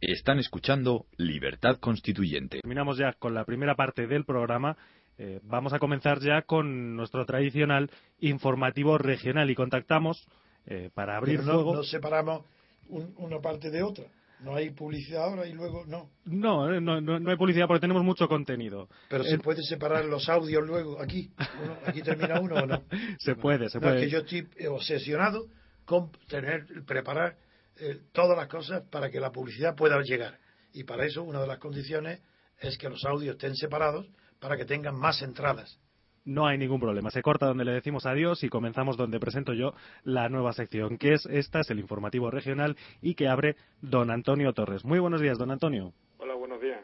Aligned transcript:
Están 0.00 0.38
escuchando 0.38 1.06
Libertad 1.16 1.78
Constituyente. 1.80 2.60
Terminamos 2.60 2.98
ya 2.98 3.14
con 3.14 3.34
la 3.34 3.44
primera 3.44 3.74
parte 3.74 4.06
del 4.06 4.24
programa. 4.24 4.76
Eh, 5.18 5.40
vamos 5.42 5.72
a 5.72 5.80
comenzar 5.80 6.20
ya 6.20 6.42
con 6.42 6.94
nuestro 6.94 7.26
tradicional 7.26 7.90
informativo 8.20 8.96
regional 8.98 9.50
y 9.50 9.56
contactamos 9.56 10.24
eh, 10.66 10.90
para 10.94 11.16
abrir 11.16 11.40
Pero 11.40 11.48
no, 11.48 11.54
fuego. 11.54 11.74
no 11.76 11.82
separamos 11.82 12.44
un- 12.88 13.12
una 13.16 13.40
parte 13.40 13.70
de 13.70 13.82
otra. 13.82 14.04
No 14.40 14.54
hay 14.54 14.70
publicidad 14.70 15.24
ahora 15.24 15.46
y 15.48 15.52
luego 15.52 15.84
no. 15.86 16.10
No, 16.26 16.72
eh, 16.72 16.80
no, 16.80 17.00
no, 17.00 17.18
no 17.18 17.30
hay 17.30 17.36
publicidad 17.36 17.66
porque 17.66 17.80
tenemos 17.80 18.04
mucho 18.04 18.28
contenido. 18.28 18.88
Pero 19.08 19.24
Eh, 19.24 19.30
se 19.30 19.38
puede 19.38 19.64
separar 19.64 20.04
los 20.04 20.28
audios 20.28 20.64
luego 20.64 21.02
aquí. 21.02 21.32
Uno- 21.64 21.76
aquí 21.84 22.02
termina 22.02 22.38
uno 22.40 22.54
o 22.54 22.66
no. 22.66 22.82
Se 23.18 23.34
puede, 23.34 23.68
se 23.68 23.80
No, 23.80 23.88
es 23.88 23.92
puede. 23.94 24.00
que 24.06 24.10
yo 24.10 24.18
estoy 24.20 24.46
obsesionado 24.68 25.46
con 25.84 26.12
tener, 26.28 26.66
preparar 26.86 27.34
eh, 27.80 28.00
todas 28.12 28.36
las 28.36 28.48
cosas 28.48 28.82
para 28.90 29.10
que 29.10 29.20
la 29.20 29.30
publicidad 29.30 29.74
pueda 29.76 30.00
llegar. 30.02 30.38
Y 30.72 30.84
para 30.84 31.04
eso 31.04 31.22
una 31.22 31.40
de 31.40 31.46
las 31.46 31.58
condiciones 31.58 32.20
es 32.60 32.76
que 32.78 32.88
los 32.88 33.04
audios 33.04 33.36
estén 33.36 33.54
separados 33.54 34.06
para 34.40 34.56
que 34.56 34.64
tengan 34.64 34.96
más 34.96 35.22
entradas. 35.22 35.78
No 36.24 36.46
hay 36.46 36.58
ningún 36.58 36.80
problema. 36.80 37.10
Se 37.10 37.22
corta 37.22 37.46
donde 37.46 37.64
le 37.64 37.72
decimos 37.72 38.04
adiós 38.04 38.44
y 38.44 38.50
comenzamos 38.50 38.96
donde 38.96 39.18
presento 39.18 39.54
yo 39.54 39.72
la 40.04 40.28
nueva 40.28 40.52
sección, 40.52 40.98
que 40.98 41.14
es 41.14 41.24
esta, 41.26 41.60
es 41.60 41.70
el 41.70 41.78
informativo 41.78 42.30
regional 42.30 42.76
y 43.00 43.14
que 43.14 43.28
abre 43.28 43.56
don 43.80 44.10
Antonio 44.10 44.52
Torres. 44.52 44.84
Muy 44.84 44.98
buenos 44.98 45.22
días, 45.22 45.38
don 45.38 45.50
Antonio. 45.50 45.94
Hola, 46.18 46.34
buenos 46.34 46.60
días. 46.60 46.80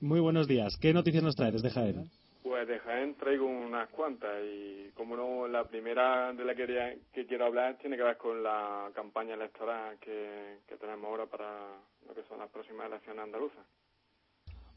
Muy 0.00 0.20
buenos 0.20 0.48
días. 0.48 0.76
¿Qué 0.80 0.94
noticias 0.94 1.22
nos 1.22 1.36
trae 1.36 1.52
desde 1.52 1.70
Jaén? 1.70 2.10
Pues 2.46 2.68
de 2.68 2.78
Jaén 2.78 3.16
traigo 3.16 3.44
unas 3.44 3.88
cuantas 3.88 4.40
y 4.44 4.92
como 4.94 5.16
no, 5.16 5.48
la 5.48 5.64
primera 5.64 6.32
de 6.32 6.44
la 6.44 6.54
que, 6.54 6.64
quería- 6.64 6.96
que 7.12 7.26
quiero 7.26 7.46
hablar 7.46 7.76
tiene 7.78 7.96
que 7.96 8.04
ver 8.04 8.16
con 8.16 8.40
la 8.40 8.88
campaña 8.94 9.34
electoral 9.34 9.98
que, 9.98 10.58
que 10.68 10.76
tenemos 10.76 11.06
ahora 11.10 11.26
para 11.26 11.76
lo 12.06 12.14
que 12.14 12.22
son 12.28 12.38
las 12.38 12.48
próximas 12.48 12.86
elecciones 12.86 13.24
andaluzas. 13.24 13.66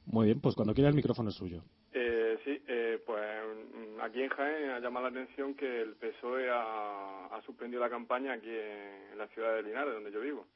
Muy 0.07 0.25
bien, 0.25 0.41
pues 0.41 0.55
cuando 0.55 0.73
quiera 0.73 0.89
el 0.89 0.95
micrófono 0.95 1.29
es 1.29 1.35
suyo. 1.35 1.61
Eh, 1.93 2.39
sí, 2.43 2.59
eh, 2.67 3.03
pues 3.05 3.21
mm, 3.45 4.01
aquí 4.01 4.23
en 4.23 4.29
Jaén 4.29 4.69
ha 4.71 4.79
llamado 4.79 5.07
la 5.07 5.21
atención 5.21 5.53
que 5.53 5.81
el 5.81 5.93
PSOE 5.93 6.49
ha, 6.49 7.27
ha 7.27 7.41
suspendido 7.43 7.81
la 7.81 7.89
campaña 7.91 8.33
aquí 8.33 8.49
en, 8.49 9.15
la 9.15 9.27
ciudad 9.27 9.53
de 9.53 9.61
Linares, 9.61 9.93
donde 9.93 10.11
yo 10.11 10.21
vivo. 10.21 10.47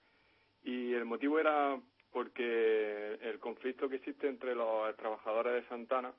Y 0.63 0.93
el 0.95 1.05
motivo 1.05 1.37
era 1.39 1.79
porque 2.11 3.19
el 3.21 3.37
conflicto 3.37 3.87
que 3.87 3.97
existe 3.97 4.27
entre 4.27 4.55
los 4.55 4.95
trabajadores 4.97 5.53
de 5.61 5.69
Santana 5.69 6.11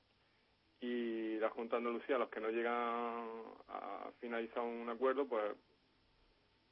y 0.85 1.39
la 1.39 1.51
Junta 1.51 1.77
de 1.77 1.87
Andalucía, 1.87 2.19
los 2.19 2.29
que 2.29 2.41
no 2.41 2.51
llegan 2.51 2.75
a 3.69 4.11
finalizar 4.21 4.63
un 4.63 4.89
acuerdo, 4.89 5.27
pues 5.27 5.57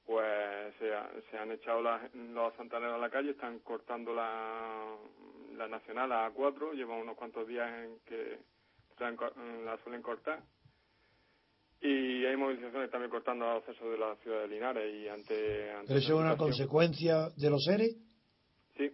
pues 0.05 0.75
se, 0.81 0.93
ha- 0.93 1.13
se 1.31 1.39
han 1.39 1.53
echado 1.53 1.81
las- 1.81 2.13
los 2.15 2.53
santaneros 2.57 2.97
a 2.97 2.99
la 2.99 3.09
calle, 3.09 3.31
están 3.31 3.61
cortando 3.61 4.13
la, 4.13 4.97
la 5.57 5.69
nacional 5.69 6.11
a 6.11 6.29
A4, 6.33 6.73
llevan 6.75 6.99
unos 7.03 7.17
cuantos 7.17 7.47
días 7.47 7.71
en 7.85 7.99
que 8.05 8.39
la, 8.99 9.11
la 9.65 9.79
suelen 9.85 10.03
cortar. 10.03 10.43
Y 11.81 12.25
hay 12.27 12.37
movilizaciones 12.37 12.91
también 12.91 13.11
cortando 13.11 13.45
los 13.45 13.63
accesos 13.63 13.91
de 13.93 13.99
la 13.99 14.17
ciudad 14.17 14.43
de 14.43 14.49
Linares 14.49 14.93
y 14.95 15.09
ante... 15.09 15.71
ante 15.71 15.87
¿Pero 15.89 15.99
eso 16.01 16.15
es 16.15 16.21
una 16.21 16.37
consecuencia 16.37 17.31
de 17.37 17.51
los 17.51 17.65
seres? 17.65 17.97
Sí, 18.77 18.91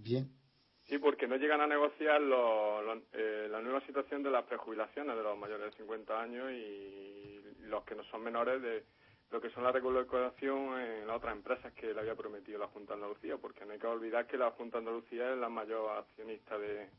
Bien. 0.00 0.28
Sí, 0.88 0.98
porque 0.98 1.26
no 1.26 1.36
llegan 1.36 1.60
a 1.60 1.66
negociar 1.66 2.20
lo- 2.20 2.82
lo- 2.82 3.02
eh, 3.12 3.48
la 3.50 3.60
nueva 3.60 3.80
situación 3.86 4.22
de 4.22 4.30
las 4.30 4.44
prejubilaciones 4.44 5.16
de 5.16 5.22
los 5.22 5.38
mayores 5.38 5.70
de 5.72 5.76
50 5.78 6.20
años 6.20 6.50
y 6.52 7.40
los 7.60 7.84
que 7.84 7.94
no 7.94 8.04
son 8.04 8.22
menores 8.22 8.60
de 8.62 8.84
lo 9.30 9.40
que 9.40 9.50
son 9.50 9.64
la 9.64 9.72
recolocación 9.72 10.78
en 10.78 11.06
las 11.06 11.16
otras 11.16 11.34
empresas 11.34 11.72
que 11.72 11.92
le 11.92 12.00
había 12.00 12.14
prometido 12.14 12.58
la 12.58 12.68
Junta 12.68 12.92
de 12.94 13.02
Andalucía, 13.02 13.38
porque 13.38 13.64
no 13.64 13.72
hay 13.72 13.78
que 13.78 13.86
olvidar 13.86 14.26
que 14.26 14.36
la 14.36 14.50
Junta 14.52 14.78
de 14.78 14.86
Andalucía 14.86 15.32
es 15.32 15.38
la 15.38 15.48
mayor 15.48 15.90
accionista 15.98 16.58
de, 16.58 16.90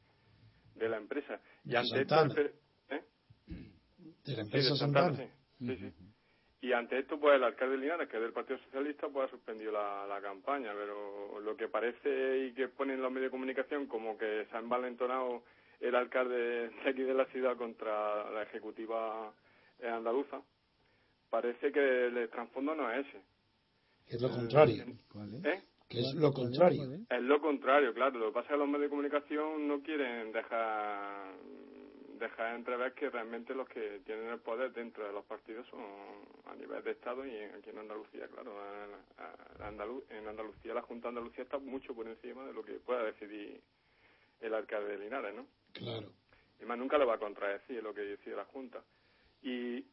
de 0.76 0.90
la 0.90 0.98
empresa. 0.98 1.40
Y 1.64 1.76
ante 1.76 2.02
esto, 2.02 2.16
pe- 2.36 2.54
¿eh? 2.90 3.04
De 3.48 4.32
la 4.34 4.36
Sí, 4.36 4.42
empresa 4.42 4.70
de 4.72 4.76
Santana. 4.80 5.16
Santana, 5.16 5.32
sí. 5.60 5.66
Sí, 5.68 5.78
sí. 5.78 6.15
Y 6.66 6.74
ante 6.74 6.98
esto, 6.98 7.20
pues 7.20 7.36
el 7.36 7.44
alcalde 7.44 7.76
de 7.76 7.82
Linares, 7.84 8.10
que 8.10 8.18
es 8.18 8.24
del 8.24 8.34
Partido 8.34 8.58
Socialista, 8.58 9.08
pues 9.08 9.28
ha 9.28 9.30
suspendido 9.30 9.72
la, 9.72 10.08
la 10.08 10.20
campaña. 10.20 10.74
Pero 10.74 11.40
lo 11.40 11.56
que 11.56 11.68
parece 11.68 12.48
y 12.48 12.54
que 12.54 12.70
ponen 12.70 13.04
los 13.04 13.12
medios 13.12 13.28
de 13.28 13.38
comunicación 13.38 13.86
como 13.86 14.18
que 14.18 14.48
se 14.50 14.58
ha 14.58 14.62
envalentonado 14.62 15.44
el 15.80 15.94
alcalde 15.94 16.70
de 16.70 16.90
aquí 16.90 17.04
de 17.04 17.14
la 17.14 17.26
ciudad 17.26 17.56
contra 17.56 18.32
la 18.32 18.42
ejecutiva 18.42 19.32
eh, 19.80 19.88
andaluza, 19.88 20.42
parece 21.30 21.72
que 21.72 22.08
el 22.08 22.30
trasfondo 22.30 22.74
no 22.74 22.92
es 22.92 23.06
ese. 23.06 23.22
Es 24.08 24.22
lo 24.24 24.32
contrario. 24.32 24.86
¿Eh? 25.44 25.62
Que 25.88 26.00
es 26.00 26.16
lo 26.16 26.34
contrario. 26.34 26.82
Es 27.08 27.22
lo 27.22 27.42
contrario, 27.42 27.94
claro. 27.94 28.18
Lo 28.18 28.28
que 28.30 28.34
pasa 28.34 28.48
es 28.48 28.52
que 28.54 28.58
los 28.58 28.68
medios 28.68 28.86
de 28.86 28.90
comunicación 28.90 29.68
no 29.68 29.82
quieren 29.82 30.32
dejar 30.32 31.32
dejar 32.20 32.56
entrever 32.56 32.94
que 32.94 33.10
realmente 33.10 33.54
los 33.54 33.68
que 33.70 34.02
tienen 34.06 34.28
el 34.30 34.40
poder 34.40 34.72
dentro 34.74 35.06
de 35.06 35.14
los 35.14 35.26
partidos 35.26 35.68
son 35.68 35.82
a 36.46 36.56
nivel 36.56 36.84
de 36.84 36.92
Estado 36.92 37.26
y 37.26 37.36
aquí 37.38 37.70
en 37.70 37.78
Andalucía, 37.80 38.28
claro. 38.28 38.58
a- 38.60 39.24
a- 39.24 39.70
Andalu- 39.72 40.04
en 40.10 40.28
Andalucía, 40.28 40.74
la 40.74 40.82
Junta 40.82 41.08
de 41.08 41.18
Andalucía 41.18 41.44
está 41.44 41.58
mucho 41.60 41.94
por 41.94 42.08
encima 42.08 42.46
de 42.46 42.54
lo 42.54 42.64
que 42.64 42.74
pueda 42.74 43.04
decidir 43.04 43.62
el 44.42 44.54
alcalde 44.54 44.98
de 44.98 45.04
Linares, 45.04 45.36
¿no? 45.36 45.48
Claro. 45.74 46.12
Y 46.62 46.66
más 46.66 46.78
nunca 46.78 46.98
lo 46.98 47.08
va 47.08 47.16
a 47.16 47.20
contradecir 47.20 47.82
lo 47.84 47.94
que 47.94 48.02
decide 48.02 48.36
la 48.36 48.46
Junta. 48.46 48.82
Y 49.42 49.86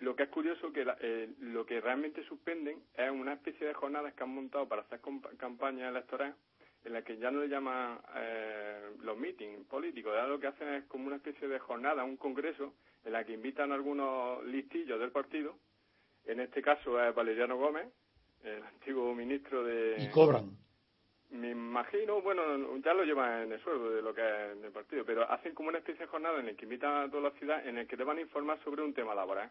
lo 0.00 0.14
que 0.16 0.24
es 0.24 0.28
curioso 0.28 0.72
que 0.72 0.84
la- 0.84 0.96
eh, 1.00 1.30
lo 1.40 1.64
que 1.64 1.80
realmente 1.80 2.22
suspenden 2.24 2.82
es 2.94 3.10
una 3.10 3.34
especie 3.34 3.66
de 3.66 3.74
jornadas 3.74 4.14
que 4.14 4.22
han 4.24 4.34
montado 4.34 4.68
para 4.68 4.82
hacer 4.82 5.00
campaña 5.38 5.88
electoral 5.88 6.34
en 6.84 6.92
la 6.92 7.02
que 7.02 7.16
ya 7.16 7.30
no 7.30 7.40
le 7.40 7.48
llaman 7.48 8.00
eh, 8.16 8.90
los 9.00 9.16
meetings 9.16 9.66
políticos, 9.66 10.12
ya 10.14 10.26
lo 10.26 10.40
que 10.40 10.48
hacen 10.48 10.68
es 10.74 10.84
como 10.84 11.06
una 11.06 11.16
especie 11.16 11.48
de 11.48 11.58
jornada, 11.58 12.04
un 12.04 12.16
congreso, 12.16 12.74
en 13.04 13.12
la 13.12 13.24
que 13.24 13.32
invitan 13.32 13.72
a 13.72 13.74
algunos 13.74 14.44
listillos 14.44 14.98
del 14.98 15.10
partido, 15.10 15.56
en 16.24 16.40
este 16.40 16.62
caso 16.62 17.02
es 17.02 17.14
Valeriano 17.14 17.56
Gómez, 17.56 17.88
el 18.44 18.62
antiguo 18.62 19.14
ministro 19.14 19.64
de... 19.64 19.96
Y 19.98 20.10
cobran. 20.10 20.56
Me 21.30 21.50
imagino, 21.50 22.20
bueno, 22.20 22.42
ya 22.80 22.92
lo 22.92 23.04
llevan 23.04 23.44
en 23.44 23.52
el 23.52 23.60
sueldo 23.62 23.90
de 23.90 24.02
lo 24.02 24.14
que 24.14 24.20
es 24.20 24.52
en 24.56 24.64
el 24.64 24.70
partido, 24.70 25.04
pero 25.04 25.30
hacen 25.30 25.54
como 25.54 25.70
una 25.70 25.78
especie 25.78 26.02
de 26.02 26.10
jornada 26.10 26.38
en 26.38 26.46
la 26.46 26.54
que 26.54 26.64
invitan 26.64 27.08
a 27.08 27.10
toda 27.10 27.30
la 27.30 27.38
ciudad 27.38 27.66
en 27.66 27.78
el 27.78 27.86
que 27.86 27.96
te 27.96 28.04
van 28.04 28.18
a 28.18 28.20
informar 28.20 28.62
sobre 28.62 28.82
un 28.82 28.92
tema 28.92 29.14
laboral, 29.14 29.50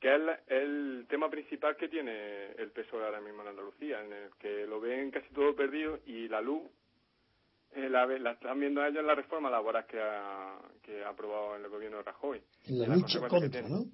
que 0.00 0.14
es 0.14 0.20
la- 0.20 0.40
el 0.48 1.06
tema 1.08 1.28
principal 1.30 1.76
que 1.76 1.88
tiene 1.88 2.52
el 2.52 2.70
PSOE 2.70 3.04
ahora 3.04 3.20
mismo 3.20 3.42
en 3.42 3.48
Andalucía, 3.48 4.02
en 4.04 4.12
el 4.12 4.30
que 4.38 4.66
lo 4.66 4.80
ven 4.80 5.10
casi 5.10 5.28
todo 5.32 5.54
perdido 5.56 5.98
y 6.06 6.28
la 6.28 6.40
luz 6.40 6.62
eh, 7.74 7.88
la, 7.90 8.06
la 8.06 8.32
están 8.32 8.58
viendo 8.60 8.84
ellos 8.84 9.00
en 9.00 9.06
la 9.06 9.14
reforma 9.14 9.50
laboral 9.50 9.86
que 9.86 10.00
ha, 10.00 10.58
que 10.82 11.04
ha 11.04 11.10
aprobado 11.10 11.56
el 11.56 11.68
gobierno 11.68 11.98
de 11.98 12.02
Rajoy. 12.04 12.40
En 12.66 12.78
la 12.78 12.84
Y 12.86 12.88
las 12.88 12.98
lucha 13.00 13.20
contra. 13.28 13.62
¿no? 13.62 13.84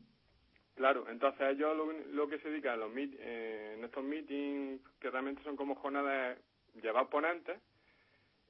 Claro, 0.76 1.06
entonces 1.08 1.40
ellos 1.50 1.76
lo, 1.76 1.92
lo 1.92 2.28
que 2.28 2.38
se 2.38 2.48
dedican 2.50 2.74
en, 2.74 2.80
los 2.80 2.92
meet- 2.92 3.16
eh, 3.18 3.74
en 3.76 3.84
estos 3.84 4.04
meetings, 4.04 4.80
que 5.00 5.10
realmente 5.10 5.42
son 5.42 5.56
como 5.56 5.74
jornadas, 5.74 6.38
llevar 6.80 7.08
ponentes, 7.08 7.58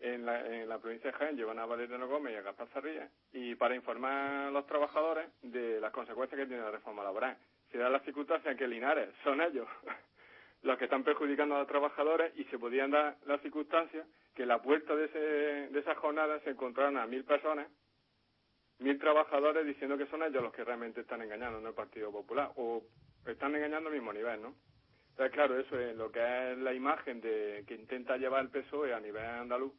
en 0.03 0.27
la, 0.27 0.47
en 0.47 0.69
la 0.69 0.79
provincia 0.79 1.11
de 1.11 1.17
Jaén 1.17 1.37
llevan 1.37 1.59
a 1.59 1.67
Valeriano 1.67 2.09
Gómez 2.09 2.35
y 2.35 2.37
a 2.37 2.43
Gaspar 2.43 2.69
Zarría, 2.69 3.09
y 3.33 3.55
para 3.55 3.77
informar 3.77 4.49
a 4.49 4.51
los 4.51 4.67
trabajadores 4.67 5.29
de 5.43 5.81
las 5.81 5.93
consecuencias 5.93 6.39
que 6.39 6.47
tiene 6.47 6.63
la 6.63 6.73
reforma 6.73 7.05
laboral. 7.05 7.37
Se 7.71 7.79
da 7.79 7.89
la 7.89 8.01
circunstancia 8.01 8.57
que 8.57 8.67
Linares 8.67 9.09
son 9.23 9.41
ellos 9.41 9.69
los 10.63 10.77
que 10.77 10.85
están 10.85 11.05
perjudicando 11.05 11.55
a 11.55 11.61
los 11.61 11.69
trabajadores 11.69 12.33
y 12.37 12.45
se 12.45 12.59
podían 12.59 12.91
dar 12.91 13.17
las 13.27 13.41
circunstancias 13.43 14.07
que 14.35 14.43
en 14.43 14.49
la 14.49 14.61
puerta 14.61 14.95
de, 14.97 15.05
ese, 15.05 15.19
de 15.19 15.79
esa 15.79 15.95
jornada 15.95 16.41
se 16.41 16.51
encontraron 16.51 16.99
a 16.99 17.07
mil 17.07 17.25
personas 17.25 17.69
mil 18.79 18.99
trabajadores 18.99 19.65
diciendo 19.65 19.97
que 19.97 20.07
son 20.07 20.23
ellos 20.25 20.43
los 20.43 20.53
que 20.53 20.65
realmente 20.65 21.03
están 21.03 21.23
engañando, 21.23 21.61
no 21.61 21.69
el 21.69 21.75
Partido 21.75 22.11
Popular, 22.11 22.51
o 22.57 22.83
están 23.27 23.55
engañando 23.55 23.89
al 23.89 23.95
mismo 23.95 24.13
nivel, 24.13 24.43
¿no? 24.43 24.55
Entonces, 25.11 25.33
claro, 25.33 25.61
eso 25.61 25.79
es 25.79 25.95
lo 25.95 26.11
que 26.11 26.53
es 26.53 26.59
la 26.59 26.73
imagen 26.73 27.21
de 27.21 27.65
que 27.69 27.75
intenta 27.75 28.17
llevar 28.17 28.43
el 28.43 28.51
PSOE 28.51 28.93
a 28.93 28.99
nivel 28.99 29.25
andaluz 29.25 29.73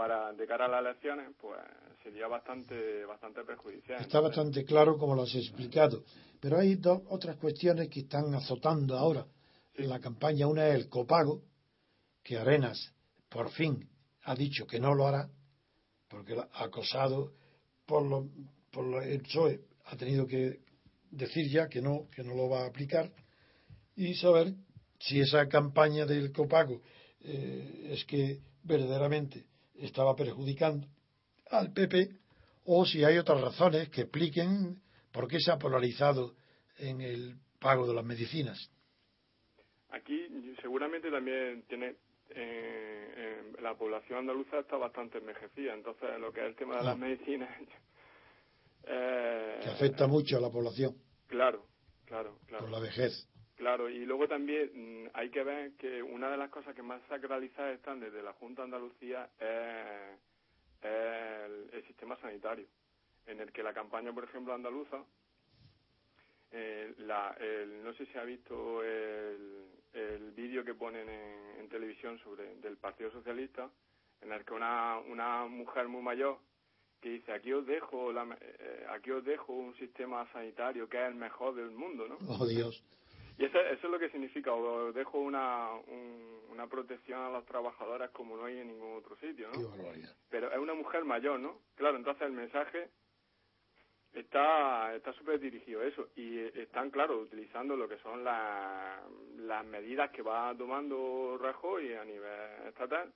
para 0.00 0.32
de 0.32 0.46
cara 0.46 0.64
a 0.64 0.68
las 0.68 0.80
elecciones, 0.80 1.28
pues 1.38 1.60
sería 2.02 2.26
bastante 2.26 3.04
bastante 3.04 3.44
perjudicial. 3.44 4.00
Está 4.00 4.20
bastante 4.20 4.64
claro 4.64 4.96
como 4.96 5.14
lo 5.14 5.24
has 5.24 5.34
explicado. 5.34 6.04
Pero 6.40 6.56
hay 6.56 6.76
dos 6.76 7.02
otras 7.10 7.36
cuestiones 7.36 7.90
que 7.90 8.00
están 8.00 8.34
azotando 8.34 8.96
ahora 8.96 9.26
la 9.74 10.00
campaña. 10.00 10.46
Una 10.46 10.68
es 10.68 10.76
el 10.76 10.88
copago, 10.88 11.42
que 12.22 12.38
Arenas 12.38 12.94
por 13.28 13.50
fin 13.50 13.90
ha 14.22 14.34
dicho 14.34 14.66
que 14.66 14.80
no 14.80 14.94
lo 14.94 15.06
hará, 15.06 15.28
porque 16.08 16.34
acosado 16.54 17.34
por, 17.84 18.02
lo, 18.02 18.26
por 18.70 19.02
el 19.02 19.20
PSOE 19.20 19.60
ha 19.84 19.96
tenido 19.98 20.26
que 20.26 20.60
decir 21.10 21.46
ya 21.50 21.68
que 21.68 21.82
no, 21.82 22.08
que 22.10 22.24
no 22.24 22.34
lo 22.34 22.48
va 22.48 22.62
a 22.62 22.68
aplicar 22.68 23.12
y 23.96 24.14
saber 24.14 24.54
si 24.98 25.20
esa 25.20 25.46
campaña 25.46 26.06
del 26.06 26.32
copago 26.32 26.80
eh, 27.20 27.90
es 27.90 28.06
que 28.06 28.40
verdaderamente 28.62 29.49
estaba 29.80 30.14
perjudicando 30.14 30.86
al 31.50 31.72
PP 31.72 32.10
o 32.64 32.84
si 32.84 33.04
hay 33.04 33.18
otras 33.18 33.40
razones 33.40 33.88
que 33.88 34.02
expliquen 34.02 34.80
por 35.12 35.26
qué 35.28 35.40
se 35.40 35.50
ha 35.50 35.58
polarizado 35.58 36.34
en 36.78 37.00
el 37.00 37.36
pago 37.58 37.86
de 37.86 37.94
las 37.94 38.04
medicinas. 38.04 38.70
Aquí 39.90 40.54
seguramente 40.60 41.10
también 41.10 41.62
tiene 41.68 41.96
eh, 42.30 43.42
la 43.60 43.74
población 43.74 44.20
andaluza 44.20 44.60
está 44.60 44.76
bastante 44.76 45.18
envejecida, 45.18 45.74
entonces 45.74 46.08
lo 46.20 46.32
que 46.32 46.40
es 46.40 46.46
el 46.46 46.54
tema 46.54 46.76
de 46.76 46.84
las 46.84 46.94
ah. 46.94 46.98
medicinas 46.98 47.50
eh, 48.84 49.60
que 49.62 49.68
afecta 49.68 50.06
mucho 50.06 50.38
a 50.38 50.40
la 50.40 50.50
población. 50.50 50.94
Claro, 51.26 51.66
claro, 52.06 52.38
claro. 52.46 52.64
Por 52.64 52.72
la 52.72 52.80
vejez. 52.80 53.26
Claro, 53.60 53.90
y 53.90 54.06
luego 54.06 54.26
también 54.26 54.70
mm, 54.72 55.10
hay 55.12 55.28
que 55.28 55.42
ver 55.42 55.72
que 55.72 56.02
una 56.02 56.30
de 56.30 56.38
las 56.38 56.48
cosas 56.48 56.74
que 56.74 56.82
más 56.82 57.02
sacralizadas 57.10 57.74
están 57.74 58.00
desde 58.00 58.22
la 58.22 58.32
Junta 58.32 58.62
Andalucía 58.62 59.28
es, 59.38 60.18
el, 60.82 61.84
sistema 61.86 62.16
sanitario, 62.22 62.64
en 63.26 63.38
el 63.38 63.52
que 63.52 63.62
la 63.62 63.74
campaña, 63.74 64.14
por 64.14 64.24
ejemplo, 64.24 64.54
andaluza, 64.54 65.04
eh, 66.52 66.94
la, 67.00 67.36
no 67.84 67.92
sé 67.92 68.06
si 68.06 68.16
ha 68.16 68.24
visto 68.24 68.82
el, 68.82 69.66
el 69.92 70.30
vídeo 70.30 70.64
que 70.64 70.72
ponen 70.72 71.06
en, 71.10 71.68
televisión 71.68 72.18
sobre 72.20 72.56
del 72.56 72.78
Partido 72.78 73.10
Socialista, 73.10 73.68
en 74.22 74.32
el 74.32 74.42
que 74.42 74.54
una, 74.54 74.98
una 75.00 75.44
mujer 75.46 75.86
muy 75.86 76.00
mayor 76.00 76.38
que 77.02 77.10
dice 77.10 77.32
aquí 77.32 77.52
os 77.52 77.66
dejo 77.66 78.10
la, 78.10 78.26
eh, 78.40 78.86
aquí 78.88 79.10
os 79.10 79.22
dejo 79.22 79.52
un 79.52 79.74
sistema 79.76 80.26
sanitario 80.32 80.88
que 80.88 80.96
es 80.96 81.08
el 81.08 81.14
mejor 81.14 81.54
del 81.54 81.70
mundo, 81.70 82.08
¿no? 82.08 82.16
Oh 82.26 82.46
Dios. 82.46 82.82
Y 83.40 83.46
eso, 83.46 83.58
eso 83.58 83.86
es 83.86 83.90
lo 83.90 83.98
que 83.98 84.10
significa, 84.10 84.52
os 84.52 84.94
dejo 84.94 85.18
una, 85.18 85.70
una 86.50 86.66
protección 86.66 87.20
a 87.20 87.30
los 87.30 87.46
trabajadores 87.46 88.10
como 88.10 88.36
no 88.36 88.44
hay 88.44 88.58
en 88.58 88.68
ningún 88.68 88.98
otro 88.98 89.16
sitio, 89.16 89.48
¿no? 89.54 89.72
Pero 90.28 90.52
es 90.52 90.58
una 90.58 90.74
mujer 90.74 91.06
mayor, 91.06 91.40
¿no? 91.40 91.58
Claro, 91.74 91.96
entonces 91.96 92.26
el 92.26 92.32
mensaje 92.32 92.90
está 94.12 94.94
está 94.94 95.14
súper 95.14 95.40
dirigido 95.40 95.80
a 95.80 95.86
eso 95.86 96.08
y 96.16 96.38
están, 96.38 96.90
claro, 96.90 97.18
utilizando 97.18 97.76
lo 97.76 97.88
que 97.88 97.96
son 98.00 98.22
las, 98.24 99.00
las 99.38 99.64
medidas 99.64 100.10
que 100.10 100.20
va 100.20 100.54
tomando 100.54 101.38
Rajoy 101.40 101.94
a 101.94 102.04
nivel 102.04 102.68
estatal 102.68 103.10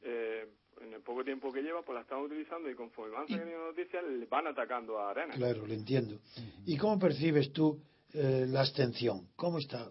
eh, 0.00 0.48
en 0.80 0.92
el 0.92 1.02
poco 1.02 1.22
tiempo 1.22 1.52
que 1.52 1.62
lleva, 1.62 1.82
pues 1.82 1.94
la 1.94 2.00
están 2.00 2.18
utilizando 2.18 2.68
y 2.68 2.74
conforme 2.74 3.14
van 3.14 3.28
saliendo 3.28 3.66
noticias, 3.66 4.02
le 4.02 4.26
van 4.26 4.48
atacando 4.48 4.98
a 4.98 5.10
Arena. 5.10 5.34
Claro, 5.34 5.64
lo 5.64 5.72
entiendo. 5.72 6.18
¿Y 6.66 6.76
cómo 6.76 6.98
percibes 6.98 7.52
tú 7.52 7.80
eh, 8.14 8.46
la 8.48 8.60
abstención? 8.60 9.28
¿Cómo 9.36 9.58
está 9.58 9.90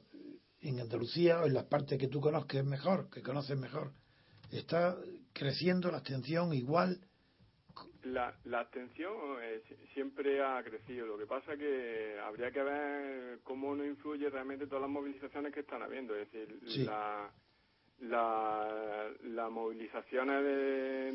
en 0.62 0.80
Andalucía 0.80 1.42
o 1.42 1.48
en 1.48 1.54
las 1.54 1.66
partes 1.66 1.98
que 1.98 2.08
tú 2.08 2.22
conozcas 2.22 2.64
mejor, 2.64 3.10
que 3.10 3.22
conoces 3.22 3.58
mejor? 3.58 3.94
¿Está 4.52 4.98
creciendo 5.34 5.90
la 5.90 5.98
abstención 5.98 6.54
igual? 6.54 7.00
La, 8.04 8.36
la 8.46 8.62
abstención 8.62 9.14
eh, 9.42 9.62
siempre 9.94 10.44
ha 10.44 10.62
crecido. 10.64 11.06
Lo 11.06 11.18
que 11.18 11.26
pasa 11.26 11.56
que 11.56 12.18
habría 12.20 12.52
que 12.52 12.64
ver 12.64 13.40
cómo 13.44 13.76
no 13.76 13.86
influye 13.86 14.30
realmente 14.30 14.68
todas 14.68 14.82
las 14.82 14.90
movilizaciones 14.90 15.54
que 15.54 15.62
están 15.62 15.82
habiendo. 15.82 16.16
Es 16.16 16.32
decir, 16.32 16.60
la, 16.86 17.32
la, 18.02 19.10
las 19.24 19.52
movilizaciones 19.52 20.44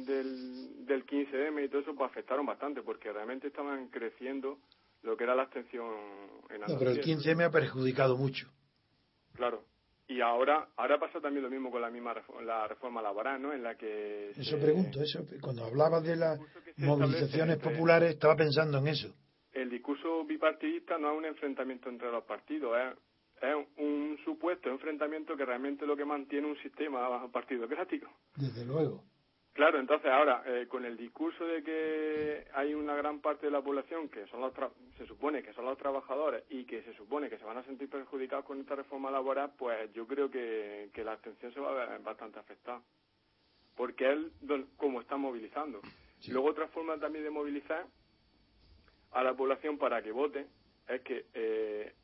del, 0.06 0.86
del 0.86 1.06
15M 1.06 1.64
y 1.64 1.68
todo 1.68 1.80
eso 1.82 1.94
pues 1.94 2.10
afectaron 2.10 2.46
bastante 2.46 2.82
porque 2.82 3.12
realmente 3.12 3.48
estaban 3.48 3.88
creciendo 3.88 4.58
lo 5.06 5.16
que 5.16 5.24
era 5.24 5.34
la 5.34 5.42
abstención 5.42 5.86
en 6.50 6.62
Andalucía. 6.62 6.74
No, 6.74 6.78
pero 6.78 6.90
el 6.90 7.00
15M 7.00 7.44
ha 7.44 7.50
perjudicado 7.50 8.16
mucho. 8.16 8.48
Claro. 9.34 9.62
Y 10.08 10.20
ahora 10.20 10.68
ahora 10.76 10.98
pasa 10.98 11.20
también 11.20 11.42
lo 11.42 11.50
mismo 11.50 11.70
con 11.70 11.80
la 11.80 11.90
misma 11.90 12.14
reforma, 12.14 12.42
la 12.42 12.68
reforma 12.68 13.02
laboral, 13.02 13.42
¿no? 13.42 13.52
En 13.52 13.62
la 13.62 13.74
que 13.76 14.30
Eso 14.30 14.58
pregunto, 14.58 15.02
eso 15.02 15.24
cuando 15.40 15.64
hablabas 15.64 16.04
de 16.04 16.16
las 16.16 16.38
movilizaciones 16.76 17.56
populares 17.56 18.10
estaba 18.10 18.36
pensando 18.36 18.78
en 18.78 18.88
eso. 18.88 19.14
El 19.52 19.70
discurso 19.70 20.24
bipartidista 20.24 20.98
no 20.98 21.12
es 21.12 21.18
un 21.18 21.24
enfrentamiento 21.24 21.88
entre 21.88 22.12
los 22.12 22.22
partidos, 22.24 22.76
es 22.78 22.98
es 23.42 23.54
un 23.76 24.18
supuesto 24.24 24.70
enfrentamiento 24.70 25.36
que 25.36 25.44
realmente 25.44 25.86
lo 25.86 25.96
que 25.96 26.04
mantiene 26.04 26.46
un 26.46 26.56
sistema 26.62 27.30
partidocrático. 27.30 28.08
Desde 28.34 28.64
luego. 28.64 29.04
Claro, 29.56 29.80
entonces 29.80 30.10
ahora, 30.10 30.42
eh, 30.44 30.66
con 30.68 30.84
el 30.84 30.98
discurso 30.98 31.46
de 31.46 31.62
que 31.62 32.46
hay 32.52 32.74
una 32.74 32.94
gran 32.94 33.20
parte 33.20 33.46
de 33.46 33.52
la 33.52 33.62
población 33.62 34.10
que 34.10 34.26
son 34.26 34.42
los 34.42 34.52
se 34.98 35.06
supone 35.06 35.42
que 35.42 35.54
son 35.54 35.64
los 35.64 35.78
trabajadores 35.78 36.44
y 36.50 36.64
que 36.64 36.82
se 36.82 36.92
supone 36.92 37.30
que 37.30 37.38
se 37.38 37.44
van 37.46 37.56
a 37.56 37.64
sentir 37.64 37.88
perjudicados 37.88 38.44
con 38.44 38.60
esta 38.60 38.74
reforma 38.74 39.10
laboral, 39.10 39.52
pues 39.56 39.90
yo 39.94 40.06
creo 40.06 40.30
que, 40.30 40.90
que 40.92 41.02
la 41.02 41.12
abstención 41.12 41.54
se 41.54 41.60
va 41.60 41.70
a 41.70 41.86
ver 41.86 42.00
bastante 42.00 42.38
afectada. 42.38 42.82
Porque 43.74 44.06
él, 44.06 44.30
como 44.76 45.00
está 45.00 45.16
movilizando. 45.16 45.80
Luego 46.28 46.48
otra 46.50 46.68
forma 46.68 46.98
también 46.98 47.24
de 47.24 47.30
movilizar 47.30 47.86
a 49.12 49.22
la 49.22 49.32
población 49.32 49.78
para 49.78 50.02
que 50.02 50.12
vote 50.12 50.46
es 50.86 51.00
que 51.00 51.24
eh, 51.32 51.94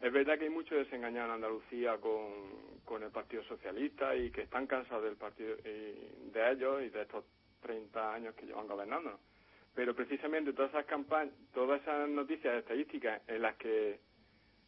es 0.00 0.12
verdad 0.12 0.38
que 0.38 0.44
hay 0.44 0.50
mucho 0.50 0.74
desengañado 0.74 1.26
en 1.26 1.34
Andalucía 1.34 1.98
con, 1.98 3.02
el 3.02 3.10
Partido 3.10 3.44
Socialista 3.44 4.16
y 4.16 4.30
que 4.30 4.42
están 4.42 4.66
cansados 4.66 5.04
del 5.04 5.16
partido 5.16 5.56
de 5.56 6.50
ellos 6.50 6.82
y 6.82 6.88
de 6.88 7.02
estos 7.02 7.24
30 7.62 8.14
años 8.14 8.34
que 8.34 8.46
llevan 8.46 8.66
gobernando. 8.66 9.20
Pero 9.74 9.94
precisamente 9.94 10.52
todas 10.52 10.70
esas 10.70 10.86
campañas, 10.86 11.32
todas 11.54 11.80
esas 11.80 12.08
noticias 12.08 12.54
estadísticas 12.56 13.22
en 13.28 13.42
las 13.42 13.54
que 13.56 14.00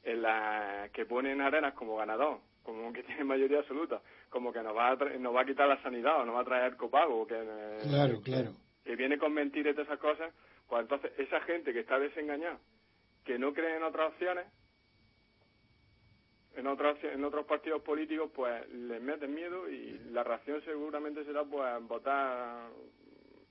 en 0.04 0.22
las 0.22 0.90
que 0.90 1.04
ponen 1.04 1.40
Arenas 1.40 1.74
como 1.74 1.96
ganador, 1.96 2.38
como 2.62 2.92
que 2.92 3.02
tiene 3.04 3.24
mayoría 3.24 3.58
absoluta, 3.58 4.00
como 4.30 4.52
que 4.52 4.62
nos 4.62 4.76
va 4.76 4.90
a, 4.90 4.96
nos 4.96 5.34
va 5.34 5.42
a 5.42 5.46
quitar 5.46 5.68
la 5.68 5.82
sanidad 5.82 6.20
o 6.20 6.24
nos 6.24 6.36
va 6.36 6.40
a 6.40 6.44
traer 6.44 6.76
copago, 6.76 7.26
que, 7.26 7.34
claro, 7.82 8.20
claro. 8.22 8.52
que 8.84 8.96
viene 8.96 9.18
con 9.18 9.32
mentiras 9.32 9.72
y 9.72 9.74
todas 9.74 9.88
esas 9.88 10.00
cosas, 10.00 10.32
pues 10.68 10.82
entonces 10.82 11.12
esa 11.18 11.40
gente 11.40 11.72
que 11.72 11.80
está 11.80 11.98
desengañada, 11.98 12.58
que 13.24 13.38
no 13.38 13.52
cree 13.52 13.76
en 13.76 13.82
otras 13.82 14.12
opciones, 14.12 14.46
en 16.56 16.66
otros 16.66 16.98
en 17.02 17.24
otros 17.24 17.46
partidos 17.46 17.82
políticos 17.82 18.30
pues 18.34 18.68
les 18.72 19.00
meten 19.00 19.34
miedo 19.34 19.70
y 19.70 19.98
la 20.10 20.22
reacción 20.22 20.62
seguramente 20.64 21.24
será 21.24 21.44
pues 21.44 21.64
votar 21.88 22.68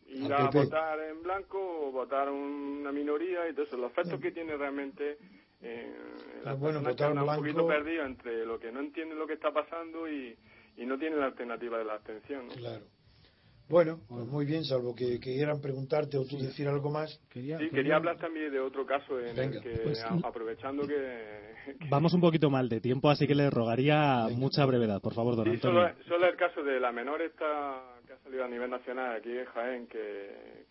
ir 0.08 0.34
a 0.34 0.50
votar 0.50 1.00
en 1.00 1.24
blanco 1.24 1.60
o 1.60 1.92
votar 1.92 2.30
una 2.30 2.92
minoría 2.92 3.48
y 3.50 3.54
todo 3.54 3.66
eso 3.66 3.78
los 3.78 3.92
efectos 3.92 4.20
que 4.20 4.32
tiene 4.32 4.56
realmente 4.56 5.18
eh, 5.62 5.96
las 6.44 6.60
bueno, 6.60 6.82
personas 6.84 7.24
que 7.24 7.30
un 7.30 7.36
poquito 7.38 7.68
perdido 7.68 8.06
entre 8.06 8.46
lo 8.46 8.60
que 8.60 8.72
no 8.72 8.80
entienden 8.80 9.18
lo 9.18 9.28
que 9.28 9.34
está 9.34 9.52
pasando 9.52 10.10
y, 10.10 10.38
y 10.78 10.86
no 10.86 10.98
tienen 10.98 11.20
la 11.20 11.28
alternativa 11.28 11.78
de 11.78 11.86
la 11.86 11.94
abstención 11.94 12.48
claro 12.50 12.86
bueno, 13.72 14.00
pues 14.08 14.28
muy 14.28 14.46
bien, 14.46 14.64
salvo 14.64 14.94
que, 14.94 15.20
quieran 15.20 15.62
preguntarte 15.62 16.18
o 16.18 16.26
tú 16.26 16.38
decir 16.38 16.68
algo 16.68 16.92
más. 16.92 17.20
sí, 17.34 17.70
quería 17.72 17.96
hablar 17.96 18.18
también 18.18 18.52
de 18.52 18.60
otro 18.60 18.86
caso 18.86 19.20
en 19.20 19.38
el 19.38 19.62
que, 19.62 19.70
pues, 19.84 20.04
aprovechando 20.24 20.86
que, 20.86 21.52
Vamos 21.90 22.14
un 22.14 22.22
poquito 22.22 22.50
mal 22.50 22.70
de 22.70 22.82
tiempo, 22.82 23.10
así 23.10 23.28
que 23.28 23.36
le 23.36 23.50
rogaría 23.50 24.28
mucha 24.36 24.66
brevedad, 24.66 25.02
por 25.02 25.14
favor, 25.14 25.36
don 25.36 25.48
Antonio. 25.48 25.82
Solo, 25.82 26.04
solo, 26.08 26.28
el 26.28 26.36
caso 26.36 26.64
de 26.64 26.80
la 26.80 26.92
menor 26.92 27.22
esta 27.22 28.00
que 28.08 28.14
ha 28.14 28.20
salido 28.20 28.44
a 28.44 28.48
nivel 28.48 28.70
nacional 28.70 29.16
aquí 29.16 29.30
en 29.30 29.46
Jaén, 29.46 29.88
que, 29.88 30.62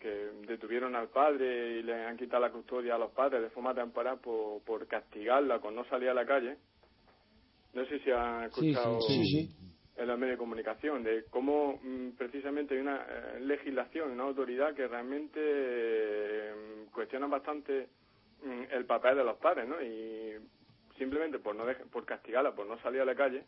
detuvieron 0.47 0.95
al 0.95 1.07
padre 1.09 1.79
y 1.79 1.83
le 1.83 2.05
han 2.05 2.17
quitado 2.17 2.41
la 2.41 2.51
custodia 2.51 2.95
a 2.95 2.97
los 2.97 3.11
padres 3.11 3.41
de 3.41 3.49
forma 3.49 3.73
temporal 3.73 4.19
por, 4.19 4.61
por 4.63 4.85
castigarla 4.87 5.59
con 5.59 5.75
no 5.75 5.85
salir 5.85 6.09
a 6.09 6.13
la 6.13 6.25
calle. 6.25 6.57
No 7.73 7.85
sé 7.85 7.99
si 7.99 8.11
han 8.11 8.43
escuchado... 8.45 8.99
sí, 9.01 9.23
sí 9.25 9.70
en 10.01 10.07
los 10.07 10.17
medios 10.17 10.37
de 10.37 10.39
comunicación, 10.39 11.03
de 11.03 11.25
cómo 11.29 11.79
mm, 11.81 12.11
precisamente 12.17 12.73
hay 12.73 12.81
una 12.81 13.05
eh, 13.07 13.39
legislación, 13.41 14.11
una 14.11 14.23
autoridad 14.23 14.73
que 14.73 14.87
realmente 14.87 15.39
eh, 15.39 16.53
cuestiona 16.91 17.27
bastante 17.27 17.87
mm, 18.43 18.63
el 18.71 18.85
papel 18.85 19.17
de 19.17 19.23
los 19.23 19.37
padres, 19.37 19.67
¿no? 19.67 19.81
Y 19.81 20.37
simplemente 20.97 21.39
por 21.39 21.55
no 21.55 21.65
por 21.91 22.05
castigarla, 22.05 22.55
por 22.55 22.65
no 22.65 22.79
salir 22.81 23.01
a 23.01 23.05
la 23.05 23.15
calle, 23.15 23.43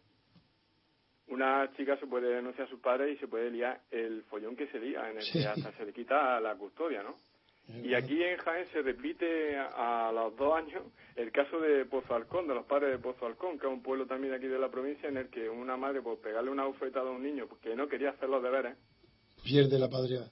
una 1.28 1.72
chica 1.76 1.98
se 1.98 2.06
puede 2.06 2.36
denunciar 2.36 2.68
a 2.68 2.70
sus 2.70 2.80
padres 2.80 3.16
y 3.16 3.20
se 3.20 3.28
puede 3.28 3.50
liar 3.50 3.82
el 3.90 4.24
follón 4.24 4.56
que 4.56 4.68
se 4.68 4.80
lía, 4.80 5.10
en 5.10 5.18
el 5.18 5.32
que 5.32 5.48
hasta 5.48 5.72
se 5.72 5.86
le 5.86 5.94
quita 5.94 6.40
la 6.40 6.56
custodia, 6.56 7.02
¿no? 7.02 7.16
Y 7.68 7.94
aquí 7.94 8.22
en 8.22 8.38
Jaén 8.38 8.68
se 8.72 8.82
repite 8.82 9.58
a, 9.58 10.12
los 10.14 10.36
dos 10.36 10.56
años 10.56 10.84
el 11.16 11.32
caso 11.32 11.60
de 11.60 11.86
Pozo 11.86 12.14
Alcón, 12.14 12.48
de 12.48 12.56
los 12.56 12.66
padres 12.66 12.92
de 12.92 12.98
Pozo 12.98 13.26
Alcón, 13.26 13.58
que 13.58 13.68
es 13.68 13.74
un 13.74 13.82
pueblo 13.82 14.06
también 14.06 14.34
aquí 14.34 14.48
de 14.48 14.60
la 14.60 14.70
provincia 14.70 15.08
en 15.08 15.18
el 15.18 15.30
que 15.30 15.48
una 15.50 15.78
madre, 15.78 16.02
por 16.02 16.20
pegarle 16.20 16.52
una 16.52 16.66
bofetada 16.66 17.10
a 17.10 17.12
un 17.12 17.24
niño 17.24 17.48
porque 17.48 17.76
no 17.76 17.88
quería 17.88 18.10
hacer 18.10 18.30
los 18.30 18.44
deberes, 18.44 18.76
pierde 19.44 19.80
la 19.80 19.90
patria. 19.90 20.30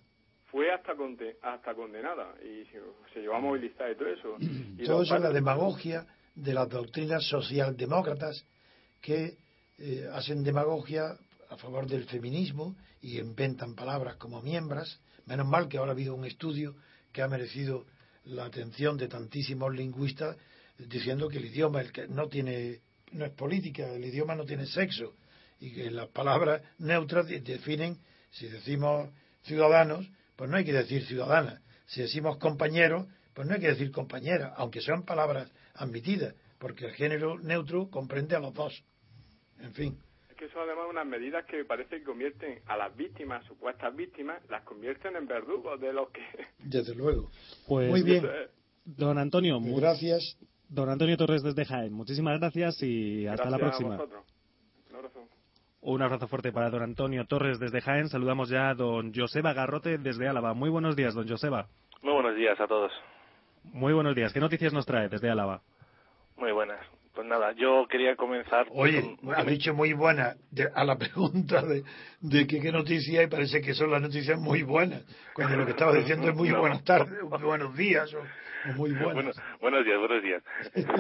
Fue 0.52 0.72
hasta, 0.72 0.94
hasta 1.42 1.74
condenada 1.74 2.34
y 2.44 2.66
se, 3.14 3.22
llevó 3.22 3.36
a 3.36 3.40
movilizar 3.40 3.90
y 3.92 3.96
todo 3.96 4.10
eso. 4.10 4.38
Y 4.78 4.84
todo 4.84 5.04
eso 5.04 5.16
es 5.16 5.22
la 5.22 5.32
demagogia 5.32 6.06
de 6.36 6.54
las 6.54 6.68
doctrinas 6.70 7.24
socialdemócratas 7.28 8.46
que 9.02 9.38
eh, 9.78 10.08
hacen 10.12 10.44
demagogia 10.44 11.18
a 11.50 11.58
favor 11.58 11.88
del 11.88 12.04
feminismo 12.06 12.76
y 13.02 13.20
inventan 13.20 13.76
palabras 13.76 14.16
como 14.16 14.42
miembros. 14.42 15.00
Menos 15.26 15.48
mal 15.48 15.70
que 15.70 15.78
ahora 15.78 15.92
ha 15.92 15.94
habido 15.94 16.16
un 16.16 16.26
estudio 16.26 16.76
que 17.12 17.22
ha 17.22 17.28
merecido 17.28 17.86
la 18.26 18.46
atención 18.46 18.98
de 18.98 19.08
tantísimos 19.08 19.74
lingüistas 19.74 20.38
diciendo 20.78 21.28
que 21.28 21.38
el 21.38 21.46
idioma 21.46 21.82
el 21.82 21.92
que 21.92 22.08
no 22.08 22.28
tiene 22.28 22.80
no 23.12 23.26
es 23.26 23.32
política, 23.32 23.92
el 23.92 24.06
idioma 24.06 24.36
no 24.36 24.46
tiene 24.46 24.66
sexo 24.66 25.16
y 25.60 25.72
que 25.72 25.92
las 25.92 26.08
palabras 26.10 26.62
neutras 26.80 27.28
definen 27.28 27.98
si 28.32 28.48
decimos 28.48 29.10
ciudadanos, 29.44 30.08
pues 30.36 30.50
no 30.50 30.58
hay 30.58 30.66
que 30.66 30.74
decir 30.74 31.06
ciudadana. 31.06 31.62
Si 31.86 32.02
decimos 32.02 32.38
compañeros, 32.38 33.08
pues 33.34 33.48
no 33.48 33.56
hay 33.56 33.60
que 33.60 33.68
decir 33.68 33.92
compañera, 33.92 34.54
aunque 34.56 34.82
sean 34.82 35.04
palabras 35.04 35.52
admitidas, 35.76 36.34
porque 36.58 36.86
el 36.86 36.94
género 36.94 37.38
neutro 37.40 37.90
comprende 37.90 38.36
a 38.36 38.40
los 38.40 38.54
dos. 38.54 38.84
En 39.60 39.74
fin. 39.74 39.98
Que 40.42 40.50
son 40.50 40.64
además 40.64 40.88
unas 40.90 41.06
medidas 41.06 41.46
que 41.46 41.64
parece 41.66 42.00
que 42.00 42.04
convierten 42.04 42.64
a 42.66 42.76
las 42.76 42.96
víctimas, 42.98 43.46
supuestas 43.46 43.96
víctimas, 43.96 44.42
las 44.50 44.64
convierten 44.64 45.16
en 45.16 45.28
verdugos 45.28 45.80
de 45.80 45.94
los 45.94 46.10
que... 46.10 46.22
Desde 46.58 46.96
luego. 46.96 47.30
Pues, 47.68 47.92
Muy 47.92 48.02
bien. 48.02 48.26
Don 48.84 49.20
Antonio, 49.20 49.60
gracias. 49.62 50.40
don 50.68 50.90
Antonio 50.90 51.16
Torres 51.16 51.44
desde 51.44 51.64
Jaén, 51.64 51.94
muchísimas 51.94 52.40
gracias 52.40 52.82
y 52.82 53.28
hasta 53.28 53.52
la 53.52 53.60
Gracias 53.60 53.62
a 53.62 53.78
próxima. 53.78 53.98
vosotros. 53.98 54.26
Un 54.90 54.96
abrazo. 54.96 55.28
Un 55.82 56.02
abrazo 56.02 56.28
fuerte 56.28 56.52
para 56.52 56.72
don 56.72 56.82
Antonio 56.82 57.24
Torres 57.28 57.60
desde 57.60 57.80
Jaén. 57.80 58.10
Saludamos 58.10 58.50
ya 58.50 58.70
a 58.70 58.74
don 58.74 59.14
Joseba 59.14 59.54
Garrote 59.54 60.00
desde 60.00 60.28
Álava. 60.28 60.56
Muy 60.56 60.72
buenos 60.72 60.96
días, 60.96 61.14
don 61.14 61.28
Joseba. 61.30 61.68
Muy 62.02 62.14
buenos 62.14 62.36
días 62.36 62.60
a 62.60 62.66
todos. 62.66 62.92
Muy 63.64 63.94
buenos 63.94 64.16
días. 64.16 64.34
¿Qué 64.34 64.40
noticias 64.40 64.74
nos 64.74 64.88
trae 64.88 65.08
desde 65.08 65.30
Álava? 65.30 65.62
Muy 66.36 66.52
buenas. 66.52 66.80
Pues 67.14 67.28
nada, 67.28 67.52
yo 67.54 67.88
quería 67.90 68.16
comenzar. 68.16 68.68
Oye, 68.72 69.18
con- 69.22 69.36
ha 69.36 69.44
dicho 69.44 69.74
muy 69.74 69.92
buena 69.94 70.36
a 70.76 70.84
la 70.86 70.98
pregunta 71.00 71.62
de, 71.62 71.84
de 72.22 72.48
que 72.48 72.62
qué 72.62 72.72
noticias 72.72 73.26
y 73.26 73.28
parece 73.28 73.62
que 73.62 73.74
son 73.74 73.92
las 73.92 74.02
noticias 74.02 74.40
muy 74.40 74.64
buenas, 74.64 75.04
cuando 75.34 75.58
lo 75.58 75.66
que 75.66 75.72
estaba 75.72 75.94
diciendo 75.94 76.30
es 76.30 76.36
muy 76.36 76.50
No. 76.54 76.60
buenas 76.62 76.84
tardes, 76.86 77.20
o 77.22 77.38
buenos 77.40 77.76
días, 77.76 78.14
o, 78.14 78.20
o 78.22 78.74
muy 78.76 78.92
buenas. 78.94 79.14
Bueno, 79.14 79.32
buenos 79.60 79.86
días, 79.86 80.00
buenos 80.00 80.24
días. 80.24 80.44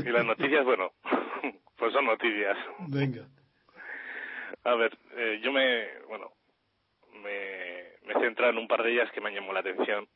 Y 0.06 0.10
las 0.10 0.26
noticias, 0.26 0.66
bueno, 0.66 0.92
pues 1.78 1.94
son 1.94 2.06
noticias. 2.06 2.58
Venga. 2.90 3.26
A 4.64 4.76
ver, 4.76 4.96
eh, 5.16 5.40
yo 5.42 5.52
me, 5.54 5.88
bueno, 6.10 6.30
me, 7.24 7.84
me 8.06 8.14
he 8.14 8.20
centrado 8.20 8.52
en 8.52 8.58
un 8.60 8.68
par 8.68 8.84
de 8.84 8.92
ellas 8.92 9.10
que 9.14 9.22
me 9.22 9.30
han 9.30 9.36
llamado 9.36 9.54
la 9.54 9.60
atención. 9.62 10.08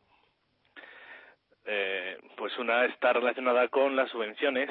Eh, 1.65 2.17
pues 2.37 2.55
una 2.59 2.85
está 2.85 3.13
relacionada 3.13 3.67
con 3.69 3.95
las 3.95 4.09
subvenciones, 4.11 4.69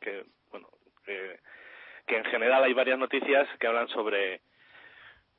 que, 0.00 0.24
bueno, 0.50 0.68
que, 1.04 1.38
en 2.16 2.24
general 2.26 2.64
hay 2.64 2.74
varias 2.74 2.98
noticias 2.98 3.48
que 3.58 3.66
hablan 3.66 3.88
sobre 3.88 4.42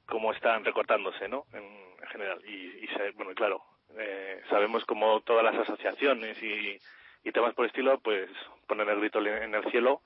cómo 0.07 0.31
están 0.33 0.65
recortándose, 0.65 1.27
¿no? 1.27 1.45
En, 1.53 1.63
en 1.63 2.07
general. 2.11 2.41
Y, 2.45 2.83
y 2.83 2.87
se- 2.87 3.11
bueno, 3.11 3.33
claro, 3.35 3.63
eh, 3.97 4.41
sabemos 4.49 4.83
como 4.85 5.21
todas 5.21 5.43
las 5.43 5.55
asociaciones 5.55 6.41
y, 6.41 6.77
y 7.23 7.31
temas 7.31 7.53
por 7.53 7.65
el 7.65 7.69
estilo, 7.69 7.99
pues 7.99 8.29
ponen 8.67 8.89
el 8.89 8.99
grito 8.99 9.19
en 9.25 9.53
el 9.55 9.69
cielo 9.71 10.01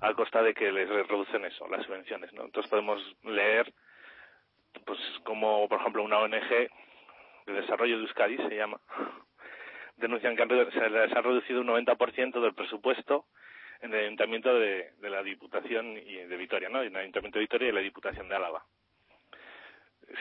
a 0.00 0.14
costa 0.14 0.42
de 0.42 0.54
que 0.54 0.72
les 0.72 0.88
reducen 0.88 1.44
eso, 1.44 1.68
las 1.68 1.84
subvenciones, 1.84 2.32
¿no? 2.32 2.44
Entonces 2.44 2.70
podemos 2.70 3.00
leer, 3.22 3.72
pues 4.84 4.98
como 5.24 5.68
por 5.68 5.80
ejemplo 5.80 6.02
una 6.02 6.18
ONG 6.18 6.48
de 7.46 7.52
desarrollo 7.52 7.96
de 7.98 8.02
Euskadi 8.04 8.36
se 8.38 8.56
llama, 8.56 8.80
denuncian 9.96 10.36
que 10.36 10.42
han 10.42 10.48
se 10.48 10.90
les 10.90 11.12
ha 11.12 11.20
reducido 11.20 11.60
un 11.60 11.68
90% 11.68 12.40
del 12.40 12.54
presupuesto 12.54 13.26
en 13.80 13.92
el 13.92 14.04
ayuntamiento 14.04 14.54
de, 14.54 14.92
la 15.02 15.22
Diputación 15.22 15.96
y 15.96 16.16
de 16.16 16.36
Vitoria, 16.36 16.68
¿no? 16.68 16.82
En 16.82 16.94
el 16.94 16.96
ayuntamiento 16.96 17.38
de 17.38 17.44
Vitoria 17.44 17.68
y 17.68 17.72
la 17.72 17.80
Diputación 17.80 18.28
de 18.28 18.36
Álava. 18.36 18.64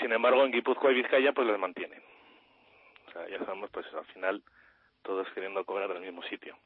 Sin 0.01 0.11
embargo, 0.11 0.43
en 0.43 0.51
Guipúzcoa 0.51 0.91
y 0.91 0.95
Vizcaya 0.95 1.31
pues 1.33 1.47
les 1.47 1.59
mantienen. 1.59 2.01
O 3.07 3.11
sea, 3.11 3.27
ya 3.29 3.39
sabemos, 3.39 3.69
pues 3.71 3.85
al 3.93 4.05
final 4.05 4.41
todos 5.03 5.27
queriendo 5.33 5.63
cobrar 5.65 5.93
del 5.93 6.01
mismo 6.01 6.23
sitio. 6.23 6.57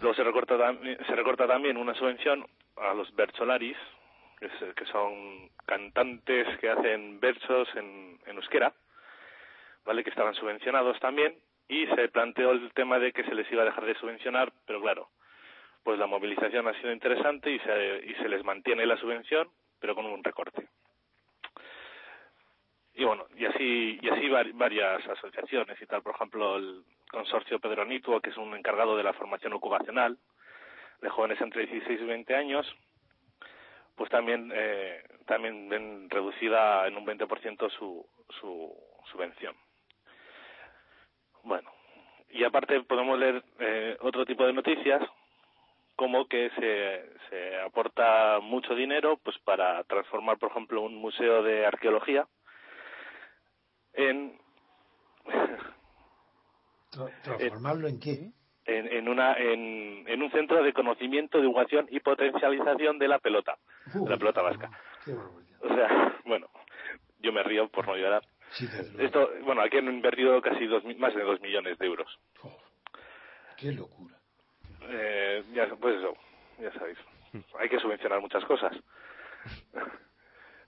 Luego 0.00 0.14
se 0.14 0.24
recorta, 0.24 0.56
se 1.06 1.14
recorta 1.14 1.46
también 1.46 1.76
una 1.76 1.94
subvención 1.94 2.46
a 2.76 2.92
los 2.94 3.14
Bercholaris, 3.14 3.76
que 4.40 4.84
son 4.86 5.50
cantantes 5.64 6.58
que 6.58 6.68
hacen 6.68 7.20
versos 7.20 7.68
en, 7.76 8.18
en 8.26 8.36
euskera, 8.36 8.72
¿vale? 9.84 10.02
Que 10.02 10.10
estaban 10.10 10.34
subvencionados 10.34 10.98
también, 10.98 11.36
y 11.72 11.86
se 11.86 12.08
planteó 12.08 12.50
el 12.52 12.72
tema 12.74 12.98
de 12.98 13.12
que 13.12 13.24
se 13.24 13.34
les 13.34 13.50
iba 13.50 13.62
a 13.62 13.66
dejar 13.66 13.84
de 13.86 13.94
subvencionar, 13.94 14.52
pero 14.66 14.80
claro, 14.80 15.08
pues 15.82 15.98
la 15.98 16.06
movilización 16.06 16.68
ha 16.68 16.74
sido 16.80 16.92
interesante 16.92 17.50
y 17.50 17.58
se, 17.60 18.04
y 18.06 18.14
se 18.14 18.28
les 18.28 18.44
mantiene 18.44 18.84
la 18.86 18.96
subvención, 18.96 19.48
pero 19.80 19.94
con 19.94 20.04
un 20.06 20.22
recorte. 20.22 20.68
Y 22.94 23.04
bueno, 23.04 23.26
y 23.36 23.46
así, 23.46 23.98
y 24.02 24.08
así 24.08 24.28
vari- 24.28 24.52
varias 24.54 25.06
asociaciones 25.08 25.80
y 25.80 25.86
tal, 25.86 26.02
por 26.02 26.14
ejemplo, 26.14 26.56
el 26.56 26.82
consorcio 27.10 27.58
Pedro 27.58 27.84
Nituo, 27.86 28.20
que 28.20 28.30
es 28.30 28.36
un 28.36 28.54
encargado 28.54 28.96
de 28.96 29.02
la 29.02 29.14
formación 29.14 29.54
ocupacional 29.54 30.18
de 31.00 31.08
jóvenes 31.08 31.40
entre 31.40 31.66
16 31.66 32.00
y 32.00 32.04
20 32.04 32.34
años, 32.36 32.66
pues 33.96 34.10
también, 34.10 34.52
eh, 34.54 35.02
también 35.26 35.68
ven 35.68 36.10
reducida 36.10 36.86
en 36.86 36.96
un 36.96 37.06
20% 37.06 37.70
su, 37.70 38.06
su 38.40 38.74
subvención. 39.10 39.54
Y 42.32 42.44
aparte 42.44 42.82
podemos 42.82 43.18
leer 43.18 43.44
eh, 43.58 43.96
otro 44.00 44.24
tipo 44.24 44.44
de 44.46 44.52
noticias, 44.52 45.02
como 45.96 46.26
que 46.26 46.50
se, 46.58 47.04
se 47.28 47.60
aporta 47.60 48.40
mucho 48.40 48.74
dinero 48.74 49.18
pues 49.22 49.38
para 49.44 49.84
transformar, 49.84 50.38
por 50.38 50.50
ejemplo, 50.50 50.80
un 50.82 50.96
museo 50.96 51.42
de 51.42 51.66
arqueología 51.66 52.26
en 53.92 54.38
Tra- 56.90 57.10
¿Transformarlo 57.22 57.88
en 57.88 58.00
qué? 58.00 58.30
en, 58.64 58.86
en 58.92 59.08
una 59.08 59.34
en, 59.34 60.04
en 60.06 60.22
un 60.22 60.30
centro 60.30 60.62
de 60.62 60.72
conocimiento, 60.72 61.40
divulgación 61.40 61.86
y 61.90 62.00
potencialización 62.00 62.98
de 62.98 63.08
la 63.08 63.18
pelota, 63.18 63.56
de 63.92 64.08
la 64.10 64.16
pelota 64.16 64.42
vasca. 64.42 64.70
Qué. 65.04 65.12
O 65.12 65.74
sea, 65.74 66.16
bueno, 66.24 66.48
yo 67.20 67.32
me 67.32 67.42
río 67.42 67.68
por 67.68 67.86
no 67.86 67.96
llorar. 67.96 68.22
Sí. 68.52 68.68
Esto, 68.98 69.30
bueno, 69.44 69.62
aquí 69.62 69.78
han 69.78 69.86
invertido 69.88 70.40
casi 70.42 70.66
dos, 70.66 70.82
más 70.98 71.14
de 71.14 71.22
dos 71.22 71.40
millones 71.40 71.78
de 71.78 71.86
euros. 71.86 72.18
Oh, 72.42 72.56
qué 73.56 73.72
locura. 73.72 74.16
Eh, 74.88 75.42
ya, 75.54 75.66
pues 75.76 75.96
eso, 75.98 76.14
ya 76.60 76.72
sabéis. 76.74 76.98
Hay 77.58 77.68
que 77.68 77.78
subvencionar 77.78 78.20
muchas 78.20 78.44
cosas. 78.44 78.76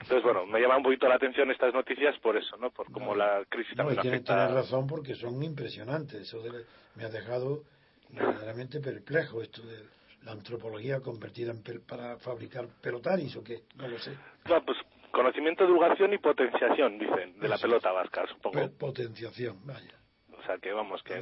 Entonces, 0.00 0.22
bueno, 0.22 0.44
me 0.46 0.60
llama 0.60 0.76
un 0.76 0.82
poquito 0.82 1.08
la 1.08 1.14
atención 1.14 1.50
estas 1.50 1.72
noticias 1.72 2.18
por 2.20 2.36
eso, 2.36 2.56
¿no? 2.58 2.70
Por 2.70 2.90
cómo 2.92 3.12
No, 3.12 3.16
la 3.16 3.44
crisis 3.48 3.76
No, 3.76 3.84
y 3.84 3.96
también 3.96 4.00
tienes, 4.02 4.20
afecta. 4.20 4.34
tienes 4.46 4.54
razón 4.64 4.86
porque 4.86 5.14
son 5.14 5.42
impresionantes. 5.42 6.20
Eso 6.22 6.42
de- 6.42 6.64
me 6.94 7.04
ha 7.04 7.08
dejado 7.08 7.64
verdaderamente 8.10 8.80
perplejo 8.80 9.40
esto 9.42 9.62
de 9.62 9.84
la 10.24 10.32
antropología 10.32 11.00
convertida 11.00 11.50
en 11.52 11.62
pel- 11.62 11.84
para 11.86 12.18
fabricar 12.18 12.66
pelotaris 12.82 13.34
o 13.36 13.44
qué, 13.44 13.62
no 13.76 13.88
lo 13.88 13.98
sé. 13.98 14.16
Claro, 14.42 14.64
pues 14.66 14.78
conocimiento, 15.14 15.66
divulgación 15.66 16.12
y 16.12 16.18
potenciación, 16.18 16.98
dicen, 16.98 17.38
de 17.38 17.48
la 17.48 17.56
pelota 17.56 17.92
vasca, 17.92 18.26
supongo. 18.26 18.68
Potenciación, 18.78 19.64
vaya. 19.64 19.98
O 20.36 20.42
sea, 20.44 20.58
que 20.58 20.72
vamos, 20.72 21.02
que 21.02 21.18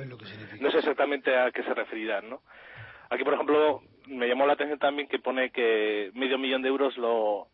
no 0.60 0.70
sé 0.70 0.78
exactamente 0.78 1.36
a 1.36 1.52
qué 1.52 1.62
se 1.62 1.74
referirán, 1.74 2.28
¿no? 2.28 2.42
Aquí, 3.10 3.22
por 3.22 3.34
ejemplo, 3.34 3.82
me 4.06 4.26
llamó 4.26 4.46
la 4.46 4.54
atención 4.54 4.78
también 4.78 5.06
que 5.06 5.18
pone 5.18 5.50
que 5.50 6.10
medio 6.14 6.38
millón 6.38 6.62
de 6.62 6.68
euros 6.68 6.96
lo 6.96 7.48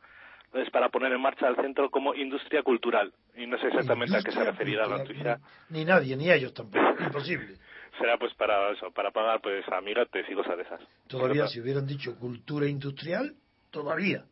es 0.55 0.71
para 0.71 0.89
poner 0.89 1.13
en 1.13 1.21
marcha 1.21 1.47
el 1.49 1.57
centro 1.57 1.91
como 1.91 2.15
industria 2.15 2.63
cultural. 2.63 3.13
Y 3.37 3.47
no 3.47 3.59
sé 3.59 3.67
exactamente 3.67 4.17
a 4.17 4.23
qué 4.23 4.33
se 4.33 4.43
referirá 4.43 4.87
la 4.87 4.99
noticia. 4.99 5.39
Ni, 5.69 5.81
ni 5.81 5.85
nadie, 5.85 6.17
ni 6.17 6.31
ellos 6.31 6.55
tampoco. 6.55 6.87
Imposible. 7.05 7.57
Será 7.99 8.17
pues 8.17 8.33
para 8.35 8.71
eso, 8.73 8.91
para 8.93 9.11
pagar 9.11 9.41
pues 9.43 9.67
amigates 9.69 10.25
y 10.31 10.35
cosas 10.35 10.57
de 10.57 10.63
esas. 10.63 10.81
Todavía 11.09 11.49
si 11.49 11.61
hubieran 11.61 11.87
dicho 11.87 12.17
cultura 12.19 12.67
industrial, 12.67 13.35
todavía 13.71 14.25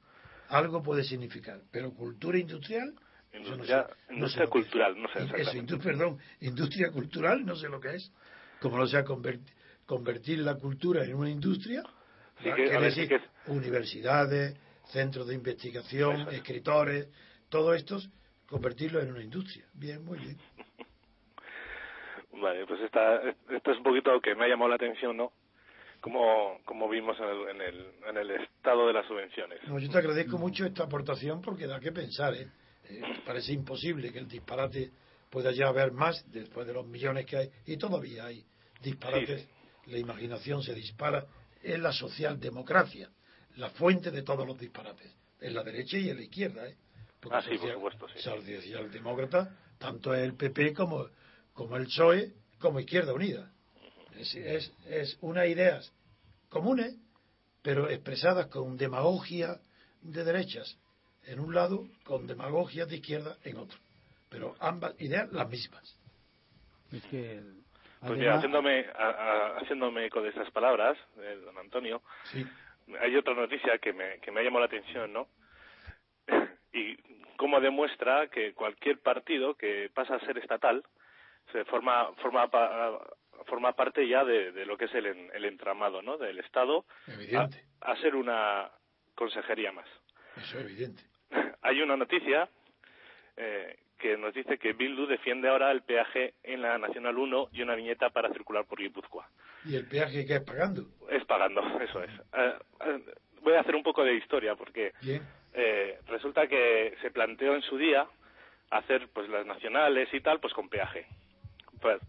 algo 0.48 0.82
puede 0.82 1.04
significar. 1.04 1.60
Pero 1.70 1.92
cultura 1.94 2.38
industrial... 2.38 2.94
eso 3.32 3.42
no 3.50 3.54
Industria- 3.64 3.86
sé- 3.86 3.94
no 4.14 4.28
sé 4.28 4.40
industria 4.40 4.44
lo 4.44 4.50
que 4.50 4.58
es. 4.58 4.64
cultural, 4.64 5.02
no 5.02 5.08
sé 5.08 5.18
Eso, 5.18 5.36
exactamente. 5.36 5.74
indu- 5.74 5.82
perdón, 5.82 6.18
industria 6.40 6.90
cultural, 6.90 7.44
no 7.44 7.56
sé 7.56 7.68
lo 7.68 7.80
que 7.80 7.94
es. 7.96 8.12
Como 8.60 8.78
no 8.78 8.86
sea 8.86 9.04
convertir, 9.04 9.54
convertir 9.84 10.38
la 10.40 10.54
cultura 10.56 11.04
en 11.04 11.14
una 11.14 11.30
industria, 11.30 11.82
Sí 12.38 12.44
que- 12.44 12.54
quiere 12.54 12.78
ver, 12.78 12.92
sí 12.92 13.00
decir 13.02 13.08
que 13.08 13.14
es- 13.24 13.30
universidades, 13.48 14.56
centros 14.86 15.26
de 15.26 15.34
investigación, 15.34 16.20
Eso 16.20 16.30
es. 16.30 16.36
escritores, 16.36 17.08
todo 17.48 17.74
esto, 17.74 17.98
convertirlo 18.48 19.00
en 19.00 19.10
una 19.12 19.22
industria. 19.22 19.64
Bien, 19.74 20.04
muy 20.04 20.18
bien. 20.18 20.36
Vale, 22.32 22.66
pues 22.66 22.80
esta, 22.82 23.16
esto 23.50 23.70
es 23.72 23.78
un 23.78 23.82
poquito 23.82 24.12
lo 24.12 24.20
que 24.20 24.34
me 24.34 24.44
ha 24.44 24.48
llamado 24.48 24.68
la 24.68 24.76
atención, 24.76 25.16
¿no? 25.16 25.32
Como, 26.00 26.60
como 26.64 26.88
vimos 26.88 27.18
en 27.18 27.24
el, 27.24 27.48
en, 27.48 27.60
el, 27.62 27.86
en 28.08 28.16
el 28.16 28.30
estado 28.30 28.86
de 28.86 28.92
las 28.92 29.06
subvenciones. 29.06 29.60
No, 29.66 29.78
yo 29.78 29.90
te 29.90 29.98
agradezco 29.98 30.38
mucho 30.38 30.64
esta 30.64 30.84
aportación 30.84 31.40
porque 31.40 31.66
da 31.66 31.80
que 31.80 31.92
pensar. 31.92 32.34
¿eh? 32.34 32.48
Eh, 32.88 33.00
parece 33.24 33.52
imposible 33.52 34.12
que 34.12 34.18
el 34.18 34.28
disparate 34.28 34.90
pueda 35.30 35.50
ya 35.52 35.68
haber 35.68 35.92
más 35.92 36.24
después 36.30 36.66
de 36.66 36.72
los 36.72 36.86
millones 36.86 37.26
que 37.26 37.36
hay. 37.36 37.50
Y 37.66 37.76
todavía 37.76 38.26
hay 38.26 38.44
disparates. 38.82 39.48
La 39.86 39.98
imaginación 39.98 40.62
se 40.62 40.74
dispara. 40.74 41.26
Es 41.62 41.78
la 41.78 41.92
socialdemocracia, 41.92 43.10
la 43.56 43.70
fuente 43.70 44.10
de 44.10 44.22
todos 44.22 44.46
los 44.46 44.58
disparates. 44.58 45.12
en 45.40 45.54
la 45.54 45.62
derecha 45.62 45.98
y 45.98 46.10
en 46.10 46.16
la 46.16 46.22
izquierda. 46.22 46.68
¿eh? 46.68 46.76
ah, 47.30 47.42
sí, 47.42 47.58
por 47.58 47.72
supuesto. 47.72 48.08
Sí. 48.08 48.20
Socialdemócrata, 48.20 49.56
tanto 49.78 50.14
el 50.14 50.34
PP 50.34 50.74
como, 50.74 51.08
como 51.52 51.76
el 51.76 51.86
PSOE, 51.86 52.32
como 52.58 52.80
Izquierda 52.80 53.12
Unida. 53.12 53.50
Es, 54.18 54.34
es, 54.34 54.72
es 54.88 55.18
unas 55.20 55.46
ideas 55.46 55.92
comunes, 56.48 56.96
pero 57.62 57.88
expresadas 57.88 58.46
con 58.46 58.76
demagogia 58.76 59.58
de 60.02 60.24
derechas 60.24 60.78
en 61.26 61.40
un 61.40 61.54
lado, 61.54 61.86
con 62.04 62.26
demagogia 62.26 62.86
de 62.86 62.96
izquierda 62.96 63.36
en 63.44 63.56
otro. 63.56 63.78
Pero 64.28 64.54
ambas 64.60 64.94
ideas 65.00 65.32
las 65.32 65.48
mismas. 65.48 65.98
Es 66.92 67.04
que 67.06 67.40
pues 68.00 68.18
mira, 68.18 68.36
haciéndome, 68.36 68.86
haciéndome 69.60 70.06
eco 70.06 70.22
de 70.22 70.28
esas 70.28 70.50
palabras, 70.50 70.96
de 71.16 71.36
don 71.40 71.58
Antonio, 71.58 72.02
hay 73.00 73.16
otra 73.16 73.34
noticia 73.34 73.78
que 73.78 73.92
me, 73.92 74.20
que 74.20 74.30
me 74.30 74.40
ha 74.40 74.44
llamado 74.44 74.60
la 74.60 74.66
atención, 74.66 75.12
¿no? 75.12 75.28
y 76.72 76.96
cómo 77.36 77.60
demuestra 77.60 78.28
que 78.28 78.52
cualquier 78.52 79.00
partido 79.00 79.54
que 79.54 79.90
pasa 79.94 80.16
a 80.16 80.20
ser 80.20 80.38
estatal 80.38 80.84
se 81.52 81.64
forma 81.64 82.12
forma 82.22 82.48
forma 83.46 83.72
parte 83.72 84.06
ya 84.06 84.24
de, 84.24 84.66
lo 84.66 84.76
que 84.76 84.86
es 84.86 84.94
el, 84.94 85.06
el 85.06 85.44
entramado 85.44 86.02
no 86.02 86.18
del 86.18 86.38
Estado 86.38 86.84
a, 87.34 87.48
a, 87.80 87.96
ser 87.96 88.14
una 88.14 88.70
consejería 89.14 89.72
más. 89.72 89.86
Eso 90.36 90.58
es 90.58 90.64
evidente. 90.64 91.02
Hay 91.62 91.80
una 91.80 91.96
noticia 91.96 92.48
eh, 93.36 93.76
que 93.98 94.16
nos 94.16 94.34
dice 94.34 94.58
que 94.58 94.72
Bildu 94.72 95.06
defiende 95.06 95.48
ahora 95.48 95.70
el 95.70 95.82
peaje 95.82 96.34
en 96.42 96.62
la 96.62 96.78
Nacional 96.78 97.16
1 97.16 97.48
y 97.52 97.62
una 97.62 97.74
viñeta 97.74 98.10
para 98.10 98.32
circular 98.32 98.64
por 98.66 98.78
Guipúzcoa. 98.78 99.28
¿Y 99.64 99.76
el 99.76 99.86
peaje 99.88 100.26
qué 100.26 100.36
es 100.36 100.42
pagando? 100.42 100.86
Es 101.10 101.24
pagando, 101.24 101.62
eso 101.80 102.02
es. 102.02 102.10
Eh, 102.10 102.54
eh, 102.86 103.04
voy 103.42 103.54
a 103.54 103.60
hacer 103.60 103.74
un 103.74 103.82
poco 103.82 104.04
de 104.04 104.14
historia 104.14 104.54
porque 104.54 104.92
eh, 105.54 105.98
resulta 106.06 106.46
que 106.46 106.94
se 107.00 107.10
planteó 107.10 107.54
en 107.54 107.62
su 107.62 107.78
día 107.78 108.06
hacer 108.70 109.08
pues 109.12 109.28
las 109.28 109.46
nacionales 109.46 110.12
y 110.12 110.20
tal 110.20 110.40
pues 110.40 110.52
con 110.52 110.68
peaje 110.68 111.06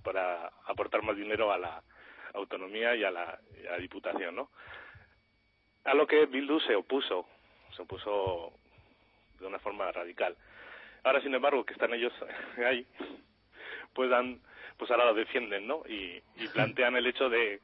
para 0.04 0.52
aportar 0.66 1.04
más 1.04 1.16
dinero 1.16 1.52
a 1.52 1.58
la 1.58 1.84
autonomía 2.34 2.96
y 2.96 3.04
a 3.04 3.12
la, 3.12 3.40
y 3.62 3.68
a 3.68 3.72
la 3.72 3.78
diputación, 3.78 4.36
¿no? 4.36 4.50
A 5.84 5.94
lo 5.94 6.06
que 6.06 6.26
Bildu 6.26 6.60
se 6.62 6.76
opuso, 6.76 7.26
se 7.76 7.82
opuso 7.82 8.54
de 9.40 9.48
una 9.48 9.60
forma 9.60 9.92
radical. 9.92 10.36
Ahora, 11.04 11.22
sin 11.22 11.34
embargo, 11.34 11.66
que 11.66 11.74
están 11.74 11.94
ellos 11.94 12.14
ahí, 12.66 12.86
pues 13.94 14.10
dan, 14.10 14.42
pues 14.78 14.92
ahora 14.92 15.06
lo 15.06 15.14
defienden, 15.14 15.68
¿no? 15.68 15.84
Y, 15.88 16.22
plantean 16.54 16.96
el 16.96 17.08
hecho 17.08 17.30
de, 17.30 17.62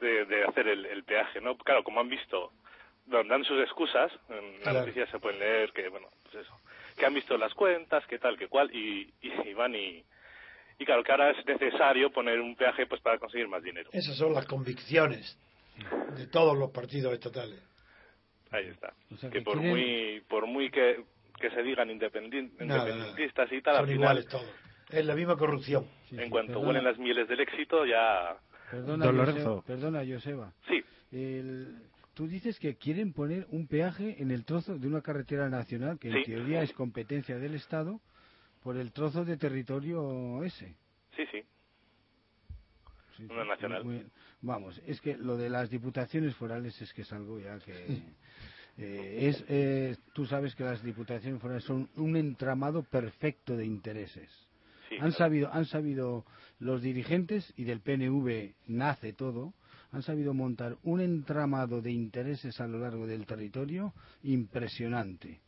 de, 0.00 0.44
hacer 0.44 0.68
el, 0.68 1.04
peaje, 1.04 1.40
¿no? 1.40 1.56
Claro, 1.58 1.84
como 1.84 2.00
han 2.00 2.08
visto, 2.08 2.52
dan 3.06 3.44
sus 3.44 3.60
excusas, 3.60 4.12
en 4.28 4.64
la 4.64 4.72
noticia 4.72 5.06
se 5.06 5.18
pueden 5.18 5.40
leer 5.40 5.72
que, 5.72 5.88
bueno, 5.88 6.08
pues 6.24 6.46
eso, 6.46 6.60
que 6.96 7.06
han 7.06 7.14
visto 7.14 7.36
las 7.36 7.54
cuentas, 7.54 8.06
que 8.06 8.18
tal, 8.18 8.38
que 8.38 8.48
cual, 8.48 8.74
y, 8.74 9.12
y, 9.20 9.54
van 9.54 9.74
y, 9.74 10.04
y 10.78 10.84
claro, 10.84 11.02
que 11.02 11.12
ahora 11.12 11.30
es 11.30 11.46
necesario 11.46 12.10
poner 12.10 12.40
un 12.40 12.56
peaje 12.56 12.86
pues 12.86 13.00
para 13.00 13.18
conseguir 13.18 13.48
más 13.48 13.62
dinero. 13.62 13.90
Esas 13.92 14.16
son 14.16 14.32
las 14.34 14.46
convicciones 14.46 15.38
de 16.16 16.26
todos 16.26 16.56
los 16.56 16.70
partidos 16.70 17.12
estatales. 17.14 17.60
Ahí 18.50 18.66
está. 18.66 18.92
que, 19.30 19.40
por 19.40 19.56
muy 19.56 20.22
por 20.28 20.46
muy 20.46 20.70
que 20.70 21.04
que 21.42 21.50
se 21.50 21.62
digan 21.62 21.90
independentistas 21.90 23.52
y 23.52 23.60
tal. 23.60 23.76
Son 23.76 23.90
iguales 23.90 24.26
todos. 24.28 24.48
Es 24.90 25.04
la 25.04 25.14
misma 25.14 25.36
corrupción. 25.36 25.86
en 26.10 26.30
cuanto 26.30 26.60
huelen 26.60 26.84
las 26.84 26.98
mieles 26.98 27.28
del 27.28 27.40
éxito, 27.40 27.84
ya. 27.84 28.36
Perdona, 28.70 29.06
Joseba, 29.06 29.62
perdona 29.62 30.02
Joseba. 30.06 30.52
Sí. 30.68 30.82
tú 32.14 32.26
dices 32.26 32.58
que 32.58 32.76
quieren 32.76 33.12
poner 33.12 33.46
un 33.50 33.66
peaje 33.66 34.22
en 34.22 34.30
el 34.30 34.44
trozo 34.44 34.78
de 34.78 34.86
una 34.86 35.02
carretera 35.02 35.48
nacional, 35.48 35.98
que 35.98 36.08
en 36.08 36.22
teoría 36.22 36.62
es 36.62 36.72
competencia 36.72 37.38
del 37.38 37.54
Estado, 37.54 38.00
por 38.62 38.76
el 38.76 38.92
trozo 38.92 39.24
de 39.24 39.36
territorio 39.36 40.42
ese. 40.44 40.74
Sí, 41.16 41.24
sí. 41.30 41.44
una 43.28 43.44
nacional. 43.44 44.10
vamos, 44.40 44.80
es 44.86 45.00
que 45.00 45.16
lo 45.16 45.36
de 45.36 45.50
las 45.50 45.68
diputaciones 45.70 46.34
forales 46.36 46.80
es 46.80 46.92
que 46.92 47.02
es 47.02 47.12
algo 47.12 47.38
ya 47.38 47.58
que. 47.58 48.02
Eh, 48.78 49.28
es, 49.28 49.44
eh, 49.48 49.96
tú 50.14 50.24
sabes 50.24 50.54
que 50.54 50.64
las 50.64 50.82
diputaciones 50.82 51.42
forales 51.42 51.62
son 51.62 51.90
un 51.96 52.16
entramado 52.16 52.82
perfecto 52.82 53.54
de 53.54 53.66
intereses. 53.66 54.30
han 54.98 55.12
sabido, 55.12 55.52
han 55.52 55.66
sabido 55.66 56.24
los 56.58 56.80
dirigentes 56.80 57.52
y 57.58 57.64
del 57.64 57.80
PNV 57.80 58.54
nace 58.68 59.12
todo. 59.12 59.52
Han 59.90 60.02
sabido 60.02 60.32
montar 60.32 60.78
un 60.84 61.02
entramado 61.02 61.82
de 61.82 61.92
intereses 61.92 62.58
a 62.62 62.66
lo 62.66 62.78
largo 62.78 63.06
del 63.06 63.26
territorio 63.26 63.92
impresionante 64.22 65.42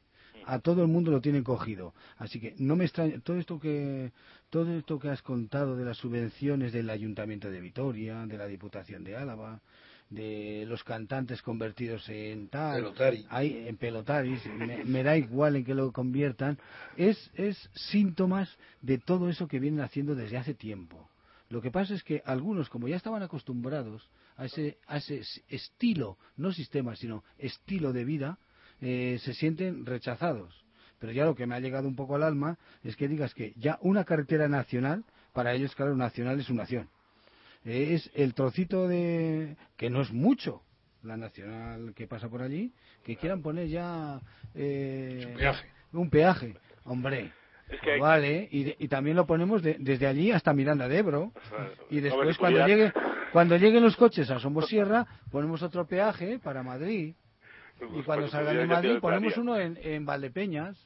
a 0.46 0.58
todo 0.58 0.82
el 0.82 0.88
mundo 0.88 1.10
lo 1.10 1.20
tienen 1.20 1.44
cogido. 1.44 1.94
Así 2.18 2.40
que 2.40 2.54
no 2.58 2.76
me 2.76 2.84
extraña 2.84 3.20
todo 3.20 3.38
esto 3.38 3.58
que 3.58 4.12
todo 4.50 4.72
esto 4.76 4.98
que 4.98 5.08
has 5.08 5.22
contado 5.22 5.76
de 5.76 5.84
las 5.84 5.96
subvenciones 5.96 6.72
del 6.72 6.88
Ayuntamiento 6.90 7.50
de 7.50 7.60
Vitoria, 7.60 8.24
de 8.26 8.38
la 8.38 8.46
Diputación 8.46 9.02
de 9.02 9.16
Álava, 9.16 9.60
de 10.10 10.64
los 10.68 10.84
cantantes 10.84 11.42
convertidos 11.42 12.08
en 12.08 12.48
tal, 12.48 12.94
Hay, 13.30 13.66
en 13.66 13.76
pelotaris, 13.76 14.40
me, 14.84 15.02
da 15.02 15.16
igual 15.16 15.56
en 15.56 15.64
que 15.64 15.74
lo 15.74 15.90
conviertan, 15.92 16.58
es, 16.96 17.30
es 17.34 17.68
síntomas 17.74 18.56
de 18.80 18.98
todo 18.98 19.28
eso 19.28 19.48
que 19.48 19.58
vienen 19.58 19.80
haciendo 19.80 20.14
desde 20.14 20.36
hace 20.36 20.54
tiempo. 20.54 21.08
Lo 21.48 21.60
que 21.60 21.70
pasa 21.70 21.94
es 21.94 22.02
que 22.02 22.22
algunos, 22.24 22.68
como 22.68 22.88
ya 22.88 22.96
estaban 22.96 23.22
acostumbrados 23.22 24.08
a 24.36 24.46
ese, 24.46 24.78
a 24.86 24.98
ese 24.98 25.22
estilo, 25.48 26.16
no 26.36 26.52
sistema, 26.52 26.96
sino 26.96 27.24
estilo 27.38 27.92
de 27.92 28.04
vida, 28.04 28.38
eh, 28.84 29.18
se 29.20 29.34
sienten 29.34 29.84
rechazados. 29.86 30.64
Pero 31.00 31.12
ya 31.12 31.24
lo 31.24 31.34
que 31.34 31.46
me 31.46 31.56
ha 31.56 31.60
llegado 31.60 31.88
un 31.88 31.96
poco 31.96 32.14
al 32.14 32.22
alma 32.22 32.58
es 32.82 32.94
que 32.96 33.08
digas 33.08 33.34
que 33.34 33.52
ya 33.56 33.78
una 33.80 34.04
carretera 34.04 34.48
nacional, 34.48 35.04
para 35.32 35.52
ellos, 35.52 35.74
claro, 35.74 35.96
nacional 35.96 36.38
es 36.38 36.48
una 36.48 36.62
nación 36.62 36.88
es 37.64 38.10
el 38.14 38.34
trocito 38.34 38.88
de 38.88 39.56
que 39.76 39.90
no 39.90 40.02
es 40.02 40.12
mucho 40.12 40.62
la 41.02 41.16
nacional 41.16 41.92
que 41.94 42.06
pasa 42.06 42.28
por 42.28 42.42
allí 42.42 42.72
que 43.04 43.16
quieran 43.16 43.42
poner 43.42 43.68
ya 43.68 44.20
eh, 44.54 45.26
un 45.26 45.36
peaje. 45.36 45.68
un 45.92 46.10
peaje. 46.10 46.54
Hombre 46.84 47.32
vale 47.98 48.46
y, 48.50 48.88
también 48.88 49.16
lo 49.16 49.26
ponemos 49.26 49.62
desde 49.62 50.06
allí 50.06 50.30
hasta 50.30 50.52
Miranda 50.52 50.86
de 50.86 50.98
Ebro. 50.98 51.32
Y 51.90 52.00
después 52.00 52.36
cuando 52.36 52.66
llegue 52.66 52.92
cuando 53.32 53.56
lleguen 53.56 53.82
los 53.82 53.96
coches 53.96 54.30
a 54.30 54.38
Sombosierra 54.38 55.06
ponemos 55.30 55.62
otro 55.62 55.86
peaje 55.86 56.38
para 56.38 56.62
Madrid 56.62 57.14
y 57.90 57.92
pues 57.94 58.06
cuando 58.06 58.28
salgan 58.28 58.56
de 58.56 58.66
Madrid 58.66 58.98
ponemos 59.00 59.36
uno 59.36 59.58
en, 59.58 59.78
en 59.82 60.04
Valdepeñas 60.04 60.76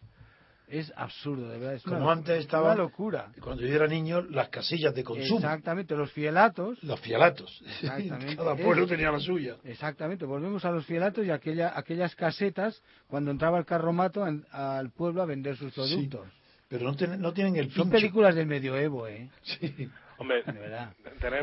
es 0.70 0.92
absurdo, 0.96 1.48
de 1.48 1.58
verdad. 1.58 1.74
Es 1.74 1.82
Como 1.82 2.10
antes 2.10 2.40
estaba. 2.40 2.72
Una 2.72 2.82
locura. 2.82 3.32
Cuando 3.40 3.62
yo 3.64 3.74
era 3.74 3.86
niño, 3.86 4.22
las 4.22 4.48
casillas 4.48 4.94
de 4.94 5.02
consumo. 5.02 5.38
Exactamente, 5.38 5.94
los 5.96 6.12
fielatos. 6.12 6.82
Los 6.82 7.00
fielatos. 7.00 7.62
Exactamente. 7.82 8.36
Cada 8.36 8.54
pueblo 8.56 8.86
tenía 8.86 9.10
la 9.10 9.20
suya. 9.20 9.56
Exactamente, 9.64 10.24
volvemos 10.24 10.64
a 10.64 10.70
los 10.70 10.84
fielatos 10.84 11.24
y 11.24 11.30
aquella, 11.30 11.72
aquellas 11.76 12.14
casetas 12.14 12.82
cuando 13.06 13.30
entraba 13.30 13.58
el 13.58 13.64
carromato 13.64 14.24
al 14.24 14.90
pueblo 14.90 15.22
a 15.22 15.26
vender 15.26 15.56
sus 15.56 15.72
productos. 15.72 16.28
pero 16.68 16.92
no, 16.92 17.16
no 17.16 17.32
tienen 17.32 17.56
el 17.56 17.66
pincho. 17.66 17.82
Son 17.82 17.90
películas 17.90 18.34
del 18.34 18.46
medioevo, 18.46 19.06
¿eh? 19.06 19.30
Sí. 19.42 19.88
Hombre, 20.18 20.42
de 20.42 20.52
verdad. 20.52 20.92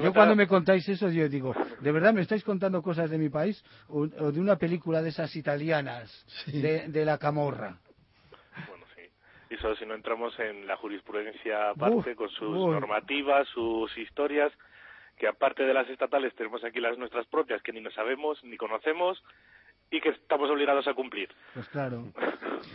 Yo 0.04 0.14
cuando 0.14 0.36
me 0.36 0.48
contáis 0.48 0.88
eso, 0.90 1.10
yo 1.10 1.28
digo, 1.30 1.56
¿de 1.80 1.92
verdad 1.92 2.14
me 2.14 2.22
estáis 2.22 2.44
contando 2.44 2.82
cosas 2.82 3.10
de 3.10 3.18
mi 3.18 3.30
país 3.30 3.64
o, 3.88 4.06
de 4.06 4.40
una 4.40 4.58
película 4.58 5.02
de 5.02 5.10
esas 5.10 5.36
italianas, 5.36 6.26
de, 6.48 6.90
de 6.90 7.06
la 7.06 7.18
camorra? 7.18 7.80
y 9.50 9.58
solo 9.58 9.76
si 9.76 9.86
no 9.86 9.94
entramos 9.94 10.38
en 10.40 10.68
la 10.68 10.76
jurisprudencia 10.76 11.70
aparte 11.70 12.16
con 12.16 12.30
sus 12.30 12.50
normativas, 12.50 13.48
sus 13.50 13.96
historias, 13.98 14.52
que 15.18 15.28
aparte 15.28 15.64
de 15.64 15.74
las 15.74 15.88
estatales 15.90 16.34
tenemos 16.36 16.64
aquí 16.64 16.80
las 16.80 16.98
nuestras 16.98 17.26
propias 17.28 17.62
que 17.62 17.72
ni 17.72 17.80
nos 17.80 17.94
sabemos 17.94 18.44
ni 18.44 18.58
conocemos 18.58 19.24
y 19.92 20.02
que 20.02 20.10
estamos 20.10 20.50
obligados 20.50 20.88
a 20.88 20.94
cumplir. 20.94 21.30
Pues 21.54 21.68
claro. 21.70 22.12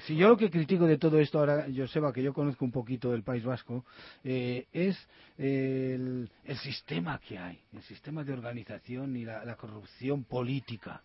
Si 0.07 0.17
yo 0.17 0.29
lo 0.29 0.37
que 0.37 0.51
critico 0.51 0.87
de 0.87 0.99
todo 0.99 1.19
esto 1.19 1.39
ahora, 1.39 1.67
Joseba, 1.75 2.13
que 2.13 2.23
yo 2.23 2.33
conozco 2.33 2.65
un 2.65 2.71
poquito 2.71 3.11
del 3.11 3.23
País 3.23 3.45
Vasco, 3.45 3.85
eh, 4.25 4.67
es 4.73 4.97
el, 5.37 6.31
sistema 6.63 7.19
que 7.19 7.39
hay, 7.39 7.59
el 7.73 7.83
sistema 7.83 8.25
de 8.25 8.33
organización 8.33 9.17
y 9.17 9.25
la 9.25 9.57
corrupción 9.57 10.25
política 10.25 11.03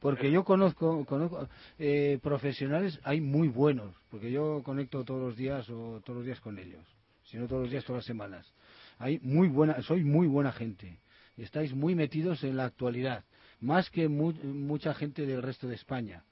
porque 0.00 0.30
yo 0.30 0.44
conozco, 0.44 1.04
conozco 1.04 1.48
eh, 1.78 2.18
profesionales, 2.22 2.98
hay 3.04 3.20
muy 3.20 3.48
buenos, 3.48 3.94
porque 4.10 4.32
yo 4.32 4.62
conecto 4.64 5.04
todos 5.04 5.20
los 5.20 5.36
días 5.36 5.68
o 5.70 6.00
todos 6.04 6.18
los 6.18 6.26
días 6.26 6.40
con 6.40 6.58
ellos, 6.58 6.84
si 7.24 7.36
no 7.36 7.46
todos 7.46 7.62
los 7.62 7.70
días, 7.70 7.84
todas 7.84 8.00
las 8.00 8.06
semanas. 8.06 8.52
Hay 8.98 9.20
muy 9.22 9.48
buena, 9.48 9.80
soy 9.82 10.02
muy 10.02 10.26
buena 10.26 10.52
gente, 10.52 10.98
estáis 11.36 11.72
muy 11.72 11.94
metidos 11.94 12.42
en 12.42 12.56
la 12.56 12.64
actualidad, 12.64 13.24
más 13.62 13.88
que 13.88 14.08
mucha 14.08 14.92
gente 14.92 15.24
del 15.24 15.42
resto 15.42 15.66
de 15.66 15.76
España. 15.76 16.24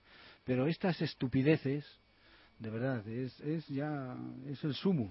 Pero 0.45 0.67
estas 0.67 1.01
estupideces, 1.01 1.87
de 2.59 2.71
verdad, 2.71 3.07
es, 3.09 3.41
es 3.41 3.67
ya 3.69 4.17
es 4.47 4.63
el 4.65 4.75
sumo. 4.75 5.11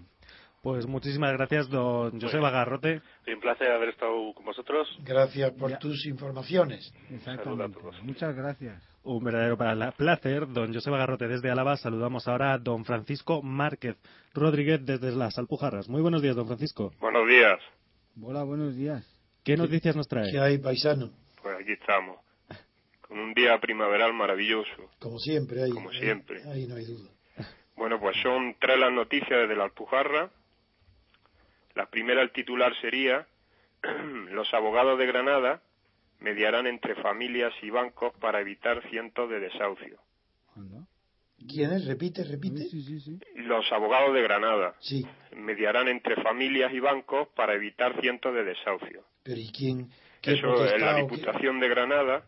Pues 0.62 0.86
muchísimas 0.86 1.32
gracias, 1.32 1.69
don 1.69 2.19
José 2.19 2.38
Bagarrote. 2.38 3.01
Un 3.27 3.39
placer 3.39 3.71
haber 3.71 3.89
estado 3.89 4.34
con 4.34 4.43
vosotros. 4.43 4.89
Gracias 5.05 5.51
por 5.53 5.77
tus 5.77 6.05
informaciones. 6.05 6.93
Exactamente. 7.10 7.79
Muchas 8.03 8.36
gracias. 8.36 8.84
Un 9.03 9.23
verdadero 9.23 9.58
placer. 9.95 10.45
Don 10.47 10.73
José 10.73 10.91
Garrote 10.91 11.29
desde 11.29 11.49
Álava. 11.49 11.77
Saludamos 11.77 12.27
ahora 12.27 12.51
a 12.53 12.58
don 12.58 12.84
Francisco 12.84 13.41
Márquez 13.41 13.95
Rodríguez 14.34 14.86
desde 14.86 15.13
las 15.13 15.38
Alpujarras. 15.38 15.88
Muy 15.88 16.01
buenos 16.01 16.21
días, 16.21 16.36
don 16.36 16.47
Francisco. 16.47 16.91
Buenos 16.99 17.25
días. 17.25 17.60
Hola, 18.21 18.43
buenos 18.43 18.75
días. 18.75 19.08
¿Qué 19.45 19.55
noticias 19.55 19.95
nos 19.95 20.10
trae? 20.10 20.29
¿Qué 20.29 20.39
hay, 20.39 20.58
paisano? 20.58 21.12
Pues 21.41 21.58
aquí 21.60 21.73
estamos. 21.73 22.19
Con 23.02 23.19
un 23.19 23.34
día 23.34 23.60
primaveral 23.60 24.13
maravilloso. 24.13 24.89
Como 24.99 25.17
siempre, 25.19 25.63
ahí. 25.63 25.71
Como 25.71 25.91
siempre. 25.91 26.41
Ahí 26.52 26.67
no 26.67 26.75
hay 26.75 26.86
duda. 26.86 27.10
Bueno, 27.75 27.99
pues 27.99 28.17
son 28.21 28.56
tres 28.60 28.78
las 28.78 28.91
noticias 28.91 29.30
desde 29.30 29.56
la 29.56 29.63
Alpujarra. 29.63 30.30
La 31.75 31.89
primera, 31.89 32.21
el 32.21 32.32
titular 32.32 32.73
sería 32.82 33.25
Los 34.32 34.54
abogados 34.54 34.99
de 34.99 35.06
Granada 35.06 35.62
mediarán 36.19 36.67
entre 36.67 36.95
familias 36.95 37.54
y 37.62 37.69
bancos 37.69 38.13
para 38.19 38.41
evitar 38.41 38.88
cientos 38.89 39.30
de 39.30 39.39
desahucios. 39.39 39.99
¿Quiénes? 41.47 41.86
Repite, 41.86 42.25
repite. 42.25 42.63
Sí, 42.65 42.84
sí, 42.84 42.99
sí. 42.99 43.19
Los 43.36 43.71
abogados 43.71 44.13
de 44.13 44.21
Granada 44.21 44.75
Sí, 44.80 45.06
mediarán 45.38 45.88
entre 45.88 46.21
familias 46.21 46.73
y 46.73 46.82
bancos 46.82 47.30
para 47.30 47.54
evitar 47.56 47.99
cientos 48.02 48.34
de 48.34 48.43
desahucios. 48.43 49.06
pero 49.23 49.39
¿y 49.39 49.49
quién? 49.52 49.89
¿Qué 50.21 50.34
Eso 50.34 50.65
es 50.65 50.79
la? 50.82 50.95
Diputación 50.97 51.60
de 51.60 51.69
Granada 51.69 52.25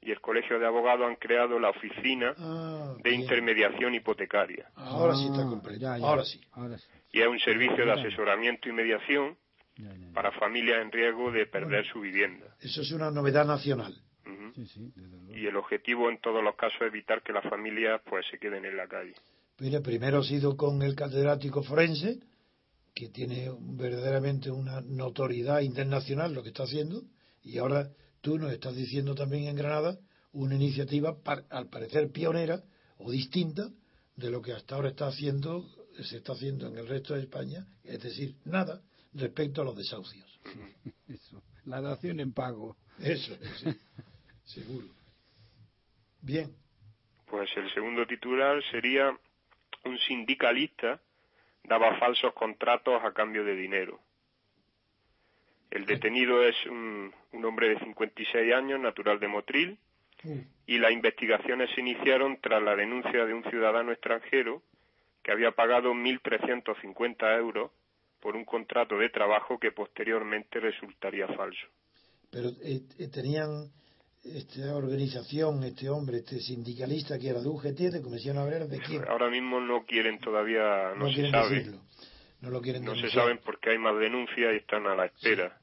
y 0.00 0.10
el 0.10 0.20
Colegio 0.20 0.58
de 0.58 0.66
Abogados 0.66 1.06
han 1.08 1.16
creado 1.16 1.58
la 1.58 1.70
Oficina 1.70 2.34
Ah, 2.38 2.94
de 3.02 3.10
bien. 3.10 3.22
Intermediación 3.22 3.94
Hipotecaria 3.94 4.70
Ahora 4.74 5.14
sí 5.14 5.26
está 5.26 5.42
Ah, 5.42 5.48
completo. 5.50 5.80
ya, 5.80 5.98
ya. 5.98 6.06
Ahora 6.06 6.24
sí. 6.24 6.40
Ahora 6.52 6.78
sí. 6.78 6.86
y 7.12 7.20
es 7.20 7.26
un 7.28 7.38
servicio 7.40 7.84
de 7.84 7.92
asesoramiento 7.92 8.68
y 8.68 8.72
mediación 8.72 9.36
Ya, 9.76 9.92
ya, 9.92 9.96
ya. 10.06 10.12
para 10.12 10.30
familias 10.32 10.82
en 10.82 10.92
riesgo 10.92 11.30
de 11.32 11.46
perder 11.46 11.86
su 11.86 12.00
vivienda. 12.00 12.46
Eso 12.60 12.82
es 12.82 12.92
una 12.92 13.10
novedad 13.10 13.44
nacional. 13.46 13.94
Sí, 14.54 14.66
sí, 14.66 14.92
desde 14.94 15.08
luego. 15.18 15.36
Y 15.36 15.46
el 15.48 15.56
objetivo 15.56 16.08
en 16.10 16.20
todos 16.20 16.42
los 16.44 16.54
casos 16.54 16.80
es 16.82 16.86
evitar 16.86 17.22
que 17.22 17.32
las 17.32 17.42
familias 17.44 18.00
pues 18.08 18.24
se 18.30 18.38
queden 18.38 18.64
en 18.64 18.76
la 18.76 18.86
calle. 18.86 19.12
Mire, 19.58 19.80
primero 19.80 20.18
ha 20.18 20.22
sido 20.22 20.56
con 20.56 20.80
el 20.82 20.94
catedrático 20.94 21.62
forense, 21.64 22.20
que 22.94 23.08
tiene 23.08 23.50
verdaderamente 23.60 24.52
una 24.52 24.80
notoriedad 24.80 25.60
internacional 25.60 26.32
lo 26.34 26.42
que 26.44 26.50
está 26.50 26.62
haciendo, 26.62 27.02
y 27.44 27.58
ahora 27.58 27.90
tú 28.20 28.38
nos 28.38 28.50
estás 28.52 28.74
diciendo 28.74 29.14
también 29.14 29.44
en 29.48 29.56
Granada 29.56 29.98
una 30.32 30.54
iniciativa, 30.56 31.22
par- 31.22 31.44
al 31.50 31.68
parecer 31.68 32.10
pionera 32.10 32.62
o 32.98 33.10
distinta 33.10 33.68
de 34.16 34.30
lo 34.30 34.42
que 34.42 34.52
hasta 34.52 34.74
ahora 34.74 34.88
está 34.88 35.06
haciendo, 35.08 35.64
se 36.02 36.16
está 36.16 36.32
haciendo 36.32 36.66
en 36.68 36.78
el 36.78 36.88
resto 36.88 37.14
de 37.14 37.20
España, 37.20 37.66
es 37.84 38.00
decir, 38.02 38.34
nada 38.44 38.80
respecto 39.12 39.62
a 39.62 39.64
los 39.64 39.76
desahucios. 39.76 40.40
Eso. 41.08 41.42
La 41.66 41.80
dación 41.80 42.18
en 42.20 42.32
pago. 42.32 42.76
Eso, 42.98 43.36
sí, 43.58 43.66
seguro. 44.44 44.88
Bien, 46.20 46.54
Pues 47.26 47.50
el 47.56 47.72
segundo 47.74 48.06
titular 48.06 48.62
sería 48.70 49.10
un 49.84 49.98
sindicalista 49.98 51.00
daba 51.64 51.98
falsos 51.98 52.32
contratos 52.34 53.02
a 53.02 53.12
cambio 53.12 53.44
de 53.44 53.54
dinero. 53.56 54.00
El 55.70 55.86
detenido 55.86 56.42
es 56.42 56.54
un, 56.66 57.12
un 57.34 57.44
hombre 57.44 57.68
de 57.68 57.78
56 57.80 58.54
años, 58.54 58.80
natural 58.80 59.20
de 59.20 59.28
Motril, 59.28 59.78
y 60.66 60.78
las 60.78 60.92
investigaciones 60.92 61.68
se 61.74 61.80
iniciaron 61.82 62.38
tras 62.40 62.62
la 62.62 62.74
denuncia 62.74 63.26
de 63.26 63.34
un 63.34 63.44
ciudadano 63.50 63.92
extranjero 63.92 64.62
que 65.22 65.32
había 65.32 65.50
pagado 65.52 65.92
1.350 65.92 67.38
euros 67.38 67.70
por 68.20 68.36
un 68.36 68.44
contrato 68.44 68.96
de 68.96 69.10
trabajo 69.10 69.58
que 69.58 69.72
posteriormente 69.72 70.60
resultaría 70.60 71.28
falso. 71.28 71.66
pero 72.30 72.48
eh, 72.62 72.80
eh, 72.98 73.08
tenían 73.08 73.70
esta 74.24 74.74
organización, 74.74 75.62
este 75.64 75.90
hombre, 75.90 76.18
este 76.18 76.40
sindicalista 76.40 77.18
que 77.18 77.28
era 77.28 77.42
de 77.42 77.48
UGT, 77.48 77.92
de 77.92 78.02
Comisión 78.02 78.38
Obrera, 78.38 78.66
¿de 78.66 78.78
quién? 78.78 79.04
Ahora 79.06 79.28
mismo 79.28 79.60
no 79.60 79.84
quieren 79.84 80.18
todavía, 80.18 80.94
no, 80.96 81.08
se 81.08 81.14
quieren 81.14 81.32
sabe, 81.32 81.54
decirlo. 81.54 81.80
No 82.40 82.50
lo 82.50 82.62
quieren 82.62 82.84
no 82.84 82.94
se 82.94 83.10
saben 83.10 83.38
porque 83.44 83.70
hay 83.70 83.78
más 83.78 83.98
denuncias 83.98 84.54
y 84.54 84.56
están 84.56 84.86
a 84.86 84.94
la 84.94 85.06
espera. 85.06 85.58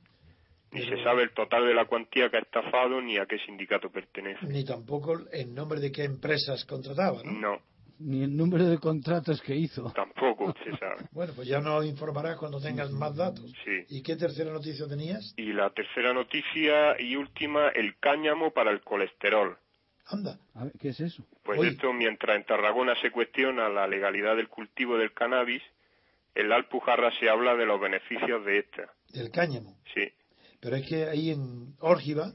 Ni 0.71 0.85
se 0.85 1.03
sabe 1.03 1.23
el 1.23 1.31
total 1.33 1.65
de 1.67 1.73
la 1.73 1.85
cuantía 1.85 2.29
que 2.29 2.37
ha 2.37 2.41
estafado 2.41 3.01
ni 3.01 3.17
a 3.17 3.25
qué 3.25 3.37
sindicato 3.45 3.89
pertenece. 3.89 4.45
Ni 4.47 4.63
tampoco 4.63 5.13
el 5.31 5.53
nombre 5.53 5.79
de 5.81 5.91
qué 5.91 6.03
empresas 6.05 6.63
contrataba, 6.65 7.21
¿no? 7.23 7.31
No, 7.33 7.61
Ni 7.99 8.23
el 8.23 8.35
número 8.35 8.65
de 8.65 8.77
contratos 8.77 9.41
que 9.41 9.53
hizo. 9.55 9.91
tampoco 9.93 10.53
se 10.63 10.71
sabe. 10.77 11.07
Bueno, 11.11 11.33
pues 11.35 11.47
ya 11.47 11.59
nos 11.59 11.85
informarás 11.85 12.37
cuando 12.37 12.61
tengas 12.61 12.89
más 12.91 13.15
datos. 13.17 13.51
Sí. 13.65 13.85
¿Y 13.89 14.01
qué 14.01 14.15
tercera 14.15 14.51
noticia 14.51 14.87
tenías? 14.87 15.33
Y 15.37 15.51
la 15.53 15.69
tercera 15.71 16.13
noticia 16.13 16.99
y 16.99 17.15
última, 17.17 17.67
el 17.69 17.97
cáñamo 17.99 18.51
para 18.51 18.71
el 18.71 18.81
colesterol. 18.81 19.57
Anda, 20.07 20.39
A 20.55 20.63
ver, 20.65 20.73
¿qué 20.79 20.89
es 20.89 20.99
eso? 20.99 21.23
Pues 21.43 21.59
Uy. 21.59 21.67
esto, 21.67 21.93
mientras 21.93 22.35
en 22.35 22.45
Tarragona 22.45 22.95
se 23.01 23.11
cuestiona 23.11 23.69
la 23.69 23.87
legalidad 23.87 24.35
del 24.35 24.47
cultivo 24.49 24.97
del 24.97 25.13
cannabis, 25.13 25.61
en 26.33 26.49
la 26.49 26.55
Alpujarra 26.55 27.11
se 27.19 27.29
habla 27.29 27.55
de 27.55 27.65
los 27.65 27.79
beneficios 27.79 28.43
de 28.45 28.59
esta. 28.59 28.89
del 29.13 29.29
cáñamo. 29.31 29.77
Sí. 29.93 30.09
Pero 30.61 30.75
es 30.75 30.87
que 30.87 31.05
ahí 31.05 31.31
en 31.31 31.75
Órgiva, 31.79 32.31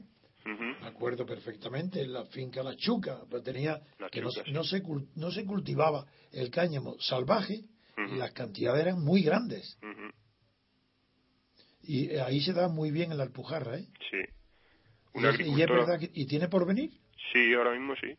acuerdo 0.81 1.25
perfectamente, 1.25 2.01
en 2.01 2.13
la 2.13 2.25
finca 2.25 2.61
La 2.61 2.75
Chuca, 2.75 3.21
pues 3.29 3.43
tenía 3.43 3.81
La 3.99 4.09
que 4.09 4.21
no, 4.21 4.31
sí. 4.31 4.41
no 4.51 4.63
se, 4.63 4.83
no 5.15 5.31
se 5.31 5.45
cultivaba 5.45 6.05
el 6.31 6.51
cáñamo 6.51 6.99
salvaje 6.99 7.63
y 7.97 8.15
las 8.15 8.31
cantidades 8.33 8.81
eran 8.81 9.03
muy 9.03 9.23
grandes. 9.23 9.79
Y 11.81 12.11
eh, 12.11 12.21
ahí 12.21 12.41
se 12.41 12.53
da 12.53 12.67
muy 12.67 12.91
bien 12.91 13.11
en 13.11 13.17
la 13.17 13.23
Alpujarra, 13.23 13.77
¿eh? 13.77 13.87
Sí. 14.11 14.19
Y 15.15 15.57
y 15.57 15.61
es 15.61 15.69
verdad 15.69 15.99
que, 15.99 16.11
¿Y 16.13 16.27
tiene 16.27 16.47
por 16.47 16.67
venir? 16.67 16.91
Sí, 17.31 17.53
ahora 17.53 17.71
mismo 17.71 17.95
sí. 17.95 18.15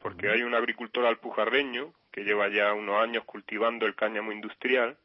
Porque 0.00 0.28
hay 0.28 0.42
un 0.42 0.54
agricultor 0.54 1.04
alpujarreño 1.04 1.92
que 2.10 2.22
lleva 2.22 2.48
ya 2.48 2.72
unos 2.72 2.96
años 3.02 3.24
cultivando 3.24 3.86
el 3.86 3.94
cáñamo 3.94 4.32
industrial 4.32 4.96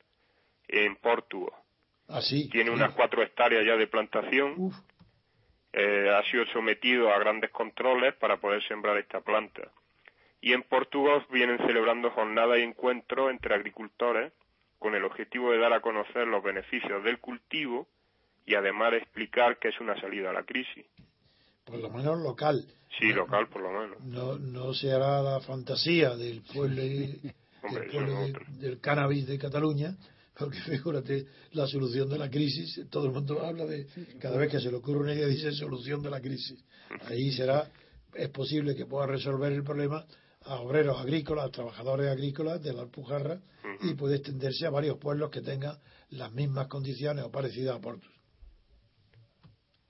en 0.67 0.95
Portugal. 0.95 1.62
Así. 2.07 2.49
Tiene 2.49 2.69
unas 2.71 2.93
cuatro 2.93 3.21
hectáreas 3.23 3.65
ya 3.65 3.75
de 3.75 3.87
plantación. 3.87 4.53
Uf, 4.57 4.75
eh, 5.73 6.09
ha 6.13 6.23
sido 6.29 6.45
sometido 6.53 7.11
a 7.11 7.17
grandes 7.19 7.49
controles 7.51 8.13
para 8.15 8.37
poder 8.37 8.61
sembrar 8.67 8.97
esta 8.97 9.21
planta. 9.21 9.71
Y 10.41 10.53
en 10.53 10.63
Portugal 10.63 11.25
vienen 11.31 11.57
celebrando 11.59 12.11
jornadas 12.11 12.59
y 12.59 12.63
encuentros 12.63 13.31
entre 13.31 13.55
agricultores 13.55 14.33
con 14.77 14.93
el 14.93 15.03
objetivo 15.05 15.51
de 15.51 15.57
dar 15.59 15.73
a 15.73 15.79
conocer 15.81 16.27
los 16.27 16.43
beneficios 16.43 17.03
del 17.03 17.19
cultivo 17.19 17.87
y 18.45 18.55
además 18.55 18.93
explicar 18.93 19.57
que 19.57 19.69
es 19.69 19.79
una 19.79 19.99
salida 20.01 20.29
a 20.29 20.33
la 20.33 20.43
crisis. 20.43 20.85
por 21.63 21.79
lo 21.79 21.89
menos 21.89 22.19
local. 22.21 22.65
Sí, 22.99 23.13
local 23.13 23.47
por 23.47 23.61
lo 23.61 23.71
menos. 23.71 23.99
No, 24.03 24.37
no 24.37 24.73
se 24.73 24.91
hará 24.91 25.21
la 25.21 25.39
fantasía 25.39 26.15
del 26.17 26.41
pueblo, 26.41 26.81
Hombre, 27.63 27.87
no 27.93 28.21
de- 28.25 28.33
del 28.59 28.81
cannabis 28.81 29.25
de 29.25 29.39
Cataluña, 29.39 29.95
porque 30.37 30.57
figúrate 30.65 31.25
la 31.51 31.67
solución 31.67 32.09
de 32.09 32.17
la 32.17 32.29
crisis, 32.29 32.87
todo 32.89 33.07
el 33.07 33.11
mundo 33.11 33.45
habla 33.45 33.65
de, 33.65 33.87
cada 34.19 34.37
vez 34.37 34.51
que 34.51 34.59
se 34.59 34.69
le 34.69 34.77
ocurre 34.77 34.99
una 34.99 35.13
idea 35.13 35.27
dice 35.27 35.51
solución 35.51 36.01
de 36.01 36.09
la 36.09 36.21
crisis. 36.21 36.63
Ahí 37.07 37.31
será, 37.31 37.69
es 38.13 38.29
posible 38.29 38.75
que 38.75 38.85
pueda 38.85 39.07
resolver 39.07 39.51
el 39.51 39.63
problema 39.63 40.05
a 40.45 40.55
obreros 40.55 40.99
agrícolas, 40.99 41.45
a 41.45 41.51
trabajadores 41.51 42.09
agrícolas 42.09 42.61
de 42.61 42.73
la 42.73 42.81
Alpujarra 42.81 43.39
y 43.81 43.93
puede 43.95 44.17
extenderse 44.17 44.65
a 44.65 44.71
varios 44.71 44.97
pueblos 44.97 45.29
que 45.29 45.41
tengan 45.41 45.77
las 46.09 46.31
mismas 46.33 46.67
condiciones 46.67 47.23
o 47.23 47.31
parecidas 47.31 47.77
a 47.77 47.81
Portus. 47.81 48.11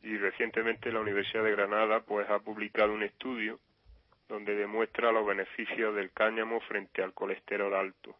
Y 0.03 0.17
recientemente 0.17 0.91
la 0.91 0.99
Universidad 0.99 1.43
de 1.43 1.51
Granada 1.51 2.01
pues 2.01 2.29
ha 2.29 2.39
publicado 2.39 2.93
un 2.93 3.03
estudio 3.03 3.59
donde 4.27 4.55
demuestra 4.55 5.11
los 5.11 5.25
beneficios 5.25 5.95
del 5.95 6.11
cáñamo 6.11 6.59
frente 6.61 7.01
al 7.01 7.13
colesterol 7.13 7.73
alto. 7.73 8.15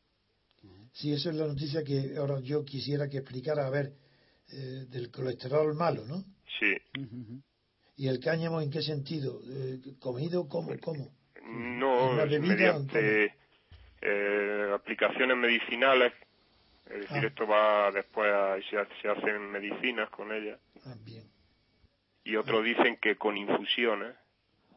Sí, 0.94 1.12
eso 1.12 1.30
es 1.32 1.36
la 1.36 1.48
noticia 1.48 1.84
que 1.84 2.16
ahora 2.18 2.40
yo 2.40 2.64
quisiera 2.64 3.10
que 3.10 3.18
explicara, 3.18 3.66
a 3.68 3.70
ver, 3.70 3.94
eh, 4.52 4.86
del 4.90 5.12
colesterol 5.12 5.74
malo, 5.76 6.06
¿no? 6.06 6.24
Sí, 6.60 6.74
¿Y 7.96 8.08
el 8.08 8.20
cáñamo 8.20 8.62
en 8.62 8.70
qué 8.72 8.82
sentido? 8.82 9.40
Eh, 9.48 9.80
¿Comido? 10.00 10.48
¿Cómo? 10.48 10.72
¿Cómo? 10.82 11.10
no 11.46 12.12
¿Una 12.12 12.26
bebida 12.26 12.76
o 12.76 12.80
mediante 12.80 13.36
eh, 14.02 14.72
aplicaciones 14.74 15.36
medicinales, 15.38 16.14
es 16.88 17.02
decir, 17.02 17.18
Ah. 17.24 17.28
esto 17.28 17.48
va 17.48 17.92
después 17.92 18.32
a, 18.32 18.56
se, 18.70 19.02
se 19.02 19.08
hacen 19.10 19.52
medicinas 19.52 20.10
con 20.10 20.32
ella. 20.32 20.58
Ah, 20.86 20.96
bien. 21.06 21.24
Y 22.24 22.36
otros 22.36 22.64
dicen 22.64 22.98
que 23.02 23.16
con 23.16 23.36
infusiones, 23.38 24.16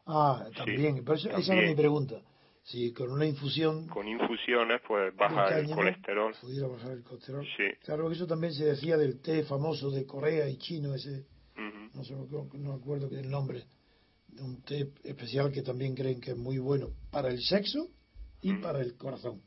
Ah, 0.05 0.45
también. 0.55 1.03
Por 1.03 1.15
eso, 1.15 1.27
esa 1.29 1.37
era 1.37 1.45
también. 1.47 1.69
mi 1.69 1.75
pregunta. 1.75 2.21
Si 2.69 2.91
con 2.91 3.09
una 3.11 3.25
infusión 3.25 3.87
con 3.87 4.05
infusiones 4.09 4.81
pues 4.85 5.15
baja 5.15 5.57
el 5.57 5.69
colesterol. 5.73 6.33
pudiera 6.41 6.67
bajar 6.67 6.91
el 6.91 7.03
colesterol. 7.03 7.45
Sí. 7.55 7.63
Claro 7.85 8.09
que 8.09 8.15
eso 8.15 8.27
también 8.27 8.53
se 8.53 8.65
decía 8.65 8.97
del 8.97 9.21
té 9.21 9.43
famoso 9.43 9.89
de 9.89 10.05
Corea 10.05 10.49
y 10.49 10.57
chino, 10.57 10.93
ese, 10.93 11.25
Ujú. 11.55 11.89
no 11.93 12.03
sé, 12.03 12.13
no 12.57 12.73
acuerdo 12.73 13.09
que 13.09 13.19
el 13.21 13.29
nombre, 13.29 13.63
de 14.27 14.41
un 14.43 14.61
té 14.63 14.91
especial 15.05 15.49
que 15.53 15.61
también 15.61 15.95
creen 15.95 16.19
que 16.19 16.31
es 16.31 16.37
muy 16.37 16.57
bueno 16.57 16.89
para 17.09 17.29
el 17.29 17.41
sexo 17.41 17.87
y 18.41 18.53
para 18.55 18.81
el 18.81 18.97
corazón. 18.97 19.41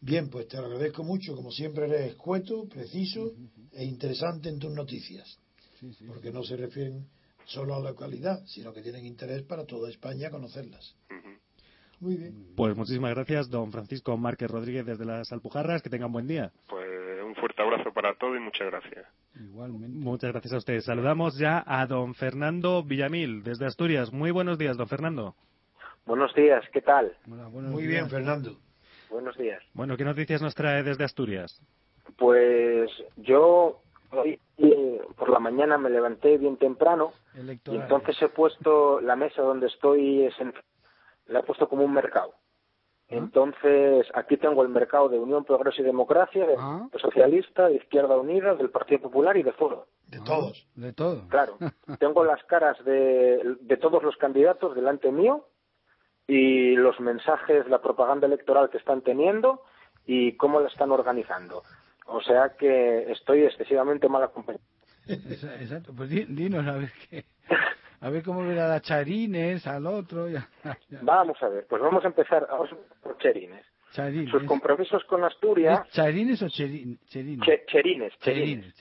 Bien, 0.00 0.28
pues 0.28 0.48
te 0.48 0.58
lo 0.58 0.66
agradezco 0.66 1.04
mucho, 1.04 1.34
como 1.34 1.50
siempre 1.52 1.86
eres 1.86 2.10
escueto, 2.10 2.68
preciso 2.68 3.32
e 3.72 3.84
interesante 3.84 4.50
en 4.50 4.58
tus 4.58 4.72
noticias, 4.72 5.38
Sí, 5.80 5.90
sí. 5.94 6.04
porque 6.06 6.30
no 6.32 6.42
se 6.44 6.56
refieren 6.56 7.06
solo 7.46 7.74
a 7.76 7.80
la 7.80 7.90
localidad, 7.90 8.44
sino 8.46 8.74
que 8.74 8.82
tienen 8.82 9.06
interés 9.06 9.42
para 9.44 9.64
toda 9.64 9.88
España 9.88 10.28
conocerlas. 10.30 10.94
Muy 12.02 12.16
bien. 12.16 12.34
Pues 12.56 12.76
muchísimas 12.76 13.14
gracias, 13.14 13.48
don 13.48 13.70
Francisco 13.70 14.16
Márquez 14.16 14.50
Rodríguez 14.50 14.84
desde 14.84 15.04
las 15.04 15.32
Alpujarras. 15.32 15.82
Que 15.82 15.88
tengan 15.88 16.10
buen 16.10 16.26
día. 16.26 16.50
Pues 16.68 17.22
un 17.24 17.36
fuerte 17.36 17.62
abrazo 17.62 17.92
para 17.92 18.12
todos 18.14 18.36
y 18.36 18.40
muchas 18.40 18.72
gracias. 18.72 19.06
Igualmente. 19.36 19.96
Muchas 19.96 20.32
gracias 20.32 20.52
a 20.52 20.56
ustedes. 20.56 20.84
Saludamos 20.84 21.38
ya 21.38 21.62
a 21.64 21.86
don 21.86 22.14
Fernando 22.14 22.82
Villamil 22.82 23.44
desde 23.44 23.66
Asturias. 23.66 24.12
Muy 24.12 24.32
buenos 24.32 24.58
días, 24.58 24.76
don 24.76 24.88
Fernando. 24.88 25.36
Buenos 26.04 26.34
días, 26.34 26.64
¿qué 26.72 26.80
tal? 26.80 27.16
Muy 27.26 27.86
bien, 27.86 28.10
Fernando. 28.10 28.56
Buenos 29.08 29.38
días. 29.38 29.62
Bueno, 29.72 29.96
¿qué 29.96 30.04
noticias 30.04 30.42
nos 30.42 30.56
trae 30.56 30.82
desde 30.82 31.04
Asturias? 31.04 31.62
Pues 32.18 32.90
yo 33.18 33.80
hoy 34.10 34.40
por 35.16 35.30
la 35.30 35.38
mañana 35.38 35.78
me 35.78 35.88
levanté 35.88 36.36
bien 36.36 36.56
temprano 36.56 37.12
y 37.36 37.76
entonces 37.76 38.20
he 38.20 38.28
puesto 38.28 39.00
la 39.00 39.14
mesa 39.14 39.42
donde 39.42 39.68
estoy 39.68 40.24
es 40.24 40.34
en 40.40 40.52
la 41.26 41.40
he 41.40 41.42
puesto 41.42 41.68
como 41.68 41.84
un 41.84 41.92
mercado. 41.92 42.34
Ah. 42.34 43.16
Entonces, 43.16 44.06
aquí 44.14 44.36
tengo 44.36 44.62
el 44.62 44.68
mercado 44.68 45.08
de 45.08 45.18
Unión, 45.18 45.44
Progreso 45.44 45.82
y 45.82 45.84
Democracia, 45.84 46.46
de, 46.46 46.56
ah. 46.58 46.88
Socialista, 47.00 47.68
de 47.68 47.76
Izquierda 47.76 48.16
Unida, 48.16 48.54
del 48.54 48.70
Partido 48.70 49.02
Popular 49.02 49.36
y 49.36 49.42
de 49.42 49.52
Foro. 49.52 49.86
De 50.06 50.20
todos. 50.20 50.66
De 50.74 50.92
todos. 50.92 51.24
Claro. 51.28 51.56
tengo 51.98 52.24
las 52.24 52.42
caras 52.44 52.82
de, 52.84 53.56
de 53.60 53.76
todos 53.76 54.02
los 54.02 54.16
candidatos 54.16 54.74
delante 54.74 55.10
mío 55.10 55.46
y 56.26 56.74
los 56.76 57.00
mensajes, 57.00 57.68
la 57.68 57.82
propaganda 57.82 58.26
electoral 58.26 58.70
que 58.70 58.78
están 58.78 59.02
teniendo 59.02 59.62
y 60.06 60.36
cómo 60.36 60.60
la 60.60 60.68
están 60.68 60.90
organizando. 60.90 61.62
O 62.06 62.20
sea 62.22 62.56
que 62.58 63.10
estoy 63.12 63.44
excesivamente 63.44 64.08
mal 64.08 64.22
acompañado. 64.22 64.64
Exacto. 65.06 65.92
Pues 65.96 66.10
dinos 66.10 66.66
a 66.66 66.72
ver 66.72 66.92
qué. 67.08 67.24
A 68.02 68.10
ver 68.10 68.24
cómo 68.24 68.44
ver 68.44 68.58
a 68.58 68.80
Charines, 68.80 69.64
al 69.66 69.86
otro. 69.86 70.26
Vamos 71.02 71.40
a 71.40 71.48
ver, 71.48 71.66
pues 71.68 71.80
vamos 71.80 72.04
a 72.04 72.08
empezar 72.08 72.48
por 73.00 73.16
Charines. 73.18 73.64
Sus 74.28 74.42
compromisos 74.44 75.04
con 75.04 75.22
Asturias. 75.22 75.88
¿Charines 75.90 76.42
o 76.42 76.48
cherines? 76.48 76.98
cherines, 77.66 78.18
cherines. 78.18 78.74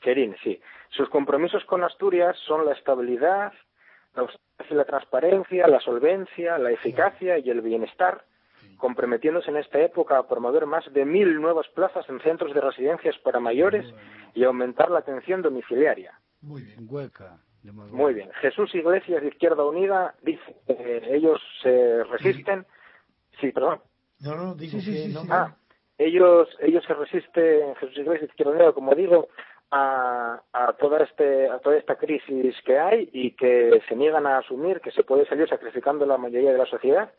Cherines, 0.00 0.40
sí. 0.42 0.60
Sus 0.88 1.08
compromisos 1.08 1.64
con 1.66 1.84
Asturias 1.84 2.36
son 2.46 2.64
la 2.64 2.72
estabilidad, 2.72 3.52
la 4.70 4.84
transparencia, 4.84 5.68
la 5.68 5.80
solvencia, 5.80 6.58
la 6.58 6.72
eficacia 6.72 7.38
y 7.38 7.50
el 7.50 7.60
bienestar, 7.60 8.24
comprometiéndose 8.76 9.50
en 9.50 9.58
esta 9.58 9.80
época 9.80 10.18
a 10.18 10.26
promover 10.26 10.66
más 10.66 10.90
de 10.92 11.04
mil 11.04 11.40
nuevas 11.40 11.68
plazas 11.68 12.08
en 12.08 12.20
centros 12.20 12.52
de 12.54 12.60
residencias 12.60 13.16
para 13.18 13.38
mayores 13.38 13.86
y 14.34 14.44
aumentar 14.44 14.90
la 14.90 14.98
atención 14.98 15.42
domiciliaria. 15.42 16.18
Muy 16.40 16.62
bien. 16.62 16.86
Hueca. 16.88 17.38
Muy 17.72 18.14
bien. 18.14 18.30
Jesús 18.40 18.74
Iglesias 18.74 19.22
de 19.22 19.28
Izquierda 19.28 19.64
Unida 19.64 20.14
dice 20.22 20.56
que 20.66 21.14
ellos 21.14 21.40
se 21.62 22.04
resisten. 22.04 22.66
Sí, 23.40 23.52
perdón. 23.52 23.80
No, 24.20 24.36
no, 24.36 24.54
digo 24.54 24.78
que 24.84 25.08
no. 25.08 25.22
Ah, 25.30 25.56
ellos, 25.96 26.48
ellos 26.60 26.84
se 26.86 26.94
resisten, 26.94 27.74
Jesús 27.76 27.96
Iglesias 27.98 28.20
de 28.20 28.26
Izquierda 28.26 28.52
Unida, 28.52 28.72
como 28.72 28.94
digo, 28.94 29.28
a, 29.70 30.42
a, 30.52 30.72
toda 30.74 31.02
este, 31.04 31.48
a 31.48 31.58
toda 31.58 31.76
esta 31.76 31.96
crisis 31.96 32.54
que 32.64 32.78
hay 32.78 33.08
y 33.12 33.32
que 33.32 33.82
se 33.88 33.96
niegan 33.96 34.26
a 34.26 34.38
asumir 34.38 34.80
que 34.80 34.90
se 34.90 35.02
puede 35.02 35.26
salir 35.26 35.48
sacrificando 35.48 36.04
la 36.06 36.18
mayoría 36.18 36.52
de 36.52 36.58
la 36.58 36.66
sociedad 36.66 37.12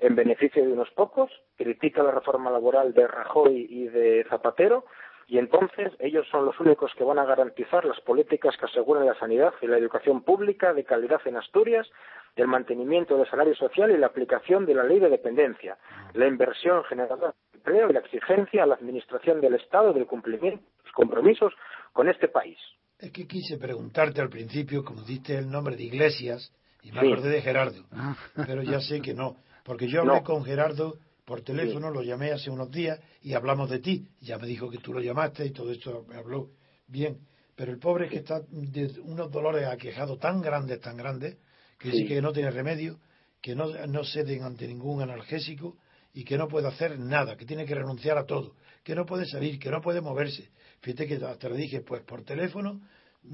en 0.00 0.16
beneficio 0.16 0.64
de 0.64 0.72
unos 0.72 0.90
pocos, 0.90 1.30
critica 1.56 2.02
la 2.02 2.10
reforma 2.10 2.50
laboral 2.50 2.92
de 2.92 3.06
Rajoy 3.06 3.66
y 3.70 3.84
de 3.84 4.26
Zapatero 4.28 4.84
y 5.26 5.38
entonces 5.38 5.92
ellos 5.98 6.26
son 6.30 6.44
los 6.44 6.58
únicos 6.60 6.92
que 6.96 7.04
van 7.04 7.18
a 7.18 7.24
garantizar 7.24 7.84
las 7.84 8.00
políticas 8.00 8.56
que 8.56 8.66
aseguren 8.66 9.06
la 9.06 9.18
sanidad 9.18 9.52
y 9.60 9.66
la 9.66 9.78
educación 9.78 10.22
pública 10.22 10.72
de 10.72 10.84
calidad 10.84 11.20
en 11.24 11.36
Asturias, 11.36 11.88
el 12.36 12.48
mantenimiento 12.48 13.16
del 13.16 13.28
salario 13.28 13.54
social 13.54 13.90
y 13.90 13.98
la 13.98 14.06
aplicación 14.06 14.66
de 14.66 14.74
la 14.74 14.84
ley 14.84 14.98
de 14.98 15.10
dependencia, 15.10 15.76
la 16.14 16.26
inversión 16.26 16.82
generadora 16.84 17.34
de 17.52 17.58
empleo 17.58 17.90
y 17.90 17.92
la 17.92 18.00
exigencia 18.00 18.62
a 18.62 18.66
la 18.66 18.74
administración 18.74 19.40
del 19.40 19.54
Estado 19.54 19.92
del 19.92 20.06
cumplimiento 20.06 20.62
de 20.62 20.82
sus 20.84 20.92
compromisos 20.92 21.52
con 21.92 22.08
este 22.08 22.28
país. 22.28 22.58
Es 22.98 23.10
que 23.10 23.26
quise 23.26 23.58
preguntarte 23.58 24.20
al 24.20 24.28
principio, 24.28 24.84
como 24.84 25.02
diste 25.02 25.36
el 25.36 25.50
nombre 25.50 25.76
de 25.76 25.82
Iglesias, 25.82 26.52
y 26.82 26.92
me 26.92 27.00
acordé 27.00 27.30
de 27.30 27.42
Gerardo, 27.42 27.84
ah. 27.92 28.16
pero 28.46 28.62
ya 28.62 28.80
sé 28.80 29.00
que 29.00 29.14
no, 29.14 29.36
porque 29.64 29.88
yo 29.88 30.00
hablé 30.00 30.22
con 30.22 30.44
Gerardo 30.44 30.94
por 31.24 31.42
teléfono, 31.42 31.90
lo 31.90 32.02
llamé 32.02 32.32
hace 32.32 32.50
unos 32.50 32.70
días 32.70 32.98
y 33.22 33.34
hablamos 33.34 33.70
de 33.70 33.78
ti. 33.78 34.08
Ya 34.20 34.38
me 34.38 34.46
dijo 34.46 34.68
que 34.68 34.78
tú 34.78 34.92
lo 34.92 35.00
llamaste 35.00 35.46
y 35.46 35.50
todo 35.50 35.70
esto 35.70 36.04
me 36.08 36.16
habló 36.16 36.50
bien. 36.86 37.18
Pero 37.54 37.70
el 37.70 37.78
pobre 37.78 38.06
es 38.06 38.10
que 38.10 38.18
está 38.18 38.40
de 38.50 39.00
unos 39.02 39.30
dolores 39.30 39.66
aquejados 39.66 40.18
tan 40.18 40.40
grandes, 40.40 40.80
tan 40.80 40.96
grandes, 40.96 41.36
que 41.78 41.92
sí, 41.92 42.06
que 42.06 42.22
no 42.22 42.32
tiene 42.32 42.50
remedio, 42.50 42.98
que 43.40 43.54
no, 43.54 43.66
no 43.86 44.04
ceden 44.04 44.42
ante 44.42 44.66
ningún 44.66 45.02
analgésico 45.02 45.76
y 46.14 46.24
que 46.24 46.38
no 46.38 46.48
puede 46.48 46.68
hacer 46.68 46.98
nada, 46.98 47.36
que 47.36 47.44
tiene 47.44 47.64
que 47.66 47.74
renunciar 47.74 48.18
a 48.18 48.24
todo, 48.24 48.56
que 48.82 48.94
no 48.94 49.06
puede 49.06 49.26
salir, 49.26 49.58
que 49.58 49.70
no 49.70 49.80
puede 49.80 50.00
moverse. 50.00 50.50
Fíjate 50.80 51.06
que 51.06 51.24
hasta 51.24 51.48
le 51.48 51.56
dije, 51.56 51.80
pues 51.80 52.02
por 52.02 52.24
teléfono, 52.24 52.80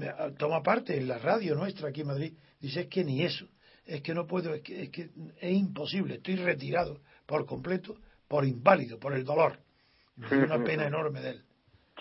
ah, 0.01 0.29
toma 0.37 0.61
parte 0.61 0.97
en 0.97 1.07
la 1.07 1.17
radio 1.17 1.55
nuestra 1.55 1.89
aquí 1.89 2.01
en 2.01 2.07
Madrid. 2.07 2.33
Dice, 2.59 2.81
es 2.81 2.87
que 2.87 3.03
ni 3.03 3.23
eso, 3.23 3.47
es 3.85 4.01
que 4.01 4.13
no 4.13 4.27
puedo, 4.27 4.53
es 4.53 4.61
que, 4.61 4.83
es 4.83 4.89
que 4.89 5.09
es 5.39 5.51
imposible, 5.51 6.15
estoy 6.15 6.35
retirado 6.35 7.01
por 7.29 7.45
completo, 7.45 7.95
por 8.27 8.43
inválido, 8.43 8.99
por 8.99 9.13
el 9.13 9.23
dolor. 9.23 9.59
Es 10.25 10.31
una 10.31 10.63
pena 10.63 10.87
enorme 10.87 11.21
de 11.21 11.29
él. 11.29 11.43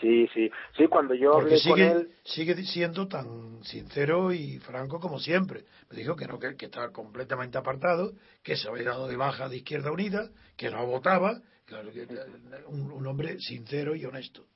Sí, 0.00 0.26
sí, 0.32 0.50
sí, 0.76 0.86
cuando 0.86 1.14
yo 1.14 1.34
hablé 1.34 1.58
sigue, 1.58 1.70
con 1.70 1.80
él... 1.80 2.10
Sigue 2.24 2.54
siendo 2.64 3.08
tan 3.08 3.62
sincero 3.62 4.32
y 4.32 4.58
franco 4.58 5.00
como 5.00 5.18
siempre. 5.18 5.64
Me 5.90 5.98
dijo 5.98 6.16
que 6.16 6.26
no, 6.26 6.38
que, 6.38 6.56
que 6.56 6.66
estaba 6.66 6.92
completamente 6.92 7.58
apartado, 7.58 8.12
que 8.42 8.56
se 8.56 8.68
había 8.68 8.84
dado 8.84 9.06
de 9.06 9.16
baja 9.16 9.48
de 9.48 9.58
Izquierda 9.58 9.92
Unida, 9.92 10.30
que 10.56 10.70
no 10.70 10.86
votaba, 10.86 11.42
claro, 11.66 11.90
que 11.92 12.06
un, 12.68 12.90
un 12.90 13.06
hombre 13.06 13.38
sincero 13.40 13.94
y 13.94 14.04
honesto. 14.04 14.46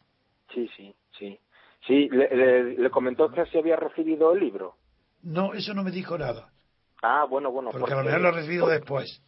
Sí, 0.54 0.70
sí, 0.76 0.94
sí. 1.18 1.38
Sí, 1.86 2.08
le, 2.08 2.76
le, 2.76 2.90
comentó 2.90 3.30
que 3.30 3.44
se 3.46 3.58
había 3.58 3.76
recibido 3.76 4.32
el 4.32 4.40
libro. 4.40 4.76
No, 5.22 5.52
eso 5.54 5.74
no 5.74 5.82
me 5.82 5.90
dijo 5.90 6.16
nada. 6.16 6.52
Ah, 7.02 7.26
bueno, 7.28 7.50
bueno. 7.50 7.70
Porque, 7.70 7.80
porque 7.80 7.94
a 7.94 7.96
lo 7.98 8.04
mejor 8.04 8.20
lo 8.20 8.28
ha 8.28 8.32
recibido 8.32 8.68
después. 8.68 9.20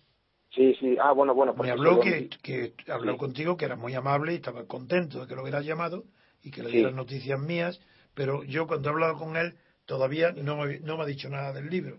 Sí, 0.55 0.75
sí. 0.77 0.97
Ah, 1.01 1.13
bueno, 1.13 1.35
bueno. 1.35 1.55
Me 1.55 1.71
habló 1.71 2.01
que, 2.01 2.29
que 2.43 2.73
habló 2.89 3.17
contigo, 3.17 3.57
que 3.57 3.65
era 3.65 3.77
muy 3.77 3.95
amable 3.95 4.33
y 4.33 4.37
estaba 4.37 4.65
contento 4.67 5.21
de 5.21 5.27
que 5.27 5.35
lo 5.35 5.43
hubieras 5.43 5.65
llamado 5.65 6.05
y 6.43 6.51
que 6.51 6.63
le 6.63 6.71
dieras 6.71 6.95
noticias 6.95 7.41
mías, 7.41 7.81
pero 8.15 8.45
yo 8.45 8.67
cuando 8.67 8.89
he 8.89 8.93
hablado 8.93 9.19
con 9.19 9.37
él 9.37 9.55
todavía 9.87 10.33
no 10.33 10.57
me, 10.57 10.79
no 10.81 10.97
me 10.97 11.03
ha 11.03 11.07
dicho 11.07 11.29
nada 11.29 11.53
del 11.53 11.69
libro. 11.69 11.99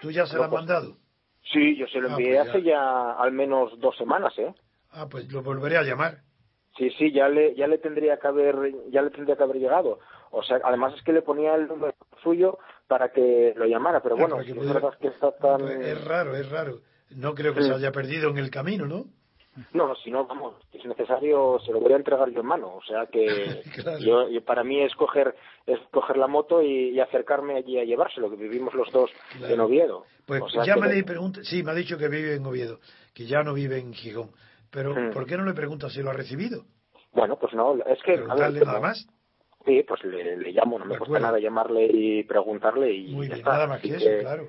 ¿Tú 0.00 0.10
ya 0.10 0.26
se 0.26 0.36
lo 0.36 0.44
has 0.44 0.48
pues, 0.48 0.60
mandado? 0.60 0.96
Sí, 1.52 1.76
yo 1.76 1.86
se 1.88 2.00
lo 2.00 2.08
ah, 2.08 2.12
envié 2.12 2.36
pues 2.36 2.48
hace 2.48 2.62
ya 2.62 3.12
al 3.12 3.32
menos 3.32 3.78
dos 3.78 3.96
semanas, 3.96 4.32
¿eh? 4.38 4.54
Ah, 4.92 5.06
pues 5.10 5.30
lo 5.30 5.42
volveré 5.42 5.76
a 5.76 5.82
llamar. 5.82 6.22
Sí, 6.78 6.90
sí, 6.98 7.12
ya 7.12 7.28
le, 7.28 7.54
ya 7.54 7.66
le 7.66 7.78
tendría 7.78 8.18
que 8.18 8.28
haber, 8.28 8.72
ya 8.90 9.02
le 9.02 9.10
tendría 9.10 9.36
que 9.36 9.42
haber 9.42 9.56
llegado. 9.56 9.98
O 10.30 10.42
sea, 10.42 10.60
además 10.64 10.94
es 10.94 11.02
que 11.02 11.12
le 11.12 11.22
ponía 11.22 11.54
el 11.54 11.66
número 11.66 11.94
suyo 12.22 12.58
para 12.86 13.10
que 13.12 13.52
lo 13.56 13.66
llamara, 13.66 14.00
pero 14.00 14.16
bueno, 14.16 14.40
es 14.40 14.54
verdad 14.54 14.96
que 15.00 15.08
está 15.08 15.32
tan... 15.32 15.60
Es 15.82 16.04
raro, 16.04 16.36
es 16.36 16.48
raro. 16.48 16.80
No 17.10 17.34
creo 17.34 17.54
que 17.54 17.62
se 17.62 17.72
haya 17.72 17.92
perdido 17.92 18.30
en 18.30 18.38
el 18.38 18.50
camino, 18.50 18.86
¿no? 18.86 19.06
No, 19.72 19.94
si 19.96 20.10
no, 20.10 20.26
vamos, 20.26 20.54
si 20.70 20.78
es 20.78 20.84
necesario, 20.84 21.58
se 21.64 21.72
lo 21.72 21.80
voy 21.80 21.92
a 21.92 21.96
entregar 21.96 22.30
yo 22.30 22.40
en 22.40 22.46
mano. 22.46 22.76
O 22.76 22.82
sea 22.82 23.06
que 23.06 23.62
yo, 24.00 24.26
para 24.44 24.62
mí 24.62 24.80
es 24.80 24.94
coger, 24.94 25.34
es 25.66 25.78
coger 25.90 26.16
la 26.16 26.28
moto 26.28 26.62
y, 26.62 26.98
acercarme 27.00 27.56
allí 27.56 27.78
a 27.78 27.84
llevárselo, 27.84 28.30
que 28.30 28.36
vivimos 28.36 28.74
los 28.74 28.90
dos 28.92 29.10
en 29.42 29.58
Oviedo. 29.60 30.04
Pues 30.26 30.42
ya 30.64 30.76
me 30.76 30.88
le 30.88 31.02
pregunta, 31.02 31.40
sí, 31.42 31.62
me 31.62 31.72
ha 31.72 31.74
dicho 31.74 31.98
que 31.98 32.08
vive 32.08 32.36
en 32.36 32.46
Oviedo, 32.46 32.78
que 33.12 33.26
ya 33.26 33.42
no 33.42 33.52
vive 33.52 33.78
en 33.78 33.92
Gijón. 33.92 34.30
Pero 34.70 34.94
¿por 35.12 35.26
qué 35.26 35.36
no 35.36 35.44
le 35.44 35.52
pregunta 35.52 35.90
si 35.90 36.00
lo 36.00 36.10
ha 36.10 36.14
recibido? 36.14 36.64
Bueno, 37.12 37.36
pues 37.36 37.52
no, 37.54 37.74
es 37.86 38.00
que... 38.04 38.14
¿Preguntarle 38.14 38.60
nada 38.60 38.80
más? 38.80 39.08
Sí, 39.66 39.84
pues 39.86 40.02
le, 40.04 40.52
llamo, 40.52 40.78
no 40.78 40.84
me 40.86 40.96
cuesta 40.96 41.18
nada 41.18 41.38
llamarle 41.38 41.90
y 41.92 42.22
preguntarle 42.22 42.92
y 42.92 43.12
Muy 43.12 43.28
bien, 43.28 43.42
nada 43.42 43.66
más 43.66 43.80
que 43.80 43.88
eso, 43.88 44.08
claro. 44.20 44.48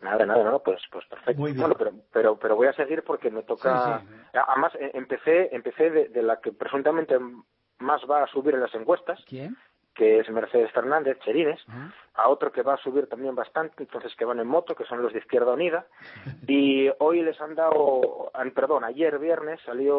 Nada, 0.00 0.24
nada, 0.26 0.44
no, 0.44 0.60
pues, 0.60 0.80
pues 0.92 1.04
perfecto. 1.06 1.40
Bueno, 1.40 1.74
pero, 1.76 1.92
pero, 2.12 2.38
pero 2.38 2.56
voy 2.56 2.68
a 2.68 2.72
seguir 2.72 3.02
porque 3.02 3.30
me 3.30 3.42
toca. 3.42 4.02
Además, 4.32 4.72
eh, 4.78 4.92
empecé, 4.94 5.54
empecé 5.54 5.90
de, 5.90 6.22
la 6.22 6.40
que 6.40 6.52
presuntamente 6.52 7.18
más 7.78 8.00
va 8.08 8.22
a 8.22 8.26
subir 8.28 8.54
en 8.54 8.60
las 8.60 8.74
encuestas. 8.74 9.20
¿Quién? 9.26 9.56
Que 9.94 10.20
es 10.20 10.30
Mercedes 10.30 10.70
Fernández, 10.70 11.18
Cherines. 11.24 11.60
A 12.14 12.28
otro 12.28 12.52
que 12.52 12.62
va 12.62 12.74
a 12.74 12.82
subir 12.82 13.08
también 13.08 13.34
bastante, 13.34 13.82
entonces 13.82 14.14
que 14.14 14.24
van 14.24 14.38
en 14.38 14.46
moto, 14.46 14.76
que 14.76 14.84
son 14.84 15.02
los 15.02 15.12
de 15.12 15.18
Izquierda 15.18 15.52
Unida. 15.52 15.86
y 16.46 16.88
hoy 17.00 17.22
les 17.22 17.40
han 17.40 17.56
dado, 17.56 18.30
perdón, 18.54 18.84
ayer 18.84 19.18
viernes 19.18 19.60
salió 19.64 19.98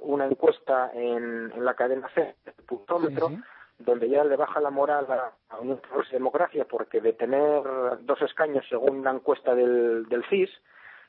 una 0.00 0.26
encuesta 0.26 0.90
en, 0.92 1.52
en 1.52 1.64
la 1.64 1.74
cadena 1.74 2.08
C, 2.14 2.34
el 2.44 2.64
puntómetro 2.64 3.30
donde 3.78 4.08
ya 4.08 4.24
le 4.24 4.36
baja 4.36 4.60
la 4.60 4.70
moral 4.70 5.06
a, 5.10 5.32
a 5.48 5.58
Unión 5.58 5.80
Democracia 6.10 6.66
porque 6.68 7.00
de 7.00 7.12
tener 7.12 7.62
dos 8.00 8.20
escaños 8.22 8.64
según 8.68 9.04
la 9.04 9.12
encuesta 9.12 9.54
del, 9.54 10.08
del 10.08 10.24
CIS 10.28 10.50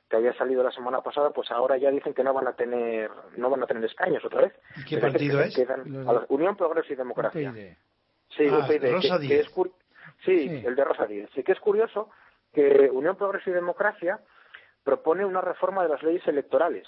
que 0.10 0.18
había 0.18 0.34
salido 0.34 0.64
la 0.64 0.72
semana 0.72 1.02
pasada, 1.02 1.30
pues 1.30 1.52
ahora 1.52 1.78
ya 1.78 1.92
dicen 1.92 2.14
que 2.14 2.24
no 2.24 2.34
van 2.34 2.48
a 2.48 2.54
tener 2.54 3.12
no 3.38 3.50
van 3.50 3.64
a 3.64 3.68
tener 3.68 3.84
escaños 3.86 4.24
otra 4.26 4.42
vez. 4.42 4.54
¿Y 4.78 4.86
qué 4.86 4.98
partido 4.98 5.40
es? 5.42 5.56
Unión 6.30 6.56
Progreso 6.56 6.94
y 6.94 6.96
Democracia. 6.96 7.52
UPyD. 7.52 7.76
Sí, 8.36 8.48
ah, 8.52 8.58
UPyD, 8.66 8.92
Rosa 8.92 9.20
que, 9.20 9.40
es 9.40 9.52
Sí, 10.26 10.64
el 10.66 10.76
de 10.76 10.84
Rosa 10.84 11.06
Díez. 11.06 11.30
Sí 11.36 11.44
que 11.44 11.52
es 11.52 11.60
curioso 11.60 12.10
que 12.54 12.90
Unión 12.92 13.16
Progreso 13.16 13.50
y 13.50 13.54
Democracia 13.54 14.20
propone 14.84 15.26
una 15.26 15.42
reforma 15.42 15.84
de 15.84 15.90
las 15.90 16.02
leyes 16.02 16.28
electorales 16.28 16.88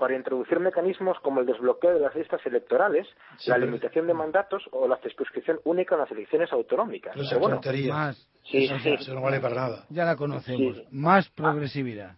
para 0.00 0.16
introducir 0.16 0.58
mecanismos 0.58 1.16
como 1.20 1.38
el 1.40 1.46
desbloqueo 1.46 1.92
de 1.94 2.00
las 2.00 2.14
listas 2.16 2.40
electorales, 2.46 3.06
la 3.46 3.58
limitación 3.58 4.06
de 4.08 4.14
mandatos 4.14 4.64
o 4.72 4.88
la 4.88 4.96
circunscripción 4.96 5.60
única 5.64 5.94
en 5.94 6.00
las 6.00 6.10
elecciones 6.10 6.50
autonómicas. 6.52 7.14
No 7.16 7.38
bueno, 7.38 7.60
más, 7.90 8.16
sí, 8.50 8.64
eso, 8.64 8.78
sí. 8.80 8.90
eso 8.98 9.14
no 9.14 9.20
vale 9.20 9.38
para 9.38 9.54
nada. 9.54 9.84
Ya 9.90 10.04
la 10.06 10.16
conocemos. 10.16 10.76
Sí. 10.76 10.84
Más 10.90 11.28
progresividad. 11.28 12.16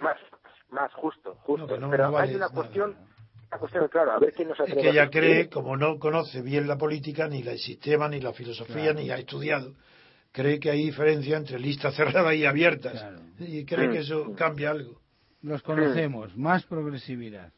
Más, 0.00 0.16
más 0.70 0.92
justo, 0.94 1.34
justo. 1.42 1.58
No, 1.58 1.66
pero 1.68 1.80
no- 1.80 1.90
Pero 1.90 2.04
no 2.06 2.12
vale 2.12 2.28
hay 2.30 2.34
una 2.36 2.46
nada. 2.46 2.54
cuestión, 2.54 2.96
una 3.48 3.58
cuestión, 3.58 3.88
claro, 3.88 4.12
a 4.12 4.18
ver 4.18 4.32
quién 4.32 4.48
nos 4.48 4.58
Es 4.60 4.72
que 4.74 4.88
ella 4.88 5.10
cree, 5.10 5.48
como 5.50 5.76
no 5.76 5.98
conoce 5.98 6.40
bien 6.40 6.66
la 6.66 6.78
política, 6.78 7.28
ni 7.28 7.42
la- 7.42 7.52
el 7.52 7.58
sistema, 7.58 8.08
ni 8.08 8.20
la 8.20 8.32
filosofía, 8.32 8.76
Claro. 8.92 8.98
ni 9.00 9.10
ha 9.10 9.16
estudiado, 9.16 9.74
cree 10.32 10.58
que 10.58 10.70
hay 10.70 10.84
diferencia 10.86 11.36
entre 11.36 11.58
listas 11.58 11.94
cerradas 11.94 12.34
y 12.34 12.46
abiertas. 12.46 12.92
Claro. 12.92 13.18
Y 13.40 13.64
cree 13.66 13.88
Mm. 13.88 13.92
que 13.92 13.98
eso 13.98 14.32
cambia 14.36 14.70
algo. 14.70 14.99
Los 15.42 15.62
conocemos. 15.62 16.36
Más 16.36 16.64
progresividad. 16.64 17.52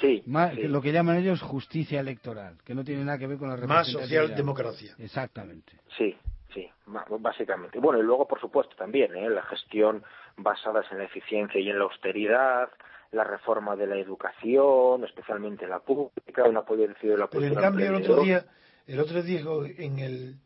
Sí, 0.00 0.22
Más, 0.26 0.54
sí. 0.54 0.62
lo 0.62 0.80
que 0.80 0.92
llaman 0.92 1.16
ellos 1.16 1.42
justicia 1.42 2.00
electoral, 2.00 2.56
que 2.64 2.74
no 2.74 2.84
tiene 2.84 3.04
nada 3.04 3.18
que 3.18 3.26
ver 3.26 3.36
con 3.38 3.48
la 3.48 3.56
Más 3.56 3.86
representatividad. 3.88 4.22
socialdemocracia. 4.22 4.94
Exactamente. 4.98 5.72
Sí, 5.96 6.16
sí, 6.54 6.68
básicamente. 6.86 7.80
Bueno, 7.80 7.98
y 7.98 8.02
luego, 8.04 8.28
por 8.28 8.40
supuesto, 8.40 8.76
también 8.76 9.14
¿eh? 9.16 9.28
la 9.28 9.42
gestión 9.42 10.04
basada 10.36 10.84
en 10.92 10.98
la 10.98 11.04
eficiencia 11.04 11.60
y 11.60 11.68
en 11.68 11.78
la 11.78 11.84
austeridad, 11.84 12.68
la 13.10 13.24
reforma 13.24 13.74
de 13.74 13.86
la 13.88 13.96
educación, 13.96 15.04
especialmente 15.04 15.66
la 15.66 15.80
pública, 15.80 16.44
un 16.44 16.56
apoyo 16.56 16.86
decidido 16.86 17.14
de 17.14 17.20
la 17.20 17.28
Pero 17.28 17.46
en 17.46 17.54
cambio 17.54 17.88
el 17.88 17.94
otro 17.96 18.22
día, 18.22 18.44
el 18.86 19.00
otro 19.00 19.22
día 19.22 19.38
dijo 19.38 19.64
en 19.64 19.98
el 19.98 20.36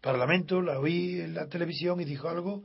Parlamento, 0.00 0.60
la 0.62 0.78
oí 0.78 1.20
en 1.20 1.34
la 1.34 1.48
televisión 1.48 2.00
y 2.00 2.04
dijo 2.04 2.28
algo 2.28 2.62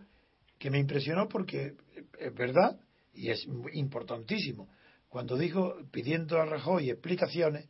que 0.58 0.70
me 0.72 0.80
impresionó 0.80 1.28
porque 1.28 1.74
es 2.20 2.34
verdad 2.34 2.80
y 3.14 3.30
es 3.30 3.46
importantísimo. 3.74 4.70
Cuando 5.10 5.38
dijo, 5.38 5.76
pidiendo 5.92 6.40
a 6.42 6.46
Rajoy 6.46 6.90
explicaciones, 6.90 7.70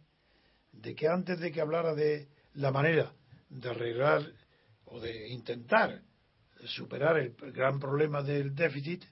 de 0.71 0.95
que 0.95 1.07
antes 1.07 1.39
de 1.39 1.51
que 1.51 1.61
hablara 1.61 1.93
de 1.93 2.27
la 2.53 2.71
manera 2.71 3.11
de 3.49 3.69
arreglar 3.69 4.23
o 4.85 4.99
de 4.99 5.27
intentar 5.29 6.01
superar 6.65 7.17
el 7.17 7.33
gran 7.51 7.79
problema 7.79 8.23
del 8.23 8.55
déficit, 8.55 9.03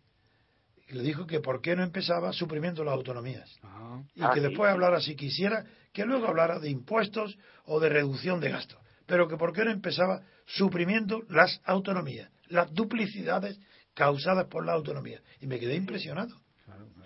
le 0.89 1.03
dijo 1.03 1.25
que 1.27 1.39
por 1.39 1.61
qué 1.61 1.75
no 1.75 1.83
empezaba 1.83 2.33
suprimiendo 2.33 2.83
las 2.83 2.93
autonomías 2.93 3.49
Ah. 3.63 4.01
y 4.15 4.21
Ah, 4.23 4.31
que 4.33 4.41
sí. 4.41 4.47
después 4.47 4.71
hablara, 4.71 4.99
si 5.01 5.15
quisiera, 5.15 5.65
que 5.93 6.05
luego 6.05 6.27
hablara 6.27 6.59
de 6.59 6.69
impuestos 6.69 7.37
o 7.65 7.79
de 7.79 7.89
reducción 7.89 8.39
de 8.39 8.49
gastos, 8.49 8.79
pero 9.05 9.27
que 9.27 9.37
por 9.37 9.53
qué 9.53 9.63
no 9.65 9.71
empezaba 9.71 10.21
suprimiendo 10.45 11.23
las 11.29 11.61
autonomías, 11.65 12.29
las 12.47 12.73
duplicidades 12.73 13.59
causadas 13.93 14.45
por 14.47 14.65
la 14.65 14.73
autonomía. 14.73 15.21
Y 15.39 15.47
me 15.47 15.59
quedé 15.59 15.75
impresionado. 15.75 16.35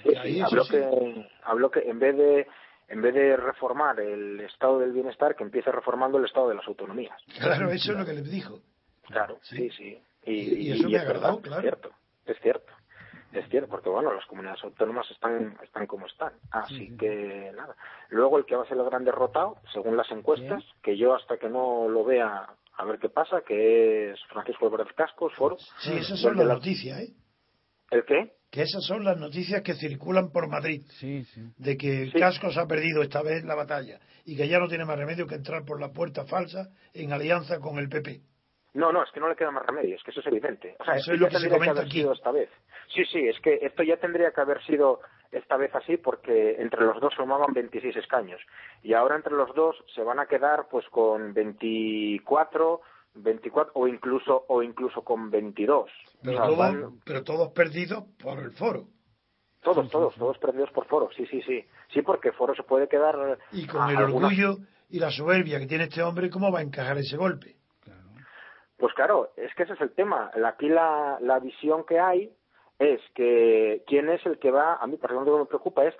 Sí, 0.04 0.10
sí, 0.24 0.41
habló 0.41 0.63
sí. 0.65 0.71
que, 0.71 1.28
habló 1.43 1.71
que 1.71 1.80
en 1.80 2.00
vez 2.00 2.15
de 2.15 2.48
en 2.88 3.02
vez 3.02 3.15
de 3.15 3.36
reformar 3.36 4.00
el 4.00 4.39
estado 4.41 4.78
del 4.80 4.91
bienestar, 4.91 5.36
que 5.36 5.43
empiece 5.43 5.71
reformando 5.71 6.19
el 6.19 6.26
estado 6.26 6.50
de 6.50 6.56
las 6.56 6.67
autonomías. 6.67 7.19
Claro, 7.39 7.71
eso 7.71 7.91
es 7.93 7.98
lo 7.98 8.06
que 8.06 8.13
les 8.13 8.30
dijo. 8.30 8.60
Claro, 9.08 9.39
Sí. 9.41 9.58
sí, 9.58 9.69
sí. 9.71 10.00
Y- 10.28 10.67
y 10.67 10.71
eso 10.74 10.88
me 10.89 10.95
es 10.98 11.02
agradó, 11.02 11.39
verdad, 11.39 11.41
claro. 11.41 11.58
Es 11.58 11.63
cierto, 11.63 11.89
es 12.28 12.38
cierto. 12.41 12.74
Es 13.36 13.50
cierto, 13.50 13.69
porque 13.69 13.89
bueno, 13.89 14.13
las 14.13 14.26
comunidades 14.26 14.63
autónomas 14.63 15.10
están, 15.12 15.58
están 15.63 15.86
como 15.88 16.06
están. 16.08 16.34
Así 16.52 16.76
Sí, 16.78 16.88
sí. 16.89 16.98
que 16.98 17.52
nada. 17.56 17.76
Luego 18.10 18.38
el 18.38 18.45
que 18.45 18.56
va 18.56 18.63
a 18.63 18.67
ser 18.67 18.78
el 18.78 18.86
gran 18.86 19.04
derrotado, 19.04 19.58
según 19.74 19.98
las 19.98 20.10
encuestas, 20.12 20.63
que 20.82 20.98
yo 20.98 21.13
hasta 21.13 21.38
que 21.38 21.50
no 21.50 21.88
lo 21.89 22.04
vea 22.06 22.48
a 22.78 22.86
ver 22.86 23.00
qué 23.00 23.10
pasa, 23.10 23.41
que 23.48 24.12
es 24.12 24.19
Francisco 24.30 24.65
Álvarez 24.65 24.88
Cascos, 24.95 25.34
Foro. 25.36 25.58
Sí, 25.80 25.93
esas 25.93 26.19
son 26.19 26.38
las 26.38 26.45
la- 26.48 26.54
noticias, 26.56 27.00
¿eh? 27.00 27.13
¿El 27.91 28.04
qué? 28.06 28.34
Que 28.52 28.63
esas 28.63 28.84
son 28.86 29.04
las 29.04 29.17
noticias 29.17 29.62
que 29.62 29.74
circulan 29.74 30.32
por 30.32 30.48
Madrid, 30.48 30.82
Sí, 31.00 31.24
sí. 31.26 31.41
de 31.58 31.78
que 31.78 32.10
Sí. 32.12 32.19
Cascos 32.19 32.58
ha 32.58 32.67
perdido 32.67 33.02
esta 33.02 33.21
vez 33.21 33.43
la 33.43 33.56
batalla 33.56 34.00
y 34.26 34.36
que 34.38 34.48
ya 34.48 34.60
no 34.60 34.67
tiene 34.67 34.86
más 34.86 34.98
remedio 34.98 35.28
que 35.28 35.36
entrar 35.36 35.65
por 35.65 35.80
la 35.80 35.91
puerta 35.91 36.26
falsa 36.26 36.69
en 36.93 37.12
alianza 37.13 37.60
con 37.60 37.78
el 37.80 37.89
PP. 37.89 38.21
No, 38.75 38.91
no, 38.91 39.03
es 39.03 39.11
que 39.11 39.19
no 39.19 39.27
le 39.29 39.35
queda 39.35 39.51
más 39.51 39.65
remedio, 39.65 39.95
es 39.95 40.03
que 40.03 40.11
eso 40.11 40.19
es 40.19 40.27
evidente. 40.27 40.75
O 40.79 40.83
sea, 40.85 40.95
Eso 40.95 41.11
esto 41.11 41.13
es 41.13 41.19
lo 41.21 41.25
ya 41.27 41.29
que 41.29 41.35
se 41.35 41.41
tendría 41.41 41.57
comenta 41.57 41.71
haber 41.81 41.85
aquí. 41.85 41.99
sido 42.01 42.13
esta 42.13 42.31
vez. 42.31 42.49
Sí, 42.93 43.03
sí, 43.05 43.27
es 43.27 43.39
que 43.41 43.59
esto 43.61 43.83
ya 43.83 43.97
tendría 43.97 44.31
que 44.31 44.41
haber 44.41 44.61
sido 44.65 44.99
esta 45.31 45.57
vez 45.57 45.73
así 45.73 45.97
porque 45.97 46.55
entre 46.59 46.81
los 46.85 46.99
dos 47.01 47.15
formaban 47.15 47.53
26 47.53 47.95
escaños 47.95 48.39
y 48.83 48.93
ahora 48.93 49.15
entre 49.15 49.33
los 49.33 49.53
dos 49.55 49.75
se 49.95 50.03
van 50.03 50.19
a 50.19 50.27
quedar 50.27 50.67
pues 50.69 50.85
con 50.89 51.33
24, 51.33 52.81
24 53.15 53.71
o 53.75 53.88
incluso 53.88 54.45
o 54.47 54.61
incluso 54.61 55.01
con 55.03 55.29
22. 55.31 55.89
Pero, 56.23 56.33
O 56.33 56.38
sea, 56.38 56.45
todos, 56.45 56.57
van- 56.57 56.99
pero 57.05 57.23
todos 57.23 57.51
perdidos 57.53 58.03
por 58.21 58.39
el 58.39 58.51
foro. 58.51 58.88
todos, 59.63 59.89
todos, 59.89 60.13
todos 60.15 60.38
perdidos 60.38 60.69
por 60.71 60.85
Foro, 60.85 61.09
sí, 61.17 61.25
sí, 61.25 61.41
sí. 61.41 61.65
Sí, 61.91 62.01
porque 62.03 62.31
Foro 62.33 62.53
se 62.55 62.61
puede 62.63 62.88
quedar 62.88 63.39
Y 63.51 63.65
con 63.65 63.89
el 63.89 63.97
alguna- 63.97 64.27
orgullo 64.27 64.57
y 64.89 64.99
la 64.99 65.09
soberbia 65.09 65.59
que 65.59 65.65
tiene 65.65 65.85
este 65.85 66.03
hombre, 66.03 66.29
¿cómo 66.29 66.51
va 66.51 66.59
a 66.59 66.61
encajar 66.61 66.97
ese 66.99 67.17
golpe? 67.17 67.55
Pues 68.77 68.93
claro, 68.93 69.31
es 69.38 69.53
que 69.55 69.63
ese 69.63 69.73
es 69.73 69.81
el 69.81 69.91
tema. 69.91 70.31
Aquí 70.45 70.67
la, 70.67 71.17
la 71.21 71.39
visión 71.39 71.85
que 71.85 71.99
hay 71.99 72.31
es 72.79 73.01
que 73.13 73.83
quién 73.88 74.09
es 74.09 74.25
el 74.25 74.38
que 74.39 74.51
va, 74.51 74.75
a 74.75 74.88
mí 74.88 74.97
personalmente 74.97 75.31
lo 75.31 75.38
que 75.38 75.43
me 75.43 75.49
preocupa 75.49 75.85
es 75.85 75.95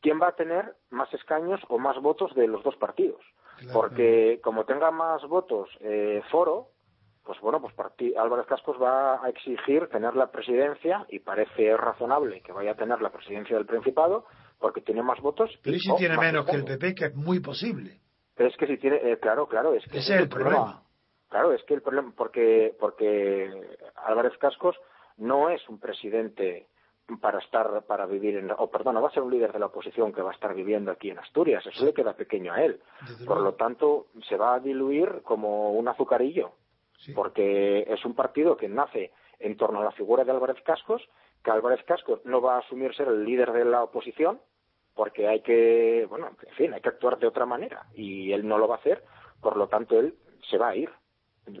quién 0.00 0.20
va 0.20 0.28
a 0.28 0.36
tener 0.36 0.74
más 0.90 1.12
escaños 1.14 1.60
o 1.68 1.78
más 1.78 2.00
votos 2.00 2.34
de 2.34 2.48
los 2.48 2.62
dos 2.64 2.76
partidos. 2.76 3.20
Claro. 3.58 3.72
Porque 3.72 4.40
como 4.42 4.64
tenga 4.64 4.90
más 4.90 5.22
votos 5.28 5.68
eh, 5.80 6.22
Foro, 6.30 6.68
pues 7.24 7.40
bueno, 7.40 7.60
pues 7.60 7.74
Álvarez 8.16 8.46
Cascos 8.46 8.80
va 8.80 9.22
a 9.22 9.28
exigir 9.28 9.86
tener 9.88 10.16
la 10.16 10.30
presidencia 10.30 11.04
y 11.10 11.18
parece 11.18 11.76
razonable 11.76 12.40
que 12.40 12.52
vaya 12.52 12.70
a 12.70 12.76
tener 12.76 13.02
la 13.02 13.10
presidencia 13.10 13.56
del 13.56 13.66
Principado 13.66 14.24
porque 14.58 14.80
tiene 14.80 15.02
más 15.02 15.20
votos. 15.20 15.50
Pero 15.62 15.76
¿y 15.76 15.80
si 15.80 15.94
tiene 15.96 16.16
menos 16.16 16.46
que 16.46 16.56
el. 16.56 16.64
PP? 16.64 16.94
Que 16.94 17.04
es 17.06 17.14
muy 17.14 17.40
posible. 17.40 18.00
Pero 18.34 18.48
es 18.48 18.56
que 18.56 18.66
si 18.66 18.78
tiene, 18.78 18.96
eh, 18.96 19.18
claro, 19.20 19.46
claro, 19.46 19.74
es 19.74 19.84
que 19.84 19.98
Ese 19.98 20.14
es 20.14 20.20
el 20.22 20.28
problema. 20.28 20.82
Claro, 21.28 21.52
es 21.52 21.62
que 21.64 21.74
el 21.74 21.82
problema, 21.82 22.12
porque, 22.16 22.74
porque 22.80 23.76
Álvarez 23.96 24.36
Cascos 24.38 24.76
no 25.18 25.50
es 25.50 25.66
un 25.68 25.78
presidente 25.78 26.66
para 27.20 27.38
estar, 27.38 27.82
para 27.86 28.06
vivir 28.06 28.36
en, 28.36 28.50
o 28.50 28.70
perdón, 28.70 28.94
no 28.94 29.02
va 29.02 29.08
a 29.08 29.12
ser 29.12 29.22
un 29.22 29.30
líder 29.32 29.52
de 29.52 29.58
la 29.58 29.66
oposición 29.66 30.12
que 30.12 30.22
va 30.22 30.30
a 30.30 30.34
estar 30.34 30.54
viviendo 30.54 30.90
aquí 30.90 31.10
en 31.10 31.18
Asturias, 31.18 31.66
eso 31.66 31.84
le 31.84 31.94
queda 31.94 32.14
pequeño 32.14 32.52
a 32.52 32.62
él. 32.62 32.80
Desde 33.02 33.24
Por 33.24 33.36
luego. 33.36 33.50
lo 33.50 33.54
tanto, 33.56 34.06
se 34.28 34.36
va 34.36 34.54
a 34.54 34.60
diluir 34.60 35.22
como 35.22 35.72
un 35.72 35.88
azucarillo, 35.88 36.52
Sí. 36.98 37.12
porque 37.12 37.84
es 37.88 38.04
un 38.04 38.14
partido 38.14 38.56
que 38.56 38.68
nace 38.68 39.12
en 39.38 39.56
torno 39.56 39.80
a 39.80 39.84
la 39.84 39.92
figura 39.92 40.24
de 40.24 40.32
Álvarez 40.32 40.60
Cascos, 40.64 41.00
que 41.44 41.50
Álvarez 41.50 41.82
Cascos 41.84 42.20
no 42.24 42.40
va 42.42 42.56
a 42.56 42.58
asumir 42.58 42.94
ser 42.94 43.06
el 43.08 43.24
líder 43.24 43.52
de 43.52 43.64
la 43.64 43.84
oposición, 43.84 44.40
porque 44.94 45.28
hay 45.28 45.40
que, 45.42 46.06
bueno, 46.10 46.30
en 46.42 46.54
fin, 46.56 46.74
hay 46.74 46.80
que 46.80 46.88
actuar 46.88 47.18
de 47.18 47.28
otra 47.28 47.46
manera, 47.46 47.86
y 47.94 48.32
él 48.32 48.46
no 48.48 48.58
lo 48.58 48.66
va 48.66 48.74
a 48.74 48.78
hacer, 48.78 49.04
por 49.40 49.56
lo 49.56 49.68
tanto 49.68 49.98
él 49.98 50.14
se 50.50 50.58
va 50.58 50.68
a 50.70 50.76
ir. 50.76 50.90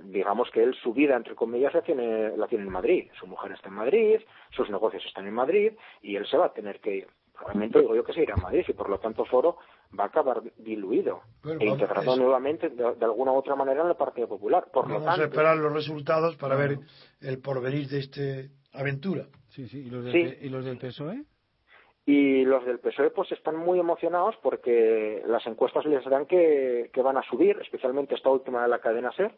Digamos 0.04 0.50
que 0.50 0.62
él 0.62 0.74
su 0.82 0.92
vida, 0.92 1.16
entre 1.16 1.34
comillas, 1.34 1.74
la 1.74 1.82
tiene, 1.82 2.36
la 2.36 2.46
tiene 2.46 2.64
en 2.64 2.72
Madrid. 2.72 3.08
Su 3.18 3.26
mujer 3.26 3.52
está 3.52 3.68
en 3.68 3.74
Madrid, 3.74 4.20
sus 4.50 4.68
negocios 4.70 5.04
están 5.06 5.26
en 5.26 5.34
Madrid, 5.34 5.72
y 6.02 6.16
él 6.16 6.26
se 6.26 6.36
va 6.36 6.46
a 6.46 6.52
tener 6.52 6.80
que 6.80 6.96
ir. 6.96 7.06
Probablemente 7.32 7.78
digo 7.80 7.94
yo 7.94 8.02
que 8.02 8.12
se 8.12 8.22
irá 8.22 8.34
a 8.34 8.42
Madrid, 8.42 8.64
y 8.66 8.72
por 8.72 8.88
lo 8.90 8.98
tanto 8.98 9.24
Foro 9.24 9.58
va 9.98 10.04
a 10.04 10.06
acabar 10.08 10.42
diluido 10.56 11.20
Bueno, 11.44 11.60
e 11.60 11.66
integrado 11.66 12.12
eso. 12.12 12.16
nuevamente 12.20 12.68
de, 12.68 12.94
de 12.96 13.04
alguna 13.04 13.30
u 13.32 13.36
otra 13.36 13.54
manera 13.54 13.82
en 13.82 13.88
el 13.88 13.96
Partido 13.96 14.26
Popular. 14.28 14.66
Por 14.72 14.88
lo 14.88 14.94
Vamos 14.94 15.08
a 15.08 15.10
tanto, 15.12 15.24
esperar 15.26 15.56
los 15.56 15.72
resultados 15.72 16.36
para 16.36 16.56
ver 16.56 16.78
el 17.20 17.38
porvenir 17.40 17.86
de 17.88 17.98
esta 18.00 18.20
aventura. 18.72 19.26
Sí, 19.50 19.66
sí. 19.68 19.86
¿Y 19.86 19.90
los 19.90 20.04
del, 20.04 20.12
Sí. 20.12 20.46
¿y 20.46 20.48
los 20.48 20.64
del 20.64 20.78
PSOE? 20.78 21.22
Y 22.06 22.44
los 22.44 22.64
del 22.64 22.78
PSOE 22.80 23.10
pues 23.10 23.30
están 23.32 23.56
muy 23.56 23.78
emocionados 23.78 24.34
porque 24.42 25.22
las 25.26 25.46
encuestas 25.46 25.84
les 25.84 26.02
dan 26.06 26.26
que, 26.26 26.90
que 26.92 27.02
van 27.02 27.18
a 27.18 27.22
subir, 27.22 27.56
especialmente 27.60 28.14
esta 28.14 28.30
última 28.30 28.62
de 28.62 28.68
la 28.68 28.78
cadena 28.80 29.12
SER, 29.12 29.32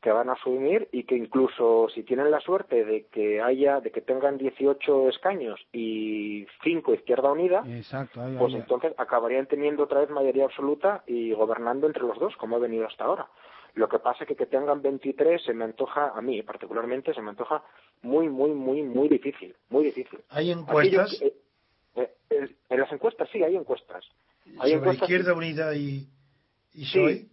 que 0.00 0.10
van 0.12 0.30
a 0.30 0.36
subir 0.36 0.88
y 0.92 1.04
que 1.04 1.16
incluso 1.16 1.88
si 1.92 2.04
tienen 2.04 2.30
la 2.30 2.40
suerte 2.40 2.84
de 2.84 3.06
que 3.06 3.40
haya, 3.40 3.80
de 3.80 3.90
que 3.90 4.00
tengan 4.00 4.38
18 4.38 5.08
escaños 5.08 5.60
y 5.72 6.46
5 6.62 6.94
Izquierda 6.94 7.32
Unida, 7.32 7.64
Exacto. 7.66 8.20
ahí, 8.22 8.36
pues 8.38 8.54
ahí. 8.54 8.60
entonces 8.60 8.92
acabarían 8.96 9.46
teniendo 9.46 9.82
otra 9.82 10.00
vez 10.00 10.10
mayoría 10.10 10.44
absoluta 10.44 11.02
y 11.06 11.32
gobernando 11.32 11.86
entre 11.88 12.04
los 12.04 12.18
dos, 12.18 12.36
como 12.36 12.56
ha 12.56 12.60
venido 12.60 12.86
hasta 12.86 13.04
ahora. 13.04 13.28
Lo 13.74 13.88
que 13.88 13.98
pasa 13.98 14.24
es 14.24 14.28
que 14.28 14.36
que 14.36 14.46
tengan 14.46 14.82
23 14.82 15.42
se 15.44 15.52
me 15.52 15.64
antoja, 15.64 16.12
a 16.14 16.20
mí 16.20 16.42
particularmente, 16.42 17.12
se 17.12 17.20
me 17.22 17.30
antoja 17.30 17.62
muy, 18.02 18.28
muy, 18.28 18.50
muy, 18.52 18.82
muy 18.82 19.08
difícil, 19.08 19.54
muy 19.68 19.84
difícil. 19.84 20.20
Hay 20.28 20.46
yo- 20.46 20.52
encuestas 20.60 21.20
eh, 21.22 21.34
eh, 21.96 22.10
eh, 22.30 22.56
en 22.68 22.80
las 22.80 22.92
encuestas 22.92 23.28
sí 23.32 23.42
hay 23.42 23.56
encuestas. 23.56 24.04
Hay 24.46 24.54
sobre 24.54 24.74
encuestas 24.74 25.08
Izquierda 25.10 25.34
Unida 25.34 25.74
y, 25.74 26.08
y 26.72 26.84
Sí. 26.86 27.30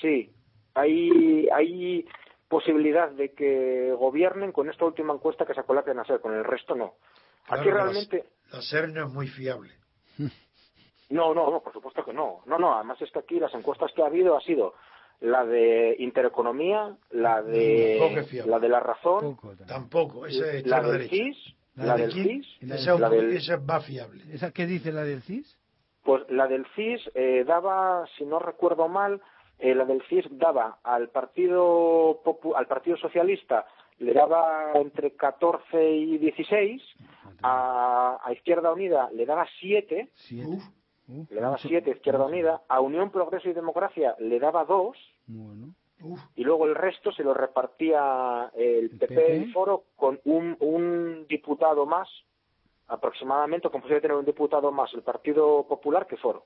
Sí, 0.00 0.32
hay, 0.74 1.48
hay 1.52 2.06
posibilidad 2.48 3.10
de 3.10 3.32
que 3.32 3.92
gobiernen 3.98 4.52
con 4.52 4.68
esta 4.70 4.84
última 4.84 5.12
encuesta 5.14 5.44
que 5.44 5.54
sacó 5.54 5.74
la 5.74 5.84
PNASER, 5.84 6.20
con 6.20 6.34
el 6.34 6.44
resto 6.44 6.74
no. 6.74 6.94
Claro, 7.46 7.60
Aquí 7.62 7.70
la- 7.70 7.76
realmente... 7.76 8.24
La 8.52 8.62
SER 8.62 8.88
no 8.88 9.06
es 9.06 9.12
muy 9.12 9.26
fiable. 9.28 9.72
No, 11.10 11.32
no, 11.32 11.50
no, 11.50 11.60
por 11.62 11.72
supuesto 11.72 12.04
que 12.04 12.12
no. 12.12 12.40
No, 12.44 12.58
no, 12.58 12.74
además 12.74 13.00
es 13.00 13.10
que 13.10 13.20
aquí 13.20 13.40
las 13.40 13.54
encuestas 13.54 13.90
que 13.96 14.02
ha 14.02 14.06
habido 14.06 14.36
ha 14.36 14.42
sido 14.42 14.74
la 15.20 15.46
de 15.46 15.96
Intereconomía, 16.00 16.96
la 17.12 17.40
de 17.40 17.98
la 18.44 18.58
de 18.58 18.68
La 18.68 18.80
Razón, 18.80 19.38
tampoco, 19.66 20.26
esa 20.26 20.52
es 20.52 20.66
la 20.66 20.82
del 20.82 21.08
CIS, 21.08 21.54
la, 21.76 21.96
del 21.96 22.12
CIS, 22.12 22.46
esa, 22.60 22.98
la 22.98 23.08
del... 23.08 23.32
esa 23.34 23.54
es 23.54 23.62
más 23.62 23.86
fiable. 23.86 24.22
¿Esa 24.32 24.52
qué 24.52 24.66
dice 24.66 24.92
la 24.92 25.02
del 25.02 25.22
CIS? 25.22 25.58
Pues 26.04 26.24
la 26.28 26.46
del 26.46 26.66
CIS 26.76 27.00
eh, 27.14 27.42
daba, 27.46 28.04
si 28.18 28.26
no 28.26 28.38
recuerdo 28.38 28.86
mal, 28.88 29.22
eh, 29.58 29.74
la 29.74 29.84
del 29.84 30.02
CIS 30.02 30.26
daba 30.30 30.78
al 30.82 31.08
Partido 31.08 32.20
al 32.54 32.66
Partido 32.66 32.96
Socialista 32.96 33.66
le 33.98 34.12
daba 34.12 34.72
entre 34.74 35.12
14 35.12 35.90
y 35.90 36.18
16, 36.18 36.82
a, 37.42 38.18
a 38.22 38.32
Izquierda 38.32 38.72
Unida 38.72 39.10
le 39.12 39.26
daba 39.26 39.46
7, 39.58 40.08
le 41.30 41.40
daba 41.40 41.58
7 41.58 41.90
Izquierda 41.90 42.26
Unida, 42.26 42.62
a 42.68 42.80
Unión 42.80 43.10
Progreso 43.10 43.48
y 43.48 43.54
Democracia 43.54 44.14
le 44.20 44.38
daba 44.38 44.64
2, 44.64 44.96
y 46.36 46.44
luego 46.44 46.66
el 46.66 46.76
resto 46.76 47.10
se 47.10 47.24
lo 47.24 47.34
repartía 47.34 48.52
el 48.54 48.90
PP, 48.90 49.36
y 49.36 49.44
Foro 49.52 49.84
con 49.96 50.20
un, 50.24 50.56
un 50.60 51.26
diputado 51.28 51.84
más, 51.86 52.08
aproximadamente, 52.86 53.68
como 53.68 53.82
posible 53.82 54.00
tener 54.00 54.16
un 54.16 54.24
diputado 54.24 54.70
más 54.70 54.94
el 54.94 55.02
Partido 55.02 55.66
Popular 55.66 56.06
que 56.06 56.16
Foro. 56.16 56.44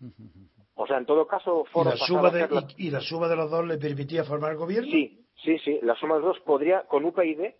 O 0.76 0.86
sea, 0.86 0.98
en 0.98 1.06
todo 1.06 1.26
caso, 1.26 1.64
Foro. 1.70 1.90
¿Y 1.94 1.98
la, 1.98 2.06
suma 2.06 2.30
de, 2.30 2.48
y, 2.78 2.90
la 2.90 3.00
suma 3.00 3.28
de 3.28 3.36
los 3.36 3.50
dos 3.50 3.66
le 3.66 3.78
permitía 3.78 4.24
formar 4.24 4.56
gobierno? 4.56 4.90
Sí, 4.90 5.24
sí, 5.42 5.58
sí. 5.58 5.78
La 5.82 5.94
suma 5.94 6.14
de 6.16 6.20
los 6.20 6.34
dos 6.34 6.44
podría, 6.44 6.82
con 6.82 7.04
UPyD, 7.04 7.54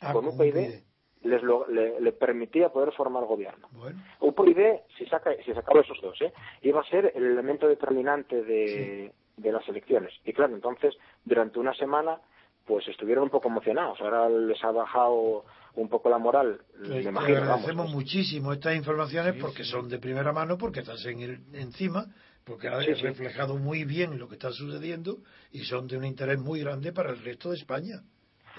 ah, 0.00 0.12
con, 0.12 0.26
UPyD, 0.28 0.82
Les 1.22 1.42
le, 1.42 2.12
permitía 2.12 2.68
poder 2.68 2.92
formar 2.92 3.24
gobierno. 3.24 3.68
Bueno. 3.72 4.00
UPyD, 4.20 4.80
si, 4.96 5.06
saca, 5.06 5.32
si 5.44 5.52
sacaba 5.52 5.80
esos 5.80 6.00
dos, 6.00 6.20
¿eh? 6.22 6.32
iba 6.62 6.80
a 6.80 6.84
ser 6.84 7.12
el 7.16 7.24
elemento 7.24 7.66
determinante 7.66 8.44
de, 8.44 9.12
de 9.36 9.52
las 9.52 9.68
elecciones. 9.68 10.12
Y 10.24 10.32
claro, 10.32 10.54
entonces, 10.54 10.94
durante 11.24 11.58
una 11.58 11.74
semana, 11.74 12.20
pues 12.64 12.86
estuvieron 12.86 13.24
un 13.24 13.30
poco 13.30 13.48
emocionados. 13.48 14.00
Ahora 14.00 14.28
les 14.28 14.62
ha 14.62 14.70
bajado 14.70 15.44
un 15.74 15.88
poco 15.88 16.08
la 16.10 16.18
moral. 16.18 16.60
Le 16.80 17.08
agradecemos 17.08 17.90
muchísimo 17.90 18.52
estas 18.52 18.76
informaciones 18.76 19.34
porque 19.40 19.64
son 19.64 19.88
de 19.88 19.98
primera 19.98 20.32
mano, 20.32 20.56
porque 20.56 20.80
estás 20.80 21.04
en 21.06 21.20
el, 21.20 21.40
encima 21.54 22.06
porque 22.46 22.68
ha 22.68 22.78
reflejado 22.78 23.56
muy 23.56 23.84
bien 23.84 24.18
lo 24.18 24.28
que 24.28 24.34
está 24.34 24.52
sucediendo 24.52 25.18
y 25.50 25.64
son 25.64 25.88
de 25.88 25.98
un 25.98 26.04
interés 26.04 26.38
muy 26.38 26.60
grande 26.60 26.92
para 26.92 27.10
el 27.10 27.22
resto 27.22 27.50
de 27.50 27.56
España. 27.56 27.96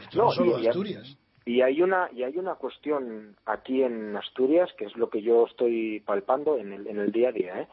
Esto 0.02 0.18
no, 0.18 0.32
solo 0.32 0.60
y, 0.60 0.68
Asturias. 0.68 1.18
Y 1.46 1.62
hay 1.62 1.82
una 1.82 2.10
y 2.12 2.24
hay 2.24 2.38
una 2.38 2.56
cuestión 2.56 3.38
aquí 3.46 3.82
en 3.82 4.16
Asturias 4.18 4.70
que 4.78 4.86
es 4.86 4.96
lo 4.98 5.10
que 5.10 5.22
yo 5.22 5.48
estoy 5.48 6.02
palpando 6.02 6.58
en 6.58 6.74
el, 6.74 6.86
en 6.88 7.00
el 7.00 7.14
día 7.14 7.30
a 7.30 7.32
día, 7.32 7.62
¿eh? 7.62 7.68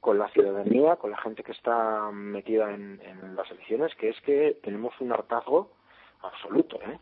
con 0.00 0.18
la 0.18 0.28
ciudadanía, 0.30 0.96
con 0.96 1.12
la 1.12 1.18
gente 1.18 1.44
que 1.44 1.52
está 1.52 2.10
metida 2.10 2.74
en, 2.74 2.98
las 3.36 3.48
elecciones, 3.52 3.94
que 3.94 4.08
es 4.08 4.20
que 4.22 4.58
tenemos 4.64 4.92
un 5.00 5.12
hartazgo 5.12 5.70
absoluto, 6.22 6.80
¿eh? 6.82 6.98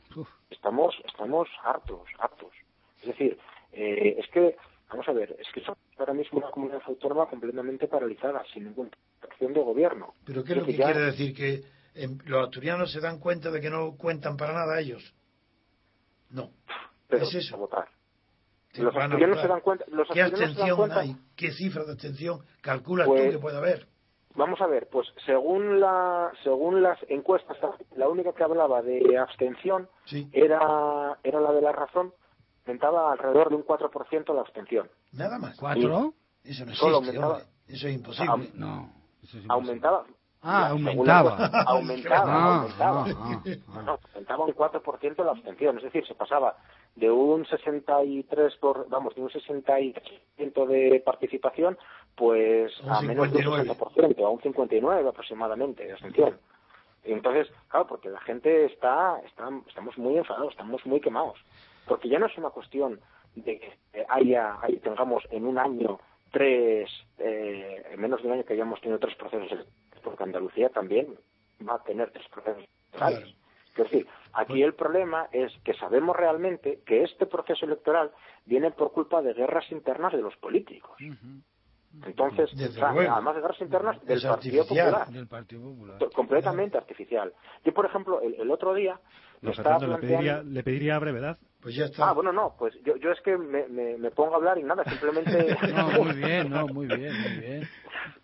Estamos 0.50 0.94
estamos 1.06 1.48
hartos, 1.64 2.06
hartos. 2.18 2.52
Es 3.00 3.06
decir, 3.06 3.38
eh, 3.72 4.16
es 4.18 4.28
que 4.28 4.56
Vamos 4.90 5.06
a 5.08 5.12
ver, 5.12 5.36
es 5.38 5.46
que 5.52 5.60
somos 5.60 5.78
ahora 5.98 6.14
mismo 6.14 6.38
una 6.38 6.50
comunidad 6.50 6.80
autónoma 6.86 7.26
completamente 7.26 7.86
paralizada, 7.88 8.42
sin 8.52 8.64
ninguna 8.64 8.90
acción 9.20 9.52
de 9.52 9.60
gobierno. 9.60 10.14
¿Pero 10.24 10.42
qué 10.42 10.52
es 10.52 10.58
lo 10.58 10.64
que, 10.64 10.76
quiere 10.76 11.00
decir? 11.00 11.34
¿Que 11.34 11.62
los 12.24 12.44
asturianos 12.44 12.90
se 12.90 13.00
dan 13.00 13.18
cuenta 13.18 13.50
de 13.50 13.60
que 13.60 13.68
no 13.68 13.96
cuentan 13.96 14.36
para 14.36 14.54
nada 14.54 14.80
ellos? 14.80 15.14
No. 16.30 16.50
Pero 17.08 17.24
es 17.24 17.34
eso. 17.34 17.58
Votar. 17.58 17.88
Los 18.74 18.94
asturianos 18.94 19.40
se 19.40 19.48
dan 19.48 19.60
cuenta. 19.60 19.84
Los 19.88 20.08
¿Qué 20.08 20.22
abstención 20.22 20.92
hay? 20.92 21.16
¿Qué 21.36 21.50
cifra 21.52 21.84
de 21.84 21.92
abstención 21.92 22.40
calculas 22.62 23.06
tú 23.06 23.14
pues, 23.14 23.30
que 23.30 23.38
puede 23.38 23.56
haber? 23.58 23.86
Vamos 24.34 24.60
a 24.60 24.66
ver, 24.66 24.88
pues 24.90 25.08
según 25.26 25.80
la 25.80 26.30
según 26.44 26.82
las 26.82 26.98
encuestas, 27.08 27.56
la 27.96 28.08
única 28.08 28.32
que 28.32 28.44
hablaba 28.44 28.82
de 28.82 29.18
abstención 29.18 29.88
era 30.32 31.18
era 31.24 31.40
la 31.40 31.52
de 31.52 31.60
la 31.60 31.72
razón 31.72 32.12
aumentaba 32.68 33.12
alrededor 33.12 33.48
de 33.48 33.56
un 33.56 33.64
4% 33.64 34.34
la 34.34 34.42
abstención. 34.42 34.88
¿Nada 35.12 35.38
más? 35.38 35.56
¿Cuatro? 35.58 36.12
Eso 36.44 36.64
no 36.64 36.70
existe, 36.72 37.18
Eso 37.68 37.88
es 37.88 37.94
imposible. 37.94 38.50
no, 38.54 38.92
eso 39.22 39.38
es 39.38 39.44
imposible. 39.44 39.48
Aumentaba. 39.48 40.04
Ah, 40.40 40.68
aumentaba. 40.68 41.30
aumentaba, 41.66 42.26
ah, 42.28 42.62
aumentaba. 42.62 43.06
Ah, 43.08 43.42
ah, 43.74 43.98
aumentaba 44.14 44.44
un 44.44 44.54
4% 44.54 45.24
la 45.24 45.32
abstención. 45.32 45.78
Es 45.78 45.84
decir, 45.84 46.06
se 46.06 46.14
pasaba 46.14 46.56
de 46.94 47.10
un 47.10 47.44
63 47.46 48.56
por, 48.56 48.88
vamos, 48.88 49.14
de 49.14 49.22
un 49.22 49.30
60% 49.30 50.66
de 50.66 51.02
participación, 51.04 51.76
pues 52.14 52.72
a 52.86 53.00
menos 53.00 53.32
de 53.32 53.48
un 53.48 53.66
60%, 53.66 54.24
a 54.24 54.28
un 54.28 54.40
59 54.40 55.08
aproximadamente 55.08 55.84
de 55.84 55.92
abstención. 55.92 56.38
Entonces, 57.02 57.48
claro, 57.68 57.86
porque 57.86 58.10
la 58.10 58.20
gente 58.20 58.66
está, 58.66 59.20
está, 59.24 59.48
estamos 59.66 59.96
muy 59.96 60.18
enfadados, 60.18 60.50
estamos 60.52 60.84
muy 60.84 61.00
quemados 61.00 61.38
porque 61.88 62.08
ya 62.08 62.18
no 62.18 62.26
es 62.26 62.38
una 62.38 62.50
cuestión 62.50 63.00
de 63.34 63.58
que 63.58 64.06
haya, 64.08 64.56
tengamos 64.82 65.24
en 65.30 65.46
un 65.46 65.58
año 65.58 65.98
tres, 66.30 66.90
eh, 67.18 67.82
en 67.90 68.00
menos 68.00 68.20
de 68.22 68.28
un 68.28 68.34
año 68.34 68.44
que 68.44 68.52
hayamos 68.52 68.80
tenido 68.80 68.98
tres 68.98 69.16
procesos 69.16 69.66
porque 70.02 70.22
Andalucía 70.22 70.68
también 70.70 71.14
va 71.68 71.74
a 71.74 71.82
tener 71.82 72.10
tres 72.10 72.26
procesos 72.28 72.64
electorales. 72.64 73.34
Es 73.70 73.84
decir, 73.84 74.06
aquí 74.32 74.62
el 74.62 74.74
problema 74.74 75.28
es 75.32 75.52
que 75.64 75.74
sabemos 75.74 76.16
realmente 76.16 76.80
que 76.84 77.04
este 77.04 77.26
proceso 77.26 77.64
electoral 77.64 78.10
viene 78.44 78.70
por 78.72 78.92
culpa 78.92 79.22
de 79.22 79.34
guerras 79.34 79.70
internas 79.70 80.12
de 80.12 80.22
los 80.22 80.36
políticos. 80.36 80.96
Entonces, 82.04 82.50
además 82.80 83.34
de 83.34 83.40
guerras 83.40 83.60
internas 83.60 84.04
del 84.04 84.20
Partido, 84.20 84.64
Popular, 84.64 85.08
del 85.08 85.26
Partido 85.26 85.62
Popular. 85.62 85.98
Completamente 86.14 86.76
artificial. 86.76 87.32
Yo, 87.64 87.72
por 87.72 87.86
ejemplo, 87.86 88.20
el, 88.20 88.50
otro 88.50 88.74
día... 88.74 89.00
le, 89.42 89.52
pediría, 89.98 90.42
le 90.42 90.62
pediría 90.62 90.98
brevedad. 90.98 91.38
Pues 91.60 91.74
ya 91.74 91.86
está. 91.86 92.08
Ah, 92.08 92.12
bueno, 92.12 92.32
no, 92.32 92.54
pues 92.56 92.74
yo, 92.84 92.96
yo 92.96 93.10
es 93.10 93.20
que 93.22 93.36
me, 93.36 93.66
me, 93.68 94.10
pongo 94.12 94.34
a 94.34 94.36
hablar 94.36 94.58
y 94.58 94.62
nada, 94.62 94.84
simplemente... 94.84 95.56
no, 95.74 95.90
muy 96.04 96.14
bien, 96.14 96.50
no, 96.50 96.66
muy 96.68 96.86
bien, 96.86 97.20
muy 97.20 97.40
bien. 97.40 97.68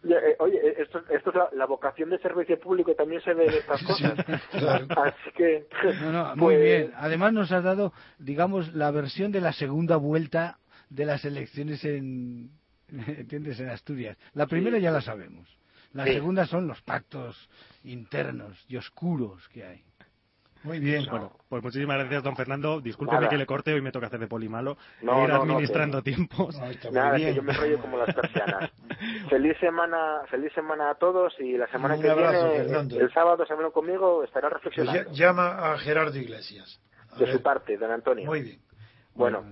Eh, 0.05 0.37
oye, 0.39 0.57
eh, 0.57 0.75
esto, 0.79 1.03
esto 1.11 1.31
es 1.31 1.57
la, 1.57 1.67
vocación 1.67 2.11
de 2.11 2.19
servicio 2.19 2.59
público 2.61 2.95
también 2.95 3.21
se 3.23 3.35
ve 3.35 3.47
en 3.47 3.55
estas 3.55 3.83
cosas. 3.83 4.19
Así 4.19 5.31
que... 5.37 5.67
No, 6.01 6.13
no, 6.13 6.25
muy 6.37 6.55
pues 6.55 6.63
bien. 6.63 6.93
Además 6.97 7.33
nos 7.33 7.51
has 7.51 7.65
dado, 7.65 7.93
digamos, 8.19 8.73
la 8.73 8.93
versión 8.93 9.33
de 9.33 9.41
la 9.41 9.53
segunda 9.53 9.97
vuelta 9.97 10.59
de 10.89 11.05
las 11.05 11.25
elecciones 11.25 11.85
en... 11.85 12.51
¿Entiendes? 12.89 13.59
En 13.59 13.71
Asturias. 13.71 14.17
La 14.35 14.47
primera 14.47 14.79
ya 14.79 14.93
la 14.93 15.01
sabemos. 15.01 15.49
La 15.93 16.05
segunda 16.05 16.47
son 16.47 16.67
los 16.67 16.83
pactos 16.83 17.49
internos 17.83 18.65
y 18.69 18.77
oscuros 18.77 19.49
que 19.49 19.65
hay. 19.65 19.85
Muy 20.65 20.81
bien. 20.81 21.05
Bueno, 21.11 21.31
pues 21.49 21.63
muchísimas 21.63 21.99
gracias, 21.99 22.23
don 22.23 22.35
Fernando. 22.35 22.81
Discúlpeme 22.81 23.29
que 23.29 23.37
le 23.37 23.47
corte, 23.47 23.73
hoy 23.73 23.83
me 23.83 23.93
toca 23.93 24.07
hacer 24.07 24.19
de 24.19 24.27
polimalo. 24.27 24.77
No, 25.03 25.25
ir 25.25 25.31
administrando 25.31 26.03
tiempos. 26.03 26.59
Nada, 26.91 27.17
que 27.17 27.35
yo 27.35 27.43
me 27.43 27.53
rollo 27.53 27.79
como 27.81 27.99
las 27.99 28.15
persianas. 28.15 28.71
feliz 29.29 29.57
semana 29.61 30.23
feliz 30.31 30.53
semana 30.55 30.91
a 30.91 30.95
todos 30.95 31.35
y 31.39 31.57
la 31.57 31.67
semana 31.69 31.97
que 31.97 32.13
viene, 32.15 32.57
el 32.99 33.13
sábado, 33.13 33.45
se 33.47 33.55
conmigo, 33.73 34.25
estará 34.25 34.49
pues 34.49 34.65
reflexionando. 34.65 35.13
llama 35.13 35.73
a 35.73 35.79
Gerardo 35.79 36.19
Iglesias. 36.19 36.81
de 37.19 37.31
su 37.31 37.43
parte, 37.43 37.77
don 37.77 37.91
Antonio. 37.91 38.25
Muy 38.27 38.43
bien. 38.43 38.61
Bueno, 39.15 39.45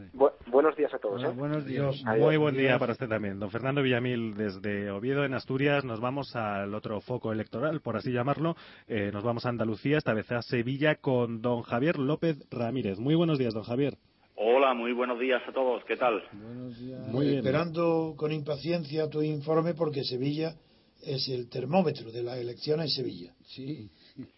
buenos 0.47 0.77
días 0.77 0.93
a 0.93 0.99
todos. 0.99 1.23
¿eh? 1.23 1.29
buenos 1.37 1.65
días. 1.65 2.03
Muy 2.19 2.37
buen 2.37 2.57
día 2.57 2.79
para 2.81 2.93
usted 2.93 3.09
también. 3.09 3.39
Don 3.39 3.51
Fernando 3.51 3.81
Villamil, 3.81 4.35
desde 4.35 4.91
Oviedo, 4.91 5.25
en 5.25 5.35
Asturias, 5.35 5.85
nos 5.85 6.01
vamos 6.01 6.35
al 6.35 6.75
otro 6.75 7.01
foco 7.01 7.31
electoral, 7.33 7.81
por 7.81 7.97
así 7.97 8.11
llamarlo. 8.11 8.57
Eh, 8.89 9.11
nos 9.13 9.23
vamos 9.23 9.47
a 9.47 9.51
Andalucía, 9.51 9.99
esta 9.99 10.15
vez 10.15 10.31
a 10.33 10.43
Sevilla, 10.43 10.97
con 10.97 11.43
don 11.43 11.63
Javier 11.63 11.99
López 11.99 12.39
Ramírez. 12.51 12.99
Muy 12.99 13.15
buenos 13.15 13.39
días, 13.39 13.55
don 13.55 13.63
Javier. 13.63 13.95
Hola, 14.35 14.75
muy 14.75 14.93
buenos 14.93 15.21
días 15.21 15.43
a 15.47 15.53
todos. 15.53 15.85
¿Qué 15.85 15.97
tal? 15.97 16.23
Buenos 16.33 16.79
días. 16.81 17.07
Muy 17.09 17.27
bien. 17.27 17.39
Esperando 17.39 18.15
con 18.17 18.33
impaciencia 18.33 19.09
tu 19.09 19.23
informe 19.23 19.75
porque 19.75 20.03
Sevilla 20.03 20.55
es 21.03 21.29
el 21.29 21.49
termómetro 21.49 22.11
de 22.11 22.23
las 22.25 22.39
elecciones 22.39 22.87
en 22.87 23.05
Sevilla. 23.05 23.35
Sí. 23.45 23.91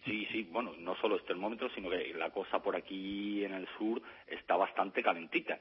Sí, 0.05 0.27
sí, 0.31 0.47
bueno, 0.51 0.73
no 0.79 0.95
solo 0.97 1.17
es 1.17 1.25
termómetro, 1.25 1.69
sino 1.75 1.89
que 1.89 2.13
la 2.13 2.29
cosa 2.29 2.59
por 2.59 2.75
aquí 2.75 3.43
en 3.43 3.53
el 3.53 3.67
sur 3.77 4.01
está 4.27 4.55
bastante 4.55 5.03
calentita, 5.03 5.59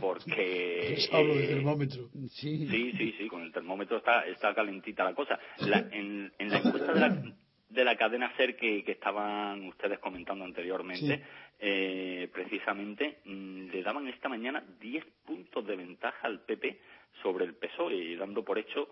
porque... 0.00 0.96
hablo 1.12 1.34
de 1.34 1.46
termómetro. 1.48 2.08
Sí. 2.28 2.68
sí, 2.68 2.92
sí, 2.96 3.14
sí, 3.18 3.28
con 3.28 3.42
el 3.42 3.52
termómetro 3.52 3.98
está, 3.98 4.26
está 4.26 4.54
calentita 4.54 5.04
la 5.04 5.14
cosa. 5.14 5.38
en, 5.58 6.32
la 6.38 6.58
encuesta 6.58 6.92
de 6.92 7.00
la, 7.00 7.22
de 7.68 7.84
la 7.84 7.96
cadena 7.96 8.32
SER 8.36 8.56
que, 8.56 8.84
que 8.84 8.92
estaban 8.92 9.66
ustedes 9.66 9.98
comentando 9.98 10.44
anteriormente, 10.44 11.22
eh, 11.58 12.28
precisamente 12.32 13.18
mm, 13.24 13.70
le 13.70 13.82
daban 13.82 14.06
esta 14.08 14.28
mañana 14.28 14.64
10 14.80 15.04
puntos 15.26 15.66
de 15.66 15.76
ventaja 15.76 16.26
al 16.26 16.40
PP 16.40 16.78
sobre 17.22 17.44
el 17.44 17.54
PSOE, 17.54 18.16
dando 18.16 18.44
por 18.44 18.58
hecho 18.58 18.88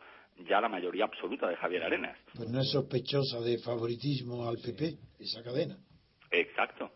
ya 0.48 0.60
la 0.60 0.68
mayoría 0.68 1.04
absoluta 1.04 1.48
de 1.48 1.56
Javier 1.56 1.82
Arenas. 1.84 2.18
Pues 2.34 2.48
no 2.50 2.60
es 2.60 2.70
sospechosa 2.70 3.40
de 3.40 3.58
favoritismo 3.58 4.46
al 4.48 4.58
PP, 4.58 4.98
esa 5.20 5.42
cadena. 5.42 5.78
Exacto. 6.30 6.90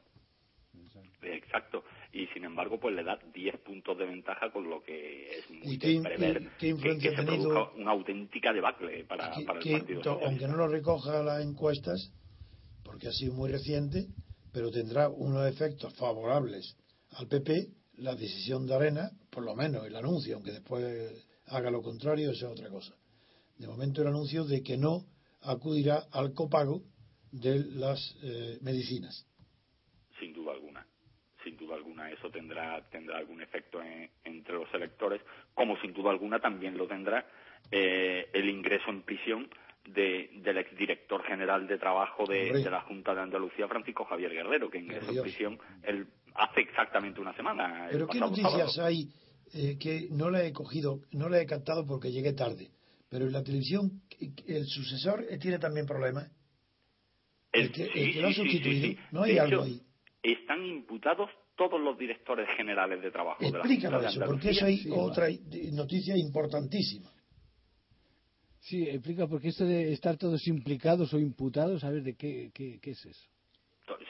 Exacto. 1.23 1.85
y 2.13 2.27
sin 2.29 2.45
embargo 2.45 2.81
pues 2.81 2.95
le 2.95 3.05
da 3.05 3.19
10 3.35 3.59
puntos 3.61 3.97
de 3.99 4.07
ventaja 4.07 4.51
con 4.51 4.69
lo 4.69 4.83
que 4.83 5.39
es 5.39 5.51
muy 5.51 5.75
¿Y 5.75 5.79
qué, 5.79 6.01
prever 6.03 6.51
qué 6.59 6.69
influencia 6.69 7.11
que, 7.11 7.17
se 7.17 7.23
tenido? 7.25 7.49
produzca 7.51 7.77
una 7.77 7.91
auténtica 7.93 8.53
debacle 8.53 9.05
para, 9.05 9.31
que- 9.33 9.45
para 9.45 9.61
el 9.61 9.71
Partido 9.71 10.03
Socialista. 10.03 10.27
aunque 10.27 10.49
no 10.49 10.57
lo 10.57 10.67
recoja 10.69 11.23
las 11.23 11.45
encuestas, 11.45 12.13
porque 12.83 13.09
ha 13.09 13.13
sido 13.13 13.35
muy 13.35 13.51
reciente, 13.51 14.07
pero 14.53 14.71
tendrá 14.71 15.09
unos 15.11 15.47
efectos 15.47 15.95
favorables 15.97 16.75
al 17.13 17.29
PP, 17.29 17.69
la 17.99 18.15
decisión 18.15 18.67
de 18.67 18.75
Arena, 18.75 19.11
por 19.31 19.45
lo 19.45 19.55
menos 19.55 19.87
el 19.87 19.95
anuncio, 19.95 20.37
aunque 20.37 20.53
después 20.53 21.27
haga 21.49 21.71
lo 21.71 21.83
contrario, 21.83 22.31
eso 22.31 22.47
es 22.47 22.53
otra 22.59 22.71
cosa. 22.71 22.95
De 23.61 23.67
momento 23.69 24.01
el 24.01 24.09
anuncio 24.09 24.45
de 24.45 24.63
que 24.63 24.77
no 24.79 25.05
acudirá 25.43 26.05
al 26.13 26.33
copago 26.33 26.83
de 27.31 27.59
las 27.75 27.99
eh, 28.23 28.59
medicinas. 28.63 29.27
sin 30.19 30.33
duda 30.33 30.53
alguna 30.53 30.85
sin 31.45 31.57
duda 31.57 31.77
alguna 31.77 32.11
eso 32.11 32.29
tendrá 32.31 32.89
tendrá 32.91 33.19
algún 33.19 33.41
efecto 33.41 33.81
en- 33.83 34.11
entre 34.25 34.55
los 34.55 34.69
electores 34.75 35.21
como 35.55 35.77
sin 35.81 35.93
duda 35.93 36.11
alguna 36.11 36.39
también 36.41 36.77
lo 36.77 36.87
tendrá 36.89 37.25
eh, 37.71 38.29
el 38.33 38.49
ingreso 38.49 38.91
en 38.91 39.03
prisión 39.03 39.49
de, 39.87 40.31
del 40.43 40.59
exdirector 40.59 41.23
general 41.25 41.67
de 41.67 41.79
trabajo 41.79 42.27
de, 42.27 42.53
la 42.71 42.81
Junta 42.83 43.15
de 43.15 43.21
Andalucía 43.23 43.69
Francisco 43.69 44.05
Javier 44.05 44.33
Guerrero 44.33 44.71
que 44.71 44.79
ingresó 44.79 45.11
en 45.13 45.23
prisión 45.23 45.59
el, 45.83 46.07
hace 46.35 46.61
exactamente 46.63 47.21
una 47.21 47.35
semana 47.37 47.89
Pero 47.91 48.07
¿qué 48.09 48.19
noticias 48.21 48.75
sábado. 48.75 48.85
hay 48.87 49.09
eh, 49.55 49.77
que 49.79 50.09
no 50.11 50.31
la 50.31 50.45
he 50.45 50.53
cogido, 50.53 51.01
no 51.13 51.29
la 51.29 51.41
he 51.41 51.47
captado 51.47 51.87
porque 51.87 52.11
llegué 52.13 52.33
tarde? 52.33 52.71
Pero 53.11 53.27
en 53.27 53.33
la 53.33 53.43
televisión 53.43 54.03
el 54.47 54.65
sucesor 54.67 55.27
eh, 55.29 55.37
tiene 55.39 55.59
también 55.59 55.85
problemas. 55.85 56.31
El 57.53 57.73
que, 57.73 57.83
el 57.85 57.93
sí, 57.93 58.13
que 58.13 58.21
lo 58.21 58.29
ha 58.29 58.33
sí, 58.33 58.37
sí, 58.37 58.43
sustituido, 58.43 58.87
sí, 58.87 58.93
sí. 58.95 58.99
no 59.11 59.23
hay 59.25 59.35
De 59.35 59.41
algo 59.41 59.65
hecho, 59.65 59.65
ahí. 59.65 59.83
están 60.23 60.65
imputados 60.65 61.29
todos 61.57 61.81
los 61.81 61.99
directores 61.99 62.49
generales 62.57 63.03
de 63.03 63.11
trabajo 63.11 63.43
de 63.45 63.51
la 63.51 63.59
Explícalo 63.59 63.97
Junta 63.99 64.11
de 64.13 64.17
eso, 64.17 64.27
porque 64.27 64.51
eso 64.51 64.65
hay 64.65 64.81
otra 64.93 65.29
i- 65.29 65.41
noticia 65.73 66.17
importantísima. 66.17 67.11
Sí, 68.61 68.89
explica, 68.89 69.27
porque 69.27 69.49
esto 69.49 69.65
de 69.65 69.93
estar 69.93 70.17
todos 70.17 70.47
implicados 70.47 71.13
o 71.13 71.19
imputados, 71.19 71.83
a 71.83 71.91
ver, 71.91 72.03
¿de 72.03 72.15
qué, 72.15 72.51
qué, 72.55 72.79
qué 72.81 72.91
es 72.93 73.05
eso? 73.07 73.29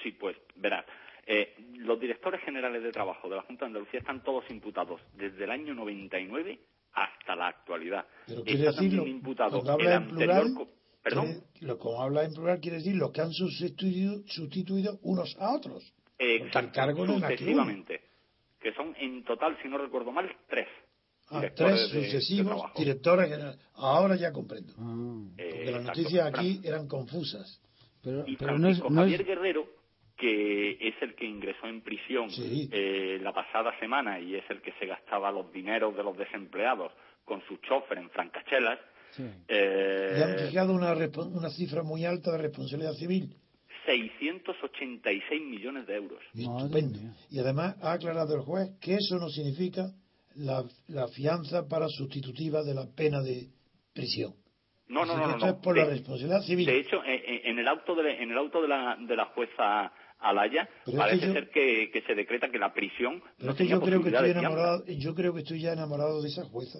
Sí, 0.02 0.12
pues, 0.12 0.36
verás. 0.56 0.84
eh, 1.26 1.54
los 1.76 1.98
directores 1.98 2.42
generales 2.42 2.82
de 2.82 2.92
trabajo 2.92 3.28
de 3.30 3.36
la 3.36 3.42
Junta 3.42 3.64
de 3.64 3.68
Andalucía 3.68 4.00
están 4.00 4.22
todos 4.22 4.44
imputados 4.50 5.00
desde 5.16 5.44
el 5.44 5.50
año 5.50 5.72
99 5.74 6.58
hasta 6.92 7.36
la 7.36 7.48
actualidad. 7.48 8.04
Pero 8.26 8.42
quiere 8.42 8.68
Está 8.68 8.80
decir, 8.82 8.92
lo- 8.98 9.06
imputado 9.06 9.60
cuando 9.62 9.78
el 9.78 9.86
habla 9.92 9.94
en 9.96 10.08
plural, 10.08 10.54
co- 10.54 10.68
¿Perdón? 11.02 11.26
quiere- 11.52 11.66
lo, 11.66 11.78
como 11.78 12.02
habla 12.02 12.24
en 12.24 12.32
plural, 12.34 12.60
quiere 12.60 12.78
decir 12.78 12.94
los 12.96 13.10
que 13.12 13.20
han 13.20 13.32
sustituido, 13.32 14.22
sustituido 14.26 14.98
unos 15.02 15.36
a 15.38 15.54
otros. 15.54 15.92
Exacto, 16.18 16.80
es 16.90 16.96
sucesivamente. 16.96 18.00
Que 18.60 18.72
son 18.74 18.94
en 18.98 19.24
total, 19.24 19.56
si 19.62 19.68
no 19.68 19.78
recuerdo 19.78 20.12
mal, 20.12 20.30
tres. 20.48 20.68
Ah, 21.30 21.40
tres 21.54 21.90
de- 21.92 22.00
de 22.00 22.04
sucesivos 22.06 22.56
trabajo. 22.56 22.78
directores 22.78 23.30
generales. 23.30 23.58
Ahora 23.74 24.16
ya 24.16 24.32
comprendo. 24.32 24.74
Ah, 24.78 25.22
Eh, 25.38 25.48
Porque 25.50 25.64
las 25.70 25.80
exacto. 25.80 26.00
noticias 26.00 26.26
aquí 26.34 26.60
eran 26.64 26.88
confusas. 26.88 27.60
pero, 28.02 28.24
Y 28.26 28.36
pero 28.36 28.58
no 28.58 28.68
es, 28.68 28.78
no 28.80 28.86
es- 28.88 28.94
Javier 28.96 29.24
Guerrero, 29.24 29.66
que 30.20 30.72
es 30.80 30.94
el 31.00 31.14
que 31.14 31.24
ingresó 31.26 31.66
en 31.66 31.80
prisión 31.80 32.30
Sí. 32.30 32.68
eh, 32.70 33.18
la 33.22 33.32
pasada 33.32 33.72
semana 33.80 34.20
y 34.20 34.34
es 34.36 34.44
el 34.50 34.60
que 34.60 34.72
se 34.78 34.86
gastaba 34.86 35.32
los 35.32 35.50
dineros 35.52 35.96
de 35.96 36.02
los 36.04 36.16
desempleados 36.16 36.92
con 37.24 37.40
su 37.48 37.56
chofer 37.58 37.98
en 37.98 38.10
francachelas, 38.10 38.78
sí. 39.12 39.24
eh, 39.48 40.16
Y 40.18 40.22
han 40.22 40.38
fijado 40.48 40.74
una, 40.74 40.92
una 40.92 41.50
cifra 41.50 41.82
muy 41.82 42.04
alta 42.04 42.32
de 42.32 42.38
responsabilidad 42.38 42.92
civil. 42.94 43.34
686 43.86 45.42
millones 45.42 45.86
de 45.86 45.96
euros. 45.96 46.20
Estupendo. 46.34 46.98
Y 47.30 47.38
además 47.38 47.76
ha 47.82 47.92
aclarado 47.92 48.34
el 48.34 48.42
juez 48.42 48.68
que 48.80 48.94
eso 48.94 49.16
no 49.18 49.28
significa 49.28 49.90
la, 50.36 50.64
la 50.88 51.08
fianza 51.08 51.66
para 51.68 51.88
sustitutiva 51.88 52.62
de 52.62 52.74
la 52.74 52.86
pena 52.94 53.20
de 53.22 53.48
prisión. 53.92 54.34
No, 54.88 55.04
no, 55.04 55.16
no, 55.16 55.22
que 55.22 55.28
no. 55.28 55.32
esto 55.34 55.46
no. 55.46 55.52
es 55.52 55.58
por 55.62 55.74
De- 55.74 55.80
la 55.82 55.88
responsabilidad 55.90 56.42
civil. 56.42 56.66
De 56.66 56.78
hecho, 56.80 57.02
eh, 57.04 57.42
en 57.44 57.58
el 57.58 57.68
auto 57.68 57.94
de, 57.94 58.22
en 58.22 58.30
el 58.30 58.38
auto 58.38 58.60
de 58.62 58.68
la, 58.68 58.96
de 59.00 59.16
la 59.16 59.26
jueza 59.26 59.92
Pero 60.84 60.96
es 60.96 61.02
parece 61.02 61.26
yo- 61.26 61.32
ser 61.32 61.50
que, 61.50 61.90
que 61.92 62.02
se 62.02 62.14
decreta 62.14 62.50
que 62.50 62.58
la 62.58 62.72
prisión 62.74 63.20
Pero 63.38 63.46
no 63.46 63.50
es 63.52 63.56
que 63.56 63.64
tenía 63.64 63.74
yo 63.76 63.80
creo 63.82 64.02
que 64.02 64.08
estoy 64.10 64.24
de 64.32 64.38
enamorado, 64.38 64.84
yo 64.86 65.14
creo 65.14 65.32
que 65.34 65.40
estoy 65.40 65.60
ya 65.60 65.72
enamorado 65.72 66.20
de 66.22 66.28
esa 66.28 66.44
jueza. 66.44 66.78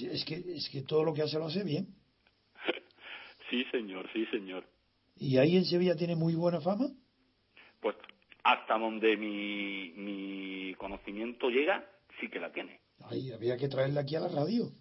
Es 0.00 0.24
que, 0.24 0.34
es 0.34 0.68
que 0.70 0.82
todo 0.82 1.04
lo 1.04 1.14
que 1.14 1.22
hace 1.22 1.38
lo 1.38 1.46
hace 1.46 1.62
bien. 1.64 1.86
Sí, 3.50 3.64
señor, 3.70 4.08
sí, 4.12 4.26
señor. 4.26 4.64
Y 5.18 5.38
ahí 5.38 5.56
en 5.56 5.64
Sevilla 5.64 5.94
tiene 5.94 6.16
muy 6.16 6.34
buena 6.34 6.60
fama. 6.60 6.86
Pues 7.80 7.94
hasta 8.42 8.76
donde 8.76 9.16
mi, 9.16 9.90
mi 9.92 10.74
conocimiento 10.74 11.48
llega, 11.48 11.88
sí 12.20 12.28
que 12.28 12.40
la 12.40 12.50
tiene. 12.52 12.80
Ahí 13.04 13.30
había 13.30 13.56
que 13.56 13.68
traerla 13.68 14.00
aquí 14.00 14.16
a 14.16 14.20
la 14.20 14.28
radio. 14.28 14.72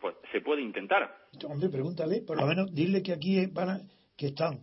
Pues 0.00 0.14
se 0.30 0.40
puede 0.40 0.62
intentar. 0.62 1.16
Hombre, 1.48 1.68
pregúntale, 1.68 2.22
por 2.22 2.36
lo 2.40 2.46
menos 2.46 2.72
dile 2.74 3.02
que 3.02 3.12
aquí 3.12 3.44
van 3.46 3.70
a- 3.70 3.80
que 4.16 4.26
están 4.28 4.62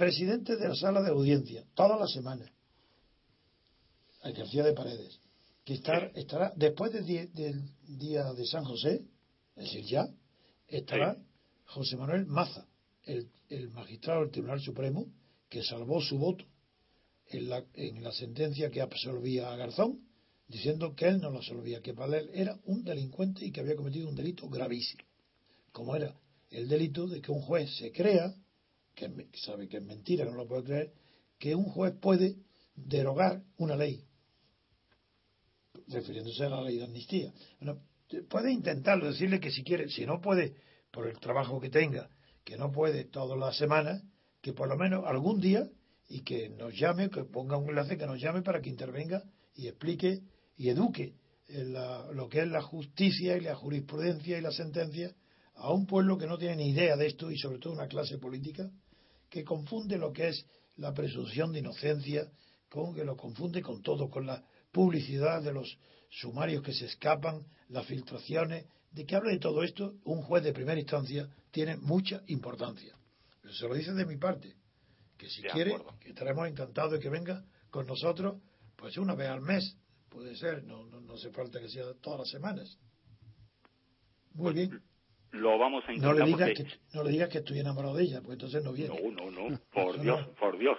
presidentes 0.00 0.58
de 0.58 0.66
la 0.66 0.74
sala 0.74 1.02
de 1.02 1.10
audiencia 1.10 1.62
todas 1.74 2.00
las 2.00 2.10
semanas. 2.10 2.50
A 4.22 4.30
García 4.30 4.64
de 4.64 4.72
Paredes. 4.72 5.20
Que 5.62 5.74
estar, 5.74 6.10
estará 6.14 6.54
después 6.56 6.90
del 6.90 7.04
día, 7.04 7.26
del 7.26 7.70
día 7.86 8.32
de 8.32 8.46
San 8.46 8.64
José, 8.64 9.04
es 9.56 9.64
decir, 9.64 9.84
ya, 9.84 10.08
estará 10.68 11.18
José 11.66 11.98
Manuel 11.98 12.24
Maza, 12.24 12.66
el, 13.04 13.28
el 13.50 13.68
magistrado 13.72 14.22
del 14.22 14.30
Tribunal 14.30 14.62
Supremo, 14.62 15.04
que 15.50 15.62
salvó 15.62 16.00
su 16.00 16.16
voto 16.16 16.46
en 17.26 17.50
la, 17.50 17.62
en 17.74 18.02
la 18.02 18.12
sentencia 18.12 18.70
que 18.70 18.80
absolvía 18.80 19.52
a 19.52 19.56
Garzón, 19.56 20.00
diciendo 20.48 20.94
que 20.94 21.08
él 21.08 21.20
no 21.20 21.28
lo 21.28 21.38
absolvía, 21.40 21.82
que 21.82 21.92
para 21.92 22.20
él 22.20 22.30
era 22.32 22.58
un 22.64 22.84
delincuente 22.84 23.44
y 23.44 23.52
que 23.52 23.60
había 23.60 23.76
cometido 23.76 24.08
un 24.08 24.16
delito 24.16 24.48
gravísimo, 24.48 25.04
como 25.72 25.94
era 25.94 26.18
el 26.48 26.68
delito 26.68 27.06
de 27.06 27.20
que 27.20 27.30
un 27.30 27.42
juez 27.42 27.68
se 27.76 27.92
crea, 27.92 28.34
que 29.00 29.38
sabe 29.38 29.68
que 29.68 29.78
es 29.78 29.82
mentira, 29.82 30.24
que 30.24 30.30
no 30.30 30.36
lo 30.36 30.48
puede 30.48 30.64
creer, 30.64 30.92
que 31.38 31.54
un 31.54 31.64
juez 31.64 31.94
puede 32.00 32.36
derogar 32.76 33.42
una 33.56 33.76
ley, 33.76 34.04
refiriéndose 35.88 36.44
a 36.44 36.50
la 36.50 36.62
ley 36.62 36.78
de 36.78 36.84
amnistía. 36.84 37.32
Bueno, 37.60 37.80
puede 38.28 38.52
intentarlo, 38.52 39.06
decirle 39.06 39.40
que 39.40 39.50
si 39.50 39.62
quiere, 39.64 39.88
si 39.88 40.06
no 40.06 40.20
puede, 40.20 40.54
por 40.90 41.06
el 41.06 41.18
trabajo 41.18 41.60
que 41.60 41.70
tenga, 41.70 42.10
que 42.44 42.56
no 42.56 42.72
puede 42.72 43.04
todas 43.04 43.38
las 43.38 43.56
semanas, 43.56 44.02
que 44.42 44.52
por 44.52 44.68
lo 44.68 44.76
menos 44.76 45.04
algún 45.06 45.40
día 45.40 45.68
y 46.08 46.22
que 46.22 46.48
nos 46.50 46.78
llame, 46.78 47.10
que 47.10 47.24
ponga 47.24 47.56
un 47.56 47.68
enlace 47.68 47.96
que 47.96 48.06
nos 48.06 48.20
llame 48.20 48.42
para 48.42 48.60
que 48.60 48.68
intervenga 48.68 49.22
y 49.54 49.68
explique 49.68 50.22
y 50.56 50.68
eduque 50.68 51.14
lo 52.12 52.28
que 52.28 52.40
es 52.40 52.48
la 52.48 52.62
justicia 52.62 53.36
y 53.36 53.40
la 53.40 53.54
jurisprudencia 53.54 54.38
y 54.38 54.40
la 54.40 54.52
sentencia 54.52 55.14
a 55.54 55.72
un 55.72 55.86
pueblo 55.86 56.16
que 56.16 56.26
no 56.26 56.38
tiene 56.38 56.56
ni 56.56 56.70
idea 56.70 56.96
de 56.96 57.06
esto 57.06 57.30
y 57.30 57.38
sobre 57.38 57.58
todo 57.58 57.72
una 57.72 57.88
clase 57.88 58.18
política 58.18 58.70
que 59.30 59.44
confunde 59.44 59.96
lo 59.96 60.12
que 60.12 60.28
es 60.28 60.44
la 60.76 60.92
presunción 60.92 61.52
de 61.52 61.60
inocencia 61.60 62.30
con 62.68 62.94
que 62.94 63.04
lo 63.04 63.16
confunde 63.16 63.62
con 63.62 63.82
todo, 63.82 64.08
con 64.10 64.26
la 64.26 64.44
publicidad 64.72 65.42
de 65.42 65.52
los 65.52 65.78
sumarios 66.10 66.62
que 66.62 66.72
se 66.72 66.86
escapan, 66.86 67.46
las 67.68 67.86
filtraciones, 67.86 68.66
de 68.90 69.06
que 69.06 69.14
habla 69.16 69.30
de 69.30 69.38
todo 69.38 69.62
esto, 69.62 69.94
un 70.04 70.22
juez 70.22 70.42
de 70.42 70.52
primera 70.52 70.78
instancia 70.80 71.28
tiene 71.50 71.76
mucha 71.76 72.22
importancia. 72.26 72.96
Pero 73.40 73.54
se 73.54 73.68
lo 73.68 73.74
dice 73.74 73.92
de 73.92 74.06
mi 74.06 74.16
parte, 74.16 74.54
que 75.16 75.28
si 75.28 75.42
De 75.42 75.48
quiere, 75.50 75.74
acuerdo. 75.74 75.98
que 76.00 76.08
estaremos 76.10 76.48
encantados 76.48 76.92
de 76.92 76.98
que 76.98 77.08
venga 77.08 77.44
con 77.70 77.86
nosotros, 77.86 78.40
pues 78.76 78.96
una 78.98 79.14
vez 79.14 79.28
al 79.28 79.40
mes, 79.42 79.76
puede 80.08 80.34
ser, 80.36 80.64
no, 80.64 80.84
no, 80.86 81.00
no 81.00 81.14
hace 81.14 81.30
falta 81.30 81.60
que 81.60 81.68
sea 81.68 81.84
todas 82.00 82.20
las 82.20 82.28
semanas. 82.30 82.78
Muy 84.32 84.52
bien. 84.54 84.82
Lo 85.32 85.58
vamos 85.58 85.84
a 85.84 85.88
No 85.88 85.94
intentar 85.94 86.16
le 86.16 86.24
digas 86.26 86.48
porque- 86.50 86.64
que, 86.64 86.80
no 86.96 87.02
le 87.04 87.10
digas 87.10 87.28
que 87.28 87.38
estoy 87.38 87.58
enamorado 87.60 87.94
de 87.96 88.04
ella, 88.04 88.20
porque 88.20 88.32
entonces 88.34 88.64
no 88.64 88.72
viene. 88.72 89.00
No, 89.12 89.30
no, 89.30 89.48
no, 89.50 89.60
por 89.72 89.94
Eso 89.94 90.02
Dios, 90.02 90.20
no. 90.26 90.32
por 90.34 90.58
Dios. 90.58 90.78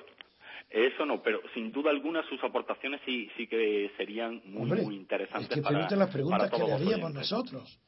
Eso 0.69 1.05
no, 1.05 1.21
pero 1.21 1.39
sin 1.53 1.71
duda 1.71 1.89
alguna 1.89 2.21
sus 2.29 2.41
aportaciones 2.43 3.01
sí, 3.05 3.27
sí 3.35 3.45
que 3.47 3.91
serían 3.97 4.41
muy, 4.45 4.63
Hombre, 4.63 4.81
muy 4.83 4.95
interesantes 4.95 5.49
es 5.49 5.55
que 5.55 5.61
para, 5.61 5.79
las 5.79 5.89
para 5.89 6.07
preguntas 6.09 6.49
que 6.49 6.63
le 6.63 6.71
haríamos 6.71 7.13
nosotros. 7.13 7.79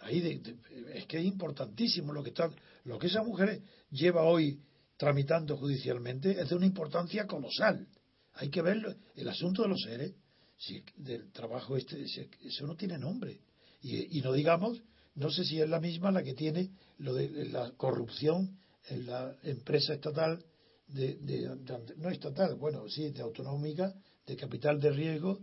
Ahí 0.00 0.20
de- 0.20 0.38
de- 0.38 0.98
es 0.98 1.06
que 1.06 1.18
es 1.18 1.24
importantísimo 1.24 2.12
lo 2.12 2.22
que 2.22 2.30
está, 2.30 2.50
lo 2.84 2.98
que 2.98 3.06
esa 3.06 3.22
mujer 3.22 3.60
lleva 3.90 4.22
hoy 4.24 4.58
tramitando 4.96 5.56
judicialmente 5.56 6.32
es 6.32 6.48
de 6.48 6.56
una 6.56 6.66
importancia 6.66 7.26
colosal. 7.26 7.86
Hay 8.34 8.50
que 8.50 8.62
verlo. 8.62 8.92
El 9.14 9.28
asunto 9.28 9.62
de 9.62 9.68
los 9.68 9.80
seres, 9.82 10.14
si, 10.56 10.82
del 10.96 11.30
trabajo 11.32 11.76
este, 11.76 12.04
si- 12.08 12.28
eso 12.44 12.66
no 12.66 12.74
tiene 12.76 12.98
nombre. 12.98 13.38
Y, 13.80 14.18
y 14.18 14.22
no 14.22 14.32
digamos, 14.32 14.82
no 15.16 15.30
sé 15.30 15.44
si 15.44 15.60
es 15.60 15.68
la 15.68 15.80
misma 15.80 16.10
la 16.10 16.22
que 16.22 16.34
tiene 16.34 16.70
lo 16.98 17.14
de 17.14 17.46
la 17.50 17.70
corrupción 17.76 18.58
en 18.88 19.06
la 19.06 19.34
empresa 19.44 19.94
estatal 19.94 20.42
de, 20.88 21.14
de- 21.16 21.48
de- 21.56 21.96
no 21.96 22.10
estatal, 22.10 22.56
bueno, 22.56 22.88
sí, 22.88 23.10
de 23.10 23.22
autonómica, 23.22 23.92
de 24.26 24.36
capital 24.36 24.80
de 24.80 24.90
riesgo, 24.90 25.38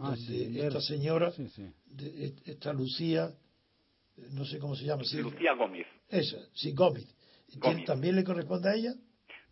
Ah, 0.00 0.10
donde 0.10 0.20
sí, 0.26 0.60
esta 0.60 0.80
señora, 0.80 1.32
sí, 1.32 1.48
sí. 1.48 1.66
de- 1.86 2.26
e- 2.26 2.34
esta 2.46 2.72
Lucía, 2.72 3.30
no 4.32 4.44
sé 4.44 4.58
cómo 4.58 4.76
se 4.76 4.84
llama, 4.84 5.02
sí, 5.04 5.18
Lucía 5.18 5.54
Gómez. 5.54 5.86
esa, 6.08 6.38
sí, 6.54 6.72
Gómez. 6.72 7.06
¿Tiene- 7.50 7.60
Gómez. 7.72 7.84
¿También 7.86 8.14
le 8.16 8.24
corresponde 8.24 8.68
a 8.68 8.74
ella? 8.74 8.94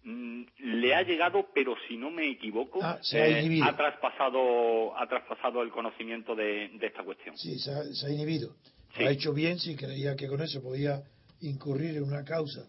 Mm, 0.05 0.45
le 0.59 0.95
ha 0.95 1.03
llegado, 1.03 1.49
pero 1.55 1.75
si 1.89 1.97
no 1.97 2.11
me 2.11 2.31
equivoco, 2.31 2.79
ah, 2.83 3.01
eh, 3.12 3.61
ha, 3.62 3.77
traspasado, 3.77 4.97
ha 4.97 5.09
traspasado 5.09 5.62
el 5.62 5.71
conocimiento 5.71 6.35
de, 6.37 6.67
esta 6.81 7.03
cuestión. 7.03 7.37
Sí, 7.37 7.59
se 7.59 7.73
ha, 7.73 8.11
inhibido. 8.11 8.55
Ha 8.99 9.11
hecho 9.11 9.33
bien 9.33 9.59
si 9.59 9.77
creía 9.77 10.17
que 10.17 10.29
con 10.29 10.41
eso 10.41 10.63
podía 10.63 11.03
incurrir 11.41 11.97
en 11.97 12.05
una 12.05 12.25
causa 12.25 12.69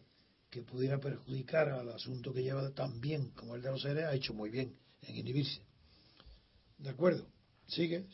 que 0.50 0.62
pudiera 0.62 1.00
perjudicar 1.00 1.70
al 1.70 1.90
asunto 1.90 2.34
que 2.34 2.44
lleva 2.44 2.74
tan 2.74 3.00
bien 3.02 3.32
como 3.36 3.56
el 3.56 3.62
de 3.62 3.72
los 3.72 3.82
seres, 3.82 4.06
ha 4.06 4.16
hecho 4.16 4.34
muy 4.34 4.50
bien 4.50 4.74
en 5.02 5.16
inhibirse. 5.16 5.62
¿De 6.78 6.90
acuerdo? 6.90 7.26
¿Sigues? 7.68 8.06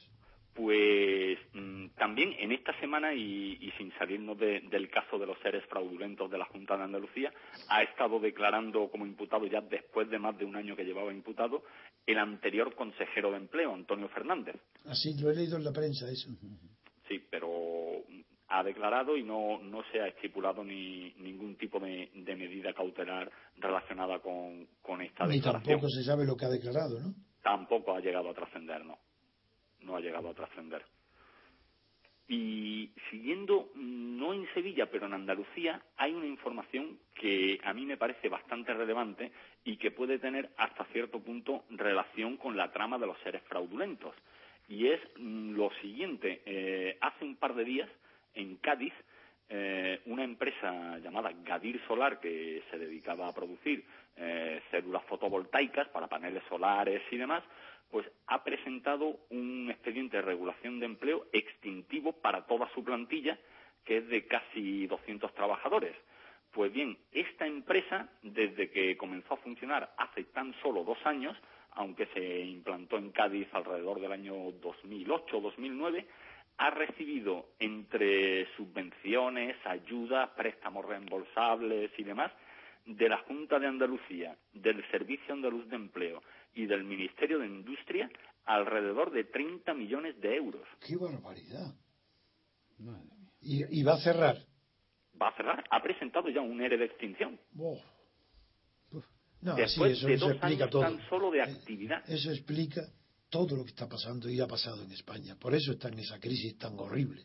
Pues 0.54 1.40
mm, 1.54 1.88
también 1.98 2.34
en 2.38 2.52
esta 2.52 2.80
semana, 2.80 3.14
y, 3.14 3.72
sin 3.78 3.92
salirnos 3.98 4.38
del 4.38 4.90
caso 4.90 5.18
de 5.18 5.26
los 5.26 5.38
seres 5.40 5.64
fraudulentos 5.66 6.30
de 6.30 6.38
la 6.38 6.46
Junta 6.46 6.78
de 6.78 6.84
Andalucía, 6.84 7.34
ha 7.70 7.82
estado 7.82 8.20
declarando 8.20 8.88
como 8.90 9.06
imputado 9.06 9.48
ya 9.48 9.62
después 9.62 10.10
de 10.10 10.20
más 10.20 10.38
de 10.38 10.46
un 10.46 10.56
año 10.56 10.76
que 10.76 10.86
llevaba 10.86 11.12
imputado 11.12 11.64
el 12.06 12.20
anterior 12.20 12.76
consejero 12.76 13.32
de 13.32 13.38
empleo, 13.38 13.74
Antonio 13.74 14.08
Fernández. 14.10 14.56
Así, 14.86 15.16
lo 15.20 15.32
he 15.32 15.36
leído 15.36 15.58
en 15.58 15.64
la 15.64 15.74
prensa 15.74 16.10
eso. 16.12 16.30
Sí, 17.08 17.24
pero 17.32 17.50
ha 18.54 18.64
declarado 18.64 19.18
y 19.18 19.24
no, 19.24 19.60
no 19.62 19.84
se 19.92 20.00
ha 20.00 20.08
estipulado 20.08 20.64
ni 20.64 21.14
ningún 21.18 21.56
tipo 21.56 21.80
de, 21.80 22.10
medida 22.14 22.74
cautelar 22.74 23.32
relacionada 23.58 24.20
con, 24.20 24.68
con 24.82 25.02
esta 25.02 25.26
Ni 25.26 25.42
tampoco 25.42 25.90
se 25.90 26.04
sabe 26.04 26.26
lo 26.26 26.36
que 26.36 26.46
ha 26.46 26.50
declarado, 26.50 27.00
¿no? 27.00 27.14
Tampoco 27.42 27.96
ha 27.96 28.00
llegado 28.00 28.30
a 28.30 28.34
trascender, 28.34 28.86
no 28.86 28.98
no 29.84 29.96
ha 29.96 30.02
llegado 30.02 30.30
a 30.30 30.34
trascender. 30.34 30.84
Y 32.28 32.92
siguiendo, 33.12 33.70
no 33.76 34.34
en 34.34 34.48
Sevilla, 34.54 34.90
pero 34.90 35.06
en 35.06 35.14
Andalucía, 35.14 35.82
hay 35.98 36.14
una 36.14 36.26
información 36.26 36.98
que 37.16 37.60
a 37.64 37.74
mí 37.74 37.86
me 37.86 37.98
parece 37.98 38.30
bastante 38.30 38.74
relevante 38.74 39.32
y 39.66 39.78
que 39.78 39.92
puede 39.92 40.20
tener 40.20 40.50
hasta 40.58 40.86
cierto 40.86 41.20
punto 41.20 41.66
relación 41.70 42.38
con 42.38 42.56
la 42.56 42.72
trama 42.72 42.98
de 42.98 43.08
los 43.08 43.20
seres 43.20 43.44
fraudulentos. 43.44 44.16
Y 44.70 44.88
es 44.88 45.02
mm, 45.18 45.52
lo 45.52 45.70
siguiente, 45.82 46.42
eh, 46.46 46.98
hace 47.02 47.26
un 47.26 47.36
par 47.36 47.56
de 47.56 47.66
días 47.66 47.90
en 48.34 48.58
Cádiz, 48.58 48.94
eh, 49.50 50.02
una 50.06 50.24
empresa 50.24 50.98
llamada 51.00 51.32
Gadir 51.44 51.82
Solar, 51.88 52.20
que 52.20 52.64
se 52.72 52.78
dedicaba 52.78 53.28
a 53.28 53.34
producir 53.34 53.86
eh, 54.16 54.62
células 54.72 55.04
fotovoltaicas 55.06 55.88
para 55.90 56.08
paneles 56.08 56.44
solares 56.50 57.02
y 57.12 57.18
demás, 57.18 57.44
pues 57.92 58.10
ha 58.28 58.44
presentado 58.44 59.20
un 59.30 59.70
expediente 59.70 60.18
de 60.18 60.24
regulación 60.24 60.80
de 60.80 60.88
empleo 60.88 61.28
extintivo 61.32 62.14
para 62.14 62.46
toda 62.48 62.68
su 62.74 62.84
plantilla, 62.84 63.38
que 63.86 63.98
es 63.98 64.08
de 64.08 64.26
casi 64.26 64.88
200 64.88 65.34
trabajadores. 65.34 65.96
Pues 66.52 66.72
bien, 66.72 66.98
esta 67.12 67.46
empresa, 67.46 68.10
desde 68.22 68.70
que 68.70 68.98
comenzó 68.98 69.36
a 69.36 69.38
funcionar 69.38 69.94
hace 69.98 70.24
tan 70.26 70.54
solo 70.62 70.84
dos 70.84 70.98
años, 71.06 71.38
aunque 71.72 72.06
se 72.08 72.40
implantó 72.42 72.98
en 72.98 73.12
Cádiz 73.12 73.48
alrededor 73.54 74.00
del 74.00 74.12
año 74.12 74.52
2008 74.62 75.38
o 75.38 75.42
2009, 75.42 76.08
ha 76.58 76.70
recibido 76.70 77.48
entre 77.60 78.48
subvenciones, 78.56 79.56
ayudas, 79.66 80.30
préstamos 80.32 80.86
reembolsables 80.86 81.92
y 81.98 82.04
demás 82.04 82.32
de 82.86 83.10
la 83.10 83.18
Junta 83.20 83.60
de 83.60 83.68
Andalucía, 83.68 84.38
del 84.54 84.84
Servicio 84.92 85.34
Andaluz 85.34 85.68
de 85.70 85.76
Empleo 85.76 86.22
y 86.54 86.66
del 86.66 86.84
Ministerio 86.84 87.40
de 87.40 87.48
Industria 87.48 88.10
alrededor 88.46 89.12
de 89.12 89.24
30 89.24 89.74
millones 89.74 90.20
de 90.20 90.36
euros. 90.36 90.68
¡Qué 90.86 90.96
barbaridad! 90.98 91.74
¿Y, 93.42 93.84
va 93.84 93.94
a 93.94 94.00
cerrar? 94.00 94.38
Va 95.22 95.30
a 95.30 95.36
cerrar. 95.36 95.64
Ha 95.70 95.82
presentado 95.82 96.30
ya 96.30 96.42
un 96.42 96.62
ERE 96.62 96.78
de 96.78 96.86
extinción. 96.86 97.40
No, 99.42 99.56
Después 99.56 99.98
eso, 99.98 100.08
de 100.08 100.18
dos 100.18 100.38
años 100.42 100.70
todo. 100.70 100.84
tan 100.84 101.00
solo 101.10 101.30
de 101.32 101.42
actividad. 101.42 102.02
Eso 102.10 102.32
explica 102.32 102.82
todo 103.34 103.58
lo 103.58 103.64
que 103.64 103.72
está 103.72 103.90
pasando 103.90 104.30
y 104.30 104.40
ha 104.40 104.46
pasado 104.46 104.84
en 104.84 104.92
España. 104.92 105.36
Por 105.40 105.56
eso 105.56 105.72
está 105.72 105.88
en 105.88 105.98
esa 105.98 106.20
crisis 106.20 106.56
tan 106.60 106.78
horrible. 106.78 107.24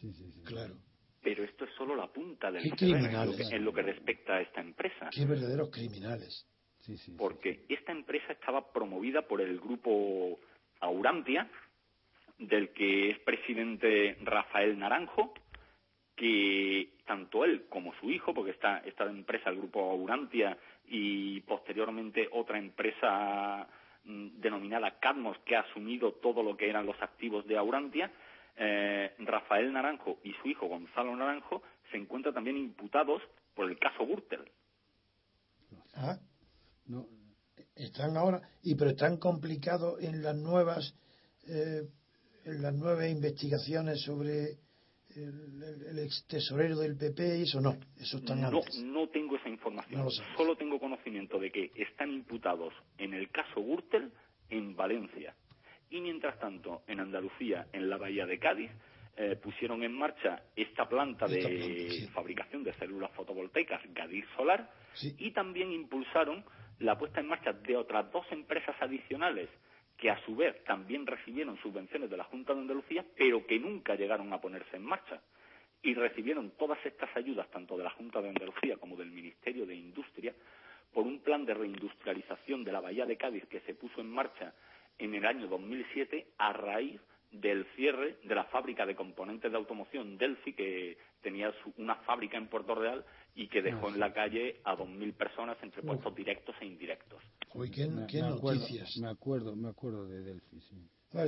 Sí, 0.00 0.10
sí, 0.14 0.32
sí. 0.32 0.42
Claro. 0.42 0.76
Pero 1.22 1.44
esto 1.44 1.66
es 1.66 1.70
solo 1.76 1.94
la 1.94 2.10
punta 2.10 2.50
del 2.50 2.70
criminales. 2.70 3.52
en 3.52 3.64
lo 3.64 3.72
que 3.72 3.82
respecta 3.82 4.36
a 4.36 4.40
esta 4.40 4.62
empresa. 4.62 5.10
Qué 5.12 5.26
verdaderos 5.26 5.70
criminales 5.70 6.46
porque 7.16 7.64
esta 7.68 7.92
empresa 7.92 8.32
estaba 8.32 8.72
promovida 8.72 9.22
por 9.22 9.40
el 9.40 9.58
grupo 9.58 10.38
Aurantia, 10.80 11.50
del 12.38 12.70
que 12.72 13.10
es 13.10 13.18
presidente 13.20 14.18
Rafael 14.22 14.78
Naranjo, 14.78 15.32
que 16.16 16.90
tanto 17.06 17.44
él 17.44 17.66
como 17.68 17.94
su 18.00 18.10
hijo, 18.10 18.34
porque 18.34 18.50
está 18.52 18.78
esta 18.78 19.04
empresa, 19.04 19.50
el 19.50 19.56
grupo 19.56 19.90
Aurantia, 19.90 20.56
y 20.86 21.40
posteriormente 21.40 22.28
otra 22.32 22.58
empresa 22.58 23.66
denominada 24.04 24.98
Cadmos, 25.00 25.38
que 25.44 25.56
ha 25.56 25.60
asumido 25.60 26.12
todo 26.14 26.42
lo 26.42 26.56
que 26.56 26.68
eran 26.68 26.86
los 26.86 27.00
activos 27.00 27.46
de 27.46 27.56
Aurantia, 27.56 28.12
eh, 28.56 29.14
Rafael 29.18 29.72
Naranjo 29.72 30.18
y 30.22 30.32
su 30.34 30.48
hijo 30.48 30.68
Gonzalo 30.68 31.16
Naranjo 31.16 31.62
se 31.90 31.96
encuentran 31.96 32.34
también 32.34 32.56
imputados 32.56 33.22
por 33.54 33.70
el 33.70 33.78
caso 33.78 34.06
Gürtel. 34.06 34.50
Ah, 35.94 36.18
no, 36.86 37.06
están 37.74 38.16
ahora, 38.16 38.42
y 38.62 38.74
pero 38.74 38.90
están 38.90 39.16
complicados 39.16 40.02
en 40.02 40.22
las 40.22 40.36
nuevas, 40.36 40.94
eh, 41.48 41.82
en 42.44 42.62
las 42.62 42.74
nuevas 42.74 43.08
investigaciones 43.08 44.02
sobre 44.02 44.58
el, 45.16 45.98
ex 45.98 46.26
tesorero 46.26 46.76
del 46.78 46.96
PP 46.96 47.42
eso 47.42 47.60
no, 47.60 47.76
eso 47.98 48.18
están 48.18 48.40
no, 48.40 48.60
No 48.84 49.08
tengo 49.08 49.36
esa 49.36 49.48
información, 49.48 50.08
solo 50.36 50.56
tengo 50.56 50.78
conocimiento 50.78 51.38
de 51.38 51.50
que 51.50 51.70
están 51.76 52.10
imputados 52.10 52.72
en 52.98 53.14
el 53.14 53.30
caso 53.30 53.60
Gürtel 53.62 54.10
en 54.50 54.76
Valencia. 54.76 55.34
Y 55.90 56.00
mientras 56.00 56.38
tanto, 56.38 56.82
en 56.88 57.00
Andalucía, 57.00 57.66
en 57.72 57.88
la 57.88 57.96
bahía 57.96 58.26
de 58.26 58.38
Cádiz, 58.38 58.70
eh, 59.16 59.36
pusieron 59.40 59.82
en 59.84 59.92
marcha 59.92 60.42
esta 60.56 60.88
planta 60.88 61.26
de 61.26 62.08
fabricación 62.12 62.64
de 62.64 62.72
células 62.74 63.12
fotovoltaicas, 63.12 63.80
Gadis 63.94 64.24
Solar, 64.36 64.68
y 65.18 65.30
también 65.30 65.70
impulsaron 65.72 66.44
la 66.80 66.98
puesta 66.98 67.20
en 67.20 67.28
marcha 67.28 67.52
de 67.52 67.76
otras 67.76 68.10
dos 68.10 68.26
empresas 68.32 68.74
adicionales 68.80 69.48
que 69.96 70.10
a 70.10 70.20
su 70.24 70.34
vez 70.34 70.62
también 70.64 71.06
recibieron 71.06 71.56
subvenciones 71.58 72.10
de 72.10 72.16
la 72.16 72.24
Junta 72.24 72.54
de 72.54 72.60
Andalucía, 72.60 73.04
pero 73.16 73.46
que 73.46 73.58
nunca 73.58 73.94
llegaron 73.94 74.32
a 74.32 74.40
ponerse 74.40 74.76
en 74.76 74.84
marcha. 74.84 75.20
Y 75.82 75.94
recibieron 75.94 76.52
todas 76.52 76.78
estas 76.84 77.14
ayudas, 77.16 77.50
tanto 77.50 77.76
de 77.76 77.84
la 77.84 77.90
Junta 77.90 78.20
de 78.20 78.30
Andalucía 78.30 78.76
como 78.78 78.96
del 78.96 79.10
Ministerio 79.10 79.66
de 79.66 79.74
Industria, 79.74 80.34
por 80.92 81.06
un 81.06 81.20
plan 81.20 81.44
de 81.44 81.54
reindustrialización 81.54 82.64
de 82.64 82.72
la 82.72 82.80
Bahía 82.80 83.04
de 83.04 83.16
Cádiz 83.16 83.44
que 83.46 83.60
se 83.60 83.74
puso 83.74 84.00
en 84.00 84.10
marcha 84.10 84.54
en 84.98 85.14
el 85.14 85.26
año 85.26 85.48
2007 85.48 86.26
a 86.38 86.52
raíz 86.52 87.00
del 87.32 87.66
cierre 87.74 88.16
de 88.22 88.34
la 88.34 88.44
fábrica 88.44 88.86
de 88.86 88.94
componentes 88.94 89.50
de 89.50 89.58
automoción 89.58 90.16
Delphi, 90.16 90.52
que 90.52 90.96
tenía 91.20 91.52
una 91.78 91.96
fábrica 91.96 92.38
en 92.38 92.46
Puerto 92.46 92.74
Real 92.76 93.04
y 93.34 93.48
que 93.48 93.62
dejó 93.62 93.88
en 93.88 93.98
la 93.98 94.12
calle 94.12 94.60
a 94.64 94.76
2.000 94.76 95.14
personas 95.14 95.56
entre 95.62 95.82
puestos 95.82 96.14
directos 96.14 96.54
e 96.60 96.66
indirectos. 96.66 97.22
Uy, 97.54 97.70
¿qué, 97.70 97.86
noticias? 97.86 98.96
me 98.98 99.08
acuerdo, 99.08 99.56
me 99.56 99.68
acuerdo 99.68 100.06
de 100.06 100.22
Delphi, 100.22 100.60
sí. 100.60 100.76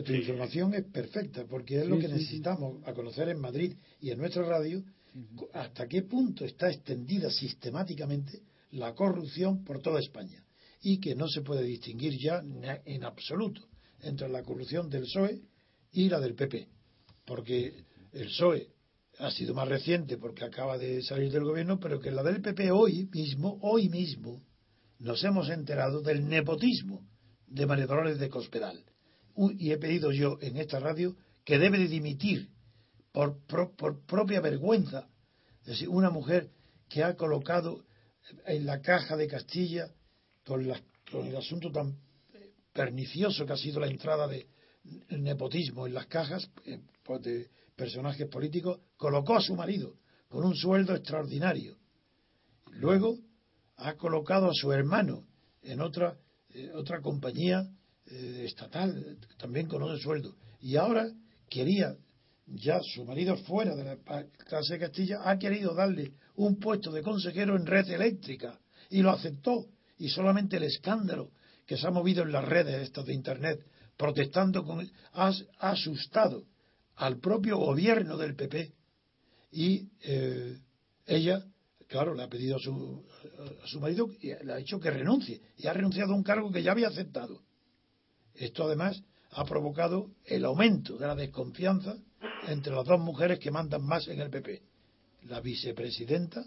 tu 0.04 0.12
información 0.12 0.74
es 0.74 0.84
perfecta 0.84 1.44
porque 1.46 1.80
es 1.80 1.86
lo 1.86 1.98
que 1.98 2.08
necesitamos 2.08 2.86
a 2.86 2.92
conocer 2.94 3.28
en 3.28 3.40
Madrid 3.40 3.76
y 4.00 4.10
en 4.10 4.18
nuestra 4.18 4.44
radio 4.44 4.82
hasta 5.52 5.88
qué 5.88 6.02
punto 6.02 6.44
está 6.44 6.70
extendida 6.70 7.30
sistemáticamente 7.30 8.42
la 8.72 8.94
corrupción 8.94 9.64
por 9.64 9.80
toda 9.80 10.00
España 10.00 10.44
y 10.82 11.00
que 11.00 11.14
no 11.14 11.26
se 11.28 11.40
puede 11.40 11.62
distinguir 11.64 12.18
ya 12.18 12.42
en 12.84 13.04
absoluto 13.04 13.62
entre 14.02 14.28
la 14.28 14.42
corrupción 14.42 14.90
del 14.90 15.02
PSOE 15.02 15.40
y 15.92 16.08
la 16.08 16.20
del 16.20 16.34
PP, 16.34 16.68
porque 17.24 17.84
el 18.12 18.26
PSOE 18.26 18.68
ha 19.18 19.30
sido 19.30 19.54
más 19.54 19.68
reciente 19.68 20.18
porque 20.18 20.44
acaba 20.44 20.78
de 20.78 21.02
salir 21.02 21.32
del 21.32 21.44
gobierno, 21.44 21.80
pero 21.80 22.00
que 22.00 22.10
la 22.10 22.22
del 22.22 22.42
PP 22.42 22.70
hoy 22.70 23.08
mismo, 23.12 23.58
hoy 23.62 23.88
mismo, 23.88 24.42
nos 24.98 25.22
hemos 25.24 25.48
enterado 25.48 26.02
del 26.02 26.28
nepotismo 26.28 27.06
de 27.46 27.66
María 27.66 27.86
Dolores 27.86 28.18
de 28.18 28.28
Cospedal. 28.28 28.84
Y 29.58 29.72
he 29.72 29.78
pedido 29.78 30.12
yo 30.12 30.38
en 30.40 30.56
esta 30.56 30.80
radio 30.80 31.16
que 31.44 31.58
debe 31.58 31.78
de 31.78 31.88
dimitir 31.88 32.48
por, 33.12 33.38
por 33.46 34.04
propia 34.06 34.40
vergüenza. 34.40 35.08
Es 35.60 35.66
decir, 35.66 35.88
una 35.88 36.10
mujer 36.10 36.50
que 36.88 37.02
ha 37.04 37.16
colocado 37.16 37.84
en 38.46 38.66
la 38.66 38.80
caja 38.80 39.16
de 39.16 39.28
Castilla, 39.28 39.90
con, 40.44 40.66
con 41.10 41.26
el 41.26 41.36
asunto 41.36 41.70
tan 41.70 41.98
pernicioso 42.72 43.46
que 43.46 43.52
ha 43.52 43.56
sido 43.56 43.80
la 43.80 43.88
entrada 43.88 44.28
de 44.28 44.46
nepotismo 45.10 45.86
en 45.86 45.94
las 45.94 46.06
cajas 46.06 46.48
eh, 46.64 46.80
pues 47.02 47.22
de 47.22 47.50
personajes 47.76 48.26
políticos, 48.28 48.80
colocó 48.96 49.36
a 49.36 49.40
su 49.40 49.54
marido 49.54 49.94
con 50.28 50.44
un 50.44 50.56
sueldo 50.56 50.94
extraordinario. 50.94 51.76
Luego 52.72 53.18
ha 53.76 53.94
colocado 53.94 54.50
a 54.50 54.54
su 54.54 54.72
hermano 54.72 55.26
en 55.62 55.80
otra, 55.80 56.16
eh, 56.50 56.70
otra 56.74 57.00
compañía 57.00 57.68
eh, 58.06 58.42
estatal, 58.46 59.18
también 59.38 59.66
con 59.66 59.82
un 59.82 59.98
sueldo. 59.98 60.34
Y 60.60 60.76
ahora 60.76 61.06
quería, 61.48 61.96
ya 62.46 62.80
su 62.82 63.04
marido 63.04 63.36
fuera 63.36 63.74
de 63.74 63.84
la 63.84 63.96
clase 64.48 64.74
de 64.74 64.80
Castilla, 64.80 65.20
ha 65.24 65.38
querido 65.38 65.74
darle 65.74 66.12
un 66.36 66.58
puesto 66.58 66.90
de 66.90 67.02
consejero 67.02 67.56
en 67.56 67.66
red 67.66 67.88
eléctrica. 67.90 68.58
y 68.90 69.02
lo 69.02 69.10
aceptó. 69.10 69.66
Y 69.98 70.10
solamente 70.10 70.58
el 70.58 70.64
escándalo 70.64 71.30
que 71.66 71.76
se 71.76 71.86
ha 71.86 71.90
movido 71.90 72.22
en 72.22 72.32
las 72.32 72.44
redes 72.44 72.82
estas 72.82 73.06
de 73.06 73.14
Internet 73.14 73.64
protestando 73.96 74.64
con, 74.64 74.88
ha, 75.14 75.32
asustado 75.58 76.44
al 76.96 77.18
propio 77.18 77.58
gobierno 77.58 78.16
del 78.16 78.34
PP 78.34 78.72
y 79.52 79.88
eh, 80.02 80.58
ella, 81.06 81.44
claro, 81.88 82.14
le 82.14 82.22
ha 82.22 82.28
pedido 82.28 82.56
a 82.56 82.58
su, 82.58 83.04
a 83.62 83.66
su 83.66 83.80
marido 83.80 84.08
y 84.20 84.28
le 84.28 84.52
ha 84.52 84.56
dicho 84.56 84.80
que 84.80 84.90
renuncie 84.90 85.40
y 85.56 85.66
ha 85.66 85.72
renunciado 85.72 86.12
a 86.12 86.16
un 86.16 86.22
cargo 86.22 86.50
que 86.50 86.62
ya 86.62 86.72
había 86.72 86.88
aceptado. 86.88 87.42
Esto 88.34 88.64
además 88.64 89.02
ha 89.30 89.44
provocado 89.44 90.10
el 90.24 90.44
aumento 90.44 90.96
de 90.96 91.06
la 91.06 91.14
desconfianza 91.14 91.96
entre 92.48 92.74
las 92.74 92.84
dos 92.84 93.00
mujeres 93.00 93.38
que 93.38 93.50
mandan 93.50 93.82
más 93.84 94.08
en 94.08 94.20
el 94.20 94.30
PP, 94.30 94.62
la 95.24 95.40
vicepresidenta 95.40 96.44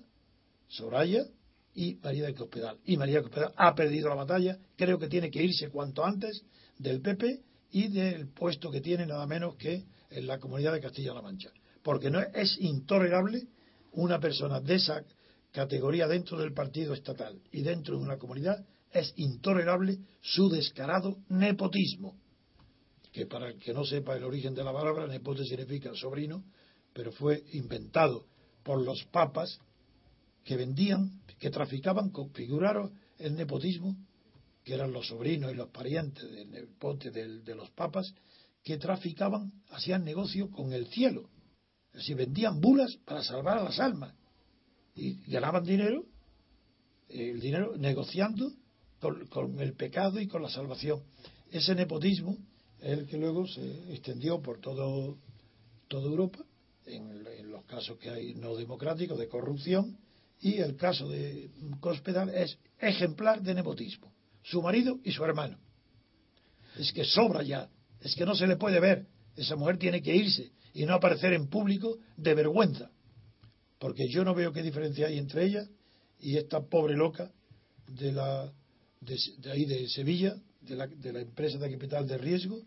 Soraya 0.68 1.26
y 1.74 1.96
María 1.96 2.26
de 2.26 2.34
Cospedal. 2.34 2.78
Y 2.86 2.98
María 2.98 3.18
de 3.18 3.24
Cospedal 3.24 3.54
ha 3.56 3.76
perdido 3.76 4.10
la 4.10 4.16
batalla, 4.16 4.58
creo 4.76 4.98
que 5.00 5.08
tiene 5.08 5.30
que 5.30 5.44
irse 5.44 5.70
cuanto 5.70 6.04
antes 6.04 6.44
del 6.78 7.02
PP 7.02 7.42
y 7.72 7.88
del 7.90 8.28
puesto 8.30 8.72
que 8.72 8.82
tiene 8.82 9.06
nada 9.06 9.26
menos 9.28 9.56
que 9.56 9.86
en 10.10 10.28
la 10.28 10.40
comunidad 10.40 10.74
de 10.74 10.82
Castilla-La 10.82 11.22
Mancha. 11.22 11.52
Porque 11.84 12.10
no 12.10 12.20
es 12.20 12.58
intolerable 12.60 13.48
una 13.94 14.20
persona 14.20 14.60
de 14.60 14.76
esa 14.76 15.04
categoría 15.52 16.08
dentro 16.08 16.38
del 16.38 16.54
partido 16.54 16.94
estatal 16.94 17.42
y 17.52 17.62
dentro 17.62 17.98
de 17.98 18.04
una 18.04 18.18
comunidad, 18.18 18.66
es 18.92 19.14
intolerable 19.18 19.98
su 20.22 20.50
descarado 20.50 21.18
nepotismo. 21.30 22.18
Que 23.12 23.26
para 23.26 23.50
el 23.50 23.58
que 23.58 23.74
no 23.74 23.86
sepa 23.86 24.16
el 24.16 24.24
origen 24.24 24.54
de 24.54 24.64
la 24.64 24.74
palabra, 24.74 25.08
nepote 25.08 25.44
significa 25.46 25.94
sobrino, 25.96 26.44
pero 26.94 27.12
fue 27.12 27.44
inventado 27.54 28.26
por 28.64 28.82
los 28.82 29.04
papas 29.06 29.60
que 30.44 30.58
vendían, 30.58 31.22
que 31.40 31.50
traficaban 31.50 32.10
con, 32.10 32.32
figuraros 32.32 32.92
el 33.18 33.36
nepotismo, 33.36 33.96
que 34.64 34.74
eran 34.74 34.92
los 34.92 35.08
sobrinos 35.08 35.52
y 35.52 35.56
los 35.56 35.70
parientes 35.70 36.30
del 36.32 36.52
nepote 36.52 37.12
de, 37.12 37.56
los 37.56 37.70
papas, 37.72 38.14
que 38.64 38.78
traficaban, 38.78 39.52
hacían 39.72 40.04
negocio 40.04 40.50
con 40.52 40.74
el 40.74 40.88
cielo. 40.88 41.30
Es 41.92 42.02
decir, 42.02 42.16
vendían 42.16 42.60
bulas 42.60 42.98
para 43.06 43.24
salvar 43.24 43.58
a 43.58 43.64
las 43.64 43.80
almas. 43.80 44.14
Y 44.96 45.16
ganaban 45.32 45.64
dinero, 45.64 46.06
el 47.08 47.40
dinero 47.40 47.76
negociando 47.78 48.52
con, 49.00 49.60
el 49.60 49.74
pecado 49.74 50.20
y 50.20 50.28
con 50.28 50.42
la 50.42 50.50
salvación. 50.50 51.04
Ese 51.52 51.74
nepotismo 51.74 52.38
es 52.80 53.00
el 53.00 53.06
que 53.08 53.18
luego 53.18 53.48
se 53.48 53.94
extendió 53.94 54.42
por 54.42 54.60
todo, 54.60 55.18
toda 55.88 56.06
Europa, 56.06 56.40
en, 56.86 57.26
en 57.26 57.52
los 57.52 57.64
casos 57.66 57.98
que 57.98 58.10
hay 58.10 58.36
no 58.36 58.56
democráticos 58.56 59.18
de 59.18 59.28
corrupción, 59.28 59.98
y 60.42 60.58
el 60.58 60.76
caso 60.76 61.10
de 61.10 61.50
Cospedal 61.80 62.30
es 62.30 62.58
ejemplar 62.80 63.42
de 63.42 63.54
nepotismo. 63.54 64.14
Su 64.44 64.62
marido 64.62 65.00
y 65.04 65.12
su 65.12 65.24
hermano. 65.26 65.58
Es 66.78 66.94
que 66.94 67.04
sobra 67.04 67.44
ya, 67.44 67.70
es 68.02 68.16
que 68.16 68.26
no 68.26 68.36
se 68.36 68.48
le 68.48 68.56
puede 68.56 68.80
ver. 68.80 69.06
Esa 69.36 69.56
mujer 69.56 69.78
tiene 69.78 70.02
que 70.02 70.16
irse 70.16 70.52
y 70.74 70.86
no 70.86 70.94
aparecer 70.94 71.34
en 71.34 71.48
público 71.48 71.98
de 72.18 72.34
vergüenza. 72.34 72.92
Porque 73.78 74.08
yo 74.10 74.24
no 74.24 74.36
veo 74.36 74.52
qué 74.52 74.62
diferencia 74.62 75.08
hay 75.08 75.18
entre 75.18 75.46
ella 75.46 75.68
y 76.20 76.38
esta 76.38 76.62
pobre 76.62 76.96
loca 76.96 77.32
de 77.88 78.12
la 78.12 78.52
de, 79.02 79.18
ahí 79.52 79.66
de 79.66 79.88
Sevilla, 79.88 80.36
de 80.62 80.76
la, 80.76 80.88
de 80.88 81.14
la, 81.14 81.22
empresa 81.22 81.58
de 81.58 81.72
capital 81.72 82.06
de 82.06 82.18
riesgo, 82.18 82.62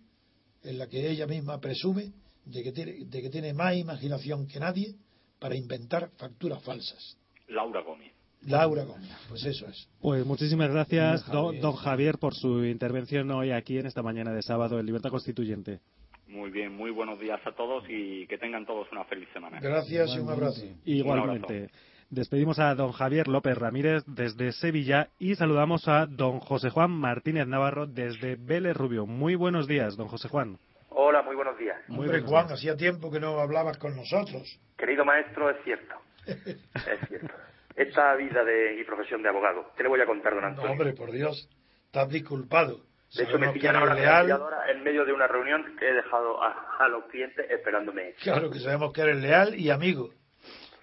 en 0.62 0.78
la 0.78 0.86
que 0.86 1.10
ella 1.10 1.26
misma 1.26 1.60
presume 1.60 2.12
de 2.44 2.62
que, 2.62 2.72
tiene, 2.72 3.04
de 3.04 3.22
que 3.22 3.30
tiene 3.30 3.52
más 3.52 3.76
imaginación 3.76 4.46
que 4.46 4.58
nadie 4.58 4.94
para 5.38 5.56
inventar 5.56 6.10
facturas 6.16 6.62
falsas. 6.62 7.16
Laura 7.48 7.82
Gómez. 7.82 8.12
Laura 8.46 8.84
Gómez, 8.84 9.10
pues 9.28 9.44
eso 9.44 9.66
es. 9.68 9.88
Pues 10.00 10.26
muchísimas 10.26 10.70
gracias, 10.70 11.26
don 11.30 11.72
Javier. 11.72 12.18
por 12.18 12.34
su 12.34 12.64
intervención 12.64 13.30
hoy 13.30 13.52
aquí 13.52 13.78
en 13.78 13.86
esta 13.86 14.02
mañana 14.02 14.32
de 14.32 14.42
sábado 14.42 14.78
en 14.78 14.86
Libertad 14.86 15.10
Constituyente. 15.10 15.80
Muy 16.26 16.50
bien, 16.50 16.74
muy 16.74 16.90
buenos 16.90 17.20
días 17.20 17.40
a 17.46 17.52
todos 17.52 17.84
y 17.88 18.26
que 18.26 18.38
tengan 18.38 18.64
todos 18.64 18.90
una 18.90 19.04
feliz 19.04 19.28
semana. 19.32 19.60
Gracias 19.60 20.14
y 20.16 20.18
un 20.18 20.30
abrazo. 20.30 20.64
Igualmente. 20.84 21.70
Despedimos 22.08 22.58
a 22.58 22.74
don 22.74 22.92
Javier 22.92 23.26
López 23.26 23.56
Ramírez 23.56 24.02
desde 24.06 24.52
Sevilla 24.52 25.08
y 25.18 25.34
saludamos 25.34 25.88
a 25.88 26.06
don 26.06 26.40
José 26.40 26.68
Juan 26.68 26.90
Martínez 26.90 27.46
Navarro 27.46 27.86
desde 27.86 28.36
Vélez 28.36 28.76
Rubio. 28.76 29.06
Muy 29.06 29.34
buenos 29.34 29.66
días, 29.66 29.96
don 29.96 30.08
José 30.08 30.28
Juan. 30.28 30.58
Hola, 30.90 31.22
muy 31.22 31.36
buenos 31.36 31.56
días. 31.58 31.78
Muy 31.88 32.06
Hombre, 32.06 32.20
Juan, 32.20 32.52
hacía 32.52 32.76
tiempo 32.76 33.10
que 33.10 33.18
no 33.18 33.38
hablabas 33.40 33.78
con 33.78 33.96
nosotros. 33.96 34.60
Querido 34.76 35.06
maestro, 35.06 35.48
es 35.48 35.56
cierto. 35.64 35.94
es 36.26 37.08
cierto. 37.08 37.34
Esta 37.76 38.14
vida 38.16 38.44
de, 38.44 38.80
y 38.80 38.84
profesión 38.84 39.22
de 39.22 39.28
abogado. 39.28 39.72
¿Qué 39.76 39.82
le 39.82 39.88
voy 39.88 40.00
a 40.00 40.06
contar, 40.06 40.34
don 40.34 40.44
Antonio? 40.44 40.68
No, 40.68 40.72
hombre, 40.72 40.92
por 40.92 41.10
Dios, 41.10 41.48
estás 41.86 42.08
disculpado. 42.08 42.80
De 43.16 43.24
hecho, 43.24 43.38
me 43.38 43.52
pillan 43.52 43.76
ahora 43.76 43.94
leal. 43.94 44.40
en 44.68 44.82
medio 44.82 45.04
de 45.04 45.12
una 45.12 45.26
reunión 45.26 45.76
que 45.78 45.88
he 45.88 45.92
dejado 45.92 46.42
a, 46.42 46.76
a 46.78 46.88
los 46.88 47.04
clientes 47.06 47.50
esperándome. 47.50 48.14
Claro 48.22 48.50
que 48.50 48.58
sabemos 48.58 48.92
que 48.92 49.02
eres 49.02 49.16
leal 49.16 49.54
y 49.54 49.70
amigo. 49.70 50.10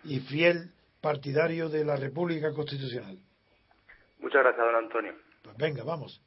Y 0.03 0.19
fiel 0.19 0.71
partidario 1.01 1.69
de 1.69 1.83
la 1.83 1.95
República 1.95 2.53
Constitucional. 2.53 3.17
Muchas 4.19 4.43
gracias, 4.43 4.65
don 4.65 4.75
Antonio. 4.75 5.13
Pues 5.43 5.57
venga, 5.57 5.83
vamos. 5.83 6.21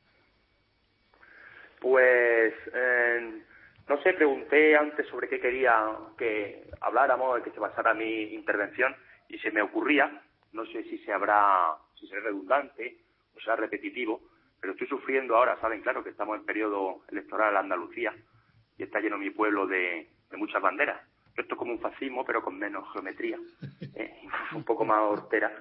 Pues, 1.81 2.55
eh, 2.75 3.43
no 3.89 4.03
sé, 4.03 4.13
pregunté 4.15 4.77
antes 4.77 5.07
sobre 5.09 5.29
qué 5.29 5.41
quería 5.41 5.91
que 6.17 6.65
habláramos, 6.81 7.43
que 7.43 7.51
se 7.51 7.61
basara 7.61 7.93
mi 7.95 8.35
intervención, 8.35 8.95
y 9.29 9.39
se 9.39 9.51
me 9.51 9.63
ocurría, 9.63 10.23
no 10.53 10.65
sé 10.67 10.85
si 10.85 10.99
se 10.99 11.13
habrá, 11.13 11.77
si 11.99 12.07
será 12.07 12.23
redundante 12.23 12.99
o 13.35 13.41
sea 13.41 13.57
repetitivo, 13.57 14.21
pero 14.61 14.75
estoy 14.75 14.87
sufriendo 14.87 15.37
ahora, 15.37 15.59
saben, 15.61 15.81
claro, 15.81 16.05
que 16.05 16.11
estamos 16.11 16.39
en 16.39 16.45
periodo 16.45 17.03
electoral 17.09 17.53
en 17.53 17.59
Andalucía, 17.59 18.15
y 18.77 18.83
está 18.83 19.01
lleno 19.01 19.19
mi 19.19 19.31
pueblo 19.31 19.67
de 19.67 20.09
muchas 20.33 20.63
banderas 20.63 21.01
esto 21.37 21.55
es 21.55 21.59
como 21.59 21.73
un 21.73 21.81
fascismo, 21.81 22.25
pero 22.25 22.43
con 22.43 22.59
menos 22.59 22.91
geometría, 22.93 23.39
¿eh? 23.95 24.23
un 24.55 24.65
poco 24.65 24.85
más 24.85 25.01
hortera. 25.01 25.53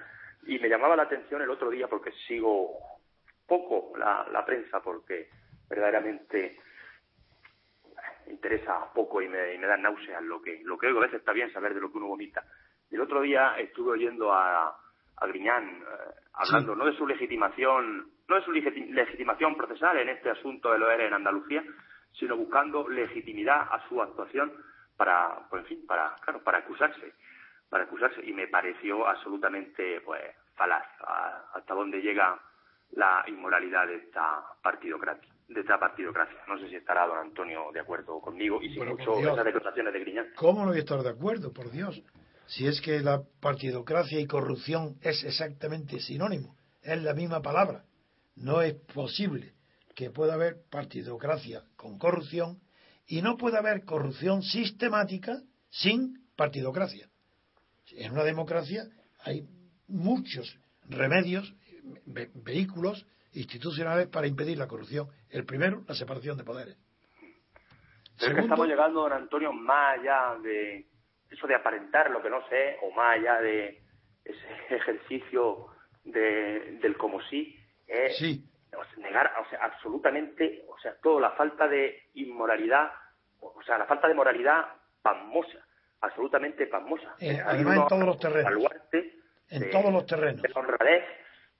Y 0.44 0.58
me 0.58 0.68
llamaba 0.68 0.96
la 0.96 1.04
atención 1.04 1.40
el 1.42 1.50
otro 1.50 1.70
día 1.70 1.88
porque 1.88 2.12
sigo 2.26 2.76
poco 3.46 3.96
la, 3.96 4.44
prensa, 4.44 4.80
porque 4.80 5.28
verdaderamente 5.68 6.58
me 8.26 8.32
interesa 8.32 8.92
poco 8.92 9.22
y 9.22 9.28
me, 9.28 9.56
me 9.58 9.66
da 9.66 9.76
náuseas 9.76 10.22
lo 10.22 10.42
que, 10.42 10.62
lo 10.64 10.76
que 10.76 10.88
oigo. 10.88 10.98
A 10.98 11.02
veces 11.02 11.20
está 11.20 11.32
bien 11.32 11.52
saber 11.52 11.74
de 11.74 11.80
lo 11.80 11.90
que 11.90 11.98
uno 11.98 12.08
vomita. 12.08 12.44
Y 12.90 12.96
el 12.96 13.02
otro 13.02 13.20
día 13.22 13.54
estuve 13.58 13.92
oyendo 13.92 14.32
a, 14.32 14.76
a 15.22 15.26
Griñán 15.26 15.64
eh, 15.64 16.14
hablando 16.34 16.74
no 16.74 16.86
de 16.86 16.96
su 16.96 17.06
legitimación, 17.06 18.10
no 18.28 18.36
de 18.36 18.44
su 18.44 18.52
legitimación 18.52 19.56
procesal 19.56 19.98
en 19.98 20.08
este 20.08 20.30
asunto 20.30 20.72
de 20.72 20.78
lo 20.78 20.90
ERE 20.90 21.06
en 21.06 21.14
Andalucía, 21.14 21.62
sino 22.12 22.36
buscando 22.36 22.88
legitimidad 22.88 23.68
a 23.70 23.86
su 23.88 24.02
actuación 24.02 24.52
para, 24.96 25.46
pues, 25.48 25.62
en 25.62 25.68
fin, 25.68 25.86
para, 25.86 26.16
claro, 26.20 26.42
para 26.42 26.58
acusarse, 26.58 27.14
para 27.68 27.84
acusarse, 27.84 28.24
y 28.24 28.32
me 28.32 28.48
pareció 28.48 29.06
absolutamente, 29.06 30.00
pues, 30.02 30.22
falaz, 30.54 30.86
hasta 31.54 31.74
dónde 31.74 32.00
llega 32.02 32.38
la 32.92 33.24
inmoralidad 33.26 33.86
de 33.86 33.96
esta 33.96 34.44
partidocracia 34.62 35.32
de 35.48 35.60
esta 35.60 35.78
partidocracia. 35.78 36.38
No 36.48 36.58
sé 36.58 36.68
si 36.68 36.76
estará 36.76 37.06
don 37.06 37.18
Antonio 37.18 37.70
de 37.72 37.80
acuerdo 37.80 38.20
conmigo 38.20 38.62
y 38.62 38.72
si 38.72 38.80
mucho 38.80 39.18
esas 39.18 39.44
declaraciones 39.44 39.92
de 39.92 40.00
Griñán. 40.00 40.26
¿Cómo 40.36 40.60
no 40.60 40.68
voy 40.68 40.78
a 40.78 40.80
estar 40.80 41.02
de 41.02 41.10
acuerdo, 41.10 41.52
por 41.52 41.70
Dios? 41.70 42.02
Si 42.52 42.66
es 42.66 42.82
que 42.82 43.00
la 43.00 43.22
partidocracia 43.40 44.20
y 44.20 44.26
corrupción 44.26 44.98
es 45.00 45.24
exactamente 45.24 46.00
sinónimo, 46.00 46.54
es 46.82 47.02
la 47.02 47.14
misma 47.14 47.40
palabra. 47.40 47.86
No 48.36 48.60
es 48.60 48.74
posible 48.74 49.54
que 49.94 50.10
pueda 50.10 50.34
haber 50.34 50.56
partidocracia 50.70 51.64
con 51.76 51.98
corrupción 51.98 52.60
y 53.06 53.22
no 53.22 53.38
puede 53.38 53.56
haber 53.56 53.86
corrupción 53.86 54.42
sistemática 54.42 55.40
sin 55.70 56.26
partidocracia. 56.36 57.08
En 57.92 58.12
una 58.12 58.22
democracia 58.22 58.84
hay 59.20 59.48
muchos 59.88 60.58
remedios, 60.90 61.54
vehículos 62.04 63.06
institucionales 63.32 64.08
para 64.08 64.26
impedir 64.26 64.58
la 64.58 64.68
corrupción. 64.68 65.08
El 65.30 65.46
primero, 65.46 65.84
la 65.88 65.94
separación 65.94 66.36
de 66.36 66.44
poderes. 66.44 66.76
Pero 68.18 68.32
es 68.32 68.36
que 68.36 68.42
estamos 68.42 68.68
llegando, 68.68 69.00
don 69.00 69.12
Antonio, 69.14 69.54
más 69.54 69.98
allá 69.98 70.38
de 70.42 70.91
eso 71.32 71.46
de 71.46 71.54
aparentar 71.54 72.10
lo 72.10 72.22
que 72.22 72.30
no 72.30 72.46
sé, 72.48 72.76
o 72.82 72.90
más 72.92 73.18
allá 73.18 73.40
de 73.40 73.82
ese 74.24 74.46
ejercicio 74.70 75.66
de, 76.04 76.78
del 76.80 76.96
como 76.96 77.20
sí, 77.22 77.58
es 77.86 78.16
sí 78.16 78.48
negar, 78.96 79.32
o 79.40 79.48
sea, 79.48 79.64
absolutamente, 79.64 80.64
o 80.68 80.78
sea, 80.78 80.94
toda 81.02 81.20
la 81.20 81.30
falta 81.32 81.68
de 81.68 82.08
inmoralidad, 82.14 82.90
o 83.40 83.62
sea, 83.64 83.78
la 83.78 83.86
falta 83.86 84.08
de 84.08 84.14
moralidad 84.14 84.66
pasmosa, 85.02 85.58
absolutamente 86.00 86.66
pasmosa. 86.66 87.14
Eh, 87.20 87.40
además 87.44 87.78
en 87.78 87.86
todos 87.88 88.04
los 88.04 88.18
terrenos. 88.18 88.52
en 89.50 89.70
todos 89.70 89.92
los 89.92 90.06
terrenos. 90.06 90.42
De 90.42 90.48
la 90.48 90.60
honradez, 90.60 91.04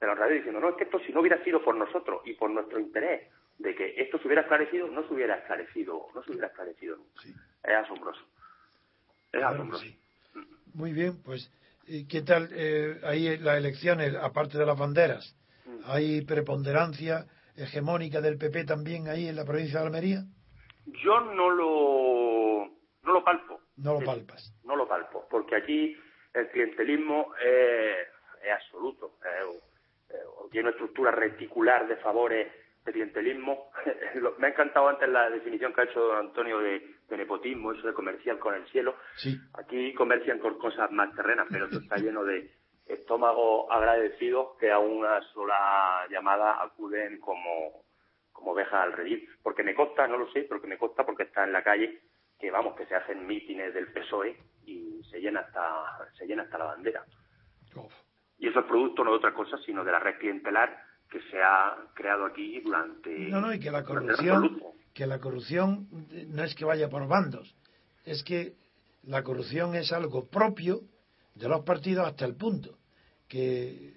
de 0.01 0.07
la 0.07 0.13
honradez 0.13 0.37
diciendo, 0.37 0.61
no, 0.61 0.71
es 0.71 0.77
que 0.77 0.85
esto 0.85 0.99
si 1.01 1.13
no 1.13 1.21
hubiera 1.21 1.43
sido 1.45 1.63
por 1.63 1.75
nosotros 1.75 2.23
y 2.25 2.35
por 2.35 2.51
nuestro 2.51 2.79
interés 2.79 3.31
de 3.59 3.75
que 3.75 3.95
esto 4.01 4.19
se 4.19 4.27
hubiera 4.27 4.43
esclarecido, 4.43 4.89
no 4.89 5.07
se 5.07 5.15
hubiera 5.15 5.37
esclarecido, 5.37 6.09
no 6.15 6.23
se 6.23 6.31
hubiera 6.31 6.49
esclarecido 6.49 6.97
Es 7.63 7.75
asombroso. 7.77 8.23
Es 9.33 9.43
asombroso. 9.43 9.85
Muy 10.75 10.93
bien, 10.93 11.23
pues 11.23 11.51
¿Qué 11.87 12.23
tal 12.23 12.49
eh, 12.53 13.01
ahí 13.05 13.37
las 13.39 13.59
elecciones, 13.59 14.15
aparte 14.15 14.57
de 14.57 14.65
las 14.65 14.79
banderas? 14.79 15.37
Mm. 15.67 15.81
¿Hay 15.87 16.21
preponderancia 16.23 17.27
hegemónica 17.57 18.21
del 18.21 18.39
PP 18.39 18.65
también 18.65 19.09
ahí 19.09 19.29
en 19.29 19.37
la 19.37 19.45
provincia 19.45 19.81
de 19.81 19.87
Almería? 19.87 20.23
Yo 20.87 21.21
no 21.21 21.51
lo, 21.51 22.71
no 23.03 23.13
lo 23.13 23.25
palpo. 23.25 23.61
No 23.77 24.01
lo 24.01 24.07
palpas. 24.07 24.55
No 24.65 24.77
lo 24.77 24.87
palpo, 24.87 25.27
porque 25.29 25.57
aquí 25.57 25.97
el 26.35 26.49
clientelismo 26.51 27.35
es, 27.45 28.51
absoluto. 28.53 29.19
tiene 30.51 30.69
una 30.69 30.71
estructura 30.71 31.11
reticular 31.11 31.89
de 31.89 31.97
favores 31.97 32.49
de 32.85 32.93
clientelismo. 32.93 33.71
Me 34.39 34.47
ha 34.47 34.51
encantado 34.51 34.89
antes 34.89 35.09
la 35.09 35.31
definición 35.31 35.73
que 35.73 35.83
ha 35.83 35.85
hecho 35.85 36.01
don 36.01 36.19
Antonio 36.19 36.59
de, 36.59 36.97
nepotismo, 37.11 37.73
eso 37.73 37.87
de 37.87 37.93
comercial 37.93 38.39
con 38.39 38.55
el 38.55 38.67
cielo. 38.69 38.97
Sí. 39.17 39.39
Aquí 39.55 39.93
comercian 39.95 40.39
con 40.39 40.59
cosas 40.59 40.91
más 40.91 41.15
terrenas, 41.15 41.47
pero 41.51 41.67
esto 41.67 41.79
está 41.79 41.97
lleno 41.97 42.25
de 42.25 42.51
estómagos 42.87 43.71
agradecidos 43.71 44.57
que 44.59 44.71
a 44.71 44.79
una 44.79 45.21
sola 45.33 46.07
llamada 46.11 46.63
acuden 46.63 47.21
como, 47.21 47.85
como 48.33 48.53
ovejas 48.53 48.83
al 48.83 48.93
redil. 48.93 49.29
Porque 49.43 49.63
me 49.63 49.75
consta, 49.75 50.07
no 50.09 50.17
lo 50.17 50.31
sé, 50.33 50.47
pero 50.49 50.61
que 50.61 50.69
me 50.69 50.79
consta 50.79 51.05
porque 51.05 51.25
está 51.25 51.45
en 51.45 51.53
la 51.53 51.63
calle 51.63 52.01
que 52.39 52.51
vamos, 52.51 52.75
que 52.75 52.87
se 52.87 52.95
hacen 52.97 53.27
mítines 53.27 53.73
del 53.73 53.93
PSOE 53.93 54.37
y 54.67 55.03
se 55.05 55.21
llena 55.21 55.41
hasta, 55.41 56.11
se 56.19 56.27
llena 56.27 56.43
hasta 56.43 56.59
la 56.59 56.65
bandera. 56.65 57.05
Y 58.39 58.49
eso 58.49 58.59
es 58.59 58.67
producto 58.67 59.05
no 59.05 59.13
de 59.13 59.19
otra 59.19 59.33
cosa, 59.33 59.57
sino 59.59 59.85
de 59.85 59.93
la 59.93 60.01
red 60.01 60.19
clientelar 60.19 60.92
que 61.13 61.21
se 61.31 61.43
ha 61.43 61.77
creado 61.93 62.25
aquí 62.25 62.59
durante. 62.61 63.11
No, 63.29 63.43
no, 63.43 63.53
y 63.53 63.61
que 63.61 63.71
la 63.71 63.85
corrupción, 63.85 64.59
que 64.95 65.07
la 65.07 65.19
corrupción 65.19 65.87
no 66.29 66.43
es 66.43 66.55
que 66.55 66.65
vaya 66.65 66.89
por 66.89 67.07
bandos, 67.07 67.55
es 68.07 68.23
que 68.25 68.55
la 69.03 69.23
corrupción 69.23 69.75
es 69.75 69.93
algo 69.93 70.27
propio 70.29 70.81
de 71.35 71.49
los 71.49 71.65
partidos 71.65 72.07
hasta 72.07 72.25
el 72.25 72.35
punto 72.35 72.79
que 73.29 73.95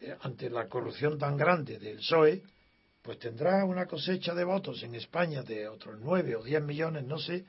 eh, 0.00 0.16
ante 0.20 0.50
la 0.50 0.68
corrupción 0.68 1.18
tan 1.18 1.36
grande 1.36 1.78
del 1.80 1.96
PSOE, 1.96 2.42
pues 3.02 3.18
tendrá 3.18 3.64
una 3.64 3.86
cosecha 3.86 4.32
de 4.32 4.44
votos 4.44 4.84
en 4.84 4.94
España 4.94 5.42
de 5.42 5.66
otros 5.66 5.98
nueve 6.00 6.36
o 6.36 6.44
diez 6.44 6.62
millones, 6.62 7.04
no 7.04 7.18
sé, 7.18 7.44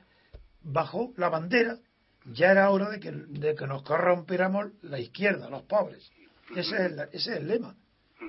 bajo 0.62 1.12
la 1.16 1.28
bandera. 1.28 1.78
Ya 2.26 2.50
era 2.50 2.70
hora 2.70 2.88
de 2.88 2.98
que, 2.98 3.12
de 3.12 3.54
que 3.54 3.66
nos 3.66 3.82
corrompiéramos 3.82 4.72
la 4.82 4.98
izquierda, 4.98 5.50
los 5.50 5.62
pobres. 5.62 6.10
Ese 6.56 6.86
es 6.86 6.92
ese 6.92 7.08
es 7.12 7.26
el 7.28 7.46
lema. 7.46 7.76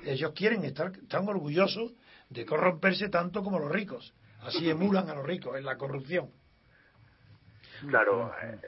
Ellos 0.03 0.33
quieren 0.33 0.63
estar 0.63 0.91
tan 1.09 1.27
orgullosos 1.27 1.93
de 2.29 2.45
corromperse 2.45 3.09
tanto 3.09 3.43
como 3.43 3.59
los 3.59 3.71
ricos. 3.71 4.13
Así 4.41 4.69
emulan 4.69 5.09
a 5.09 5.15
los 5.15 5.25
ricos 5.25 5.57
en 5.57 5.65
la 5.65 5.77
corrupción. 5.77 6.29
Claro. 7.87 8.33
Eh, 8.41 8.59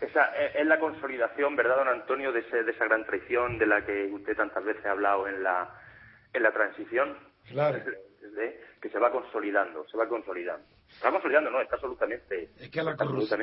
esa 0.00 0.26
eh, 0.36 0.52
es 0.60 0.66
la 0.66 0.78
consolidación, 0.78 1.56
¿verdad, 1.56 1.76
don 1.76 1.88
Antonio, 1.88 2.32
de, 2.32 2.42
de 2.42 2.70
esa 2.70 2.84
gran 2.84 3.04
traición 3.04 3.58
de 3.58 3.66
la 3.66 3.84
que 3.84 4.10
usted 4.12 4.36
tantas 4.36 4.64
veces 4.64 4.84
ha 4.86 4.92
hablado 4.92 5.26
en 5.26 5.42
la, 5.42 5.74
en 6.32 6.42
la 6.42 6.52
transición? 6.52 7.16
Claro. 7.48 7.82
que 8.80 8.90
se 8.90 8.98
va 8.98 9.10
consolidando, 9.10 9.86
se 9.88 9.96
va 9.96 10.06
consolidando. 10.06 10.64
Está 10.88 11.10
consolidando, 11.10 11.50
no, 11.50 11.60
está 11.60 11.76
absolutamente. 11.76 12.50
Es 12.58 12.70
que 12.70 12.82
la, 12.82 12.92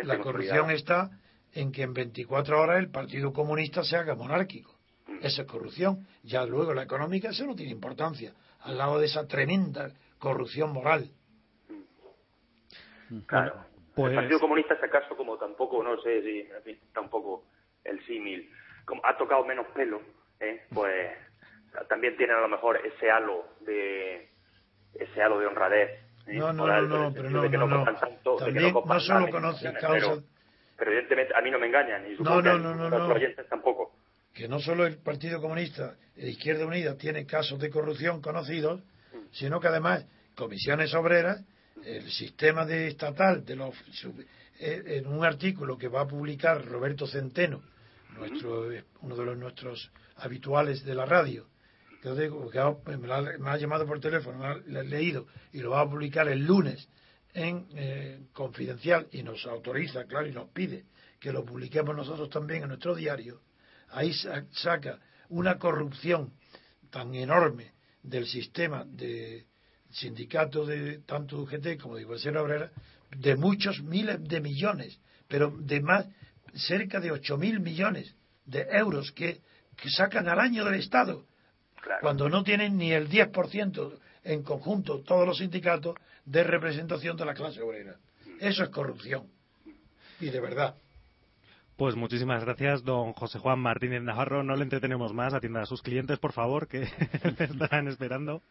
la 0.04 0.20
corrupción 0.20 0.72
está 0.72 1.10
en 1.54 1.72
que 1.72 1.84
en 1.84 1.94
24 1.94 2.62
horas 2.62 2.80
el 2.80 2.90
Partido 2.92 3.34
Comunista 3.34 3.84
se 3.84 3.98
haga 3.98 4.16
monárquico. 4.16 4.75
Esa 5.22 5.42
es 5.44 5.48
corrupción. 5.48 6.08
Ya 6.24 6.46
luego 6.46 6.74
la 6.74 6.84
económica, 6.84 7.30
eso 7.30 7.46
no 7.46 7.56
tiene 7.56 7.72
importancia, 7.72 8.34
al 8.62 8.78
lado 8.78 9.00
de 9.00 9.06
esa 9.06 9.28
tremenda 9.28 9.92
corrupción 10.20 10.72
moral. 10.72 11.10
Claro. 13.28 13.66
Pues... 13.94 14.12
El 14.12 14.18
Partido 14.18 14.40
Comunista, 14.40 14.74
ese 14.74 14.90
caso, 14.90 15.16
como 15.16 15.38
tampoco, 15.38 15.82
no 15.84 16.00
sé 16.02 16.22
si, 16.22 16.50
tampoco 16.94 17.46
el 17.84 18.04
símil, 18.06 18.50
como 18.84 19.02
ha 19.06 19.16
tocado 19.18 19.46
menos 19.46 19.68
pelo, 19.68 20.02
¿eh? 20.40 20.66
pues 20.74 21.18
también 21.88 22.18
tiene 22.18 22.34
a 22.34 22.42
lo 22.42 22.50
mejor 22.50 22.80
ese 22.86 23.10
halo 23.10 23.46
de 23.62 24.30
ese 24.94 25.22
halo 25.22 25.40
de 25.40 25.48
honradez. 25.48 25.90
¿eh? 26.28 26.34
No, 26.34 26.52
no, 26.52 26.66
no, 26.66 27.14
pero 27.14 27.30
no, 27.30 27.48
no, 27.48 27.68
no. 27.68 27.86
también 28.38 28.74
no, 28.74 29.00
solo 29.00 29.30
conoce 29.30 29.74
causas. 29.74 30.24
Pero, 30.78 30.92
evidentemente 30.92 31.34
a 31.36 31.42
mí 31.42 31.52
no 31.52 31.60
me 31.60 31.68
engañan 31.68 32.12
y 32.12 32.16
no, 32.22 32.42
no, 32.42 32.58
no, 32.58 32.76
no, 32.76 32.90
no. 32.90 33.14
oyentes 33.14 33.48
tampoco 33.48 33.85
que 34.36 34.50
no 34.50 34.60
solo 34.60 34.86
el 34.86 34.98
Partido 34.98 35.40
Comunista 35.40 35.96
e 36.14 36.28
Izquierda 36.28 36.68
Unida 36.68 36.98
tiene 36.98 37.26
casos 37.26 37.58
de 37.58 37.70
corrupción 37.70 38.22
conocidos, 38.22 38.84
sino 39.32 39.62
que 39.62 39.70
además 39.70 40.06
comisiones 40.36 40.94
obreras, 40.94 41.42
el 41.86 42.12
sistema 42.12 42.66
de 42.66 42.90
estatal 42.90 43.46
de 43.46 43.56
los 43.56 43.74
eh, 44.60 44.84
en 44.88 45.08
un 45.08 45.24
artículo 45.24 45.78
que 45.78 45.88
va 45.88 46.02
a 46.02 46.08
publicar 46.08 46.66
Roberto 46.66 47.08
Centeno, 47.08 47.64
nuestro, 48.18 48.68
uno 49.02 49.16
de 49.16 49.26
los 49.26 49.38
nuestros 49.38 49.90
habituales 50.18 50.84
de 50.84 50.96
la 50.96 51.06
radio, 51.06 51.48
que, 52.02 52.10
me, 52.10 53.50
ha, 53.50 53.58
llamado 53.58 53.88
por 53.88 54.02
teléfono, 54.02 54.38
me 54.38 54.80
ha 54.80 54.84
leído 54.84 55.28
y 55.54 55.60
lo 55.60 55.72
va 55.72 55.82
a 55.82 55.90
publicar 55.90 56.28
el 56.28 56.46
lunes 56.46 56.90
en 57.34 57.68
eh, 57.74 58.20
confidencial 58.34 59.08
y 59.12 59.24
nos 59.24 59.46
autoriza, 59.46 60.04
claro, 60.06 60.28
y 60.28 60.34
nos 60.34 60.50
pide 60.50 60.84
que 61.22 61.32
lo 61.32 61.46
publiquemos 61.46 61.96
nosotros 61.96 62.30
también 62.30 62.64
en 62.64 62.70
nuestro 62.70 62.96
diario 62.96 63.40
ahí 63.96 64.14
saca 64.52 65.00
una 65.30 65.58
corrupción 65.58 66.34
tan 66.92 67.16
enorme 67.16 67.72
del 68.04 68.28
sistema 68.28 68.86
de 68.86 69.46
sindicatos 69.90 70.68
de 70.68 71.00
tanto 71.00 71.42
UGT 71.42 71.80
como 71.82 71.96
de 71.96 72.02
Igualdad 72.02 72.42
Obrera 72.44 72.72
de 73.18 73.36
muchos 73.36 73.82
miles 73.82 74.22
de 74.28 74.42
millones, 74.42 75.00
pero 75.28 75.56
de 75.58 75.80
más 75.80 76.06
cerca 76.54 77.00
de 77.00 77.12
ocho 77.12 77.38
mil 77.38 77.60
millones 77.60 78.14
de 78.46 78.68
euros 78.72 79.12
que, 79.14 79.42
sacan 79.96 80.28
al 80.28 80.40
año 80.40 80.66
del 80.66 80.76
Estado, 80.76 81.26
cuando 82.02 82.30
no 82.30 82.44
tienen 82.44 82.78
ni 82.78 82.92
el 82.92 83.10
10% 83.10 84.00
en 84.24 84.44
conjunto 84.44 85.02
todos 85.02 85.28
los 85.28 85.38
sindicatos 85.38 85.96
de 86.26 86.44
representación 86.44 87.16
de 87.18 87.26
la 87.26 87.34
clase 87.34 87.62
obrera. 87.62 87.98
Eso 88.40 88.64
es 88.64 88.70
corrupción. 88.70 89.28
Y 90.20 90.30
de 90.30 90.40
verdad. 90.40 90.76
Pues 91.78 91.98
muchísimas 91.98 92.42
gracias, 92.46 92.86
don 92.86 93.12
José 93.12 93.38
Juan 93.38 93.60
Martínez 93.60 94.02
Navarro. 94.02 94.44
No 94.44 94.56
le 94.56 94.64
entretenemos 94.64 95.14
más, 95.14 95.34
atienda 95.34 95.62
a 95.62 95.66
sus 95.66 95.82
clientes, 95.82 96.18
por 96.20 96.32
favor, 96.32 96.70
que 96.70 96.84
estarán 97.40 97.90
esperando. 97.90 98.42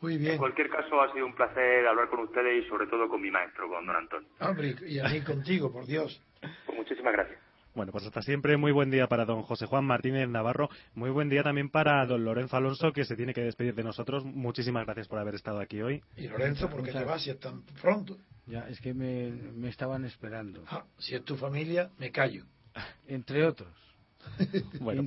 Muy 0.00 0.18
bien. 0.18 0.32
En 0.32 0.38
cualquier 0.38 0.68
caso, 0.70 1.00
ha 1.00 1.12
sido 1.12 1.24
un 1.24 1.36
placer 1.36 1.86
hablar 1.86 2.08
con 2.08 2.20
ustedes 2.20 2.64
y 2.64 2.68
sobre 2.68 2.88
todo 2.88 3.08
con 3.08 3.22
mi 3.22 3.30
maestro, 3.30 3.68
con 3.68 3.86
don 3.86 3.94
Antonio. 3.94 4.28
Hombre, 4.40 4.74
y 4.88 4.98
a 4.98 5.04
mí 5.04 5.20
contigo, 5.20 5.70
por 5.70 5.86
Dios. 5.86 6.20
Pues 6.66 6.76
muchísimas 6.76 7.12
gracias. 7.12 7.38
Bueno, 7.76 7.92
pues 7.92 8.06
hasta 8.06 8.22
siempre. 8.22 8.56
Muy 8.56 8.72
buen 8.72 8.90
día 8.90 9.06
para 9.06 9.24
don 9.24 9.42
José 9.42 9.66
Juan 9.66 9.84
Martínez 9.84 10.28
Navarro. 10.28 10.68
Muy 10.94 11.10
buen 11.10 11.28
día 11.28 11.44
también 11.44 11.70
para 11.70 12.04
don 12.06 12.24
Lorenzo 12.24 12.56
Alonso, 12.56 12.92
que 12.92 13.04
se 13.04 13.14
tiene 13.14 13.34
que 13.34 13.42
despedir 13.42 13.76
de 13.76 13.84
nosotros. 13.84 14.24
Muchísimas 14.24 14.84
gracias 14.84 15.06
por 15.06 15.20
haber 15.20 15.36
estado 15.36 15.60
aquí 15.60 15.80
hoy. 15.80 16.02
Y 16.16 16.26
Lorenzo, 16.26 16.68
¿por 16.68 16.82
qué 16.82 16.90
te 16.90 17.04
vas 17.04 17.22
si 17.22 17.30
es 17.30 17.38
tan 17.38 17.62
pronto? 17.80 18.16
Ya, 18.46 18.66
es 18.68 18.80
que 18.80 18.94
me, 18.94 19.30
me 19.30 19.68
estaban 19.68 20.04
esperando. 20.04 20.64
Ah, 20.66 20.84
si 20.98 21.14
es 21.14 21.24
tu 21.24 21.36
familia, 21.36 21.90
me 21.98 22.10
callo 22.10 22.44
entre 23.06 23.46
otros. 23.46 23.72
bueno. 24.80 25.02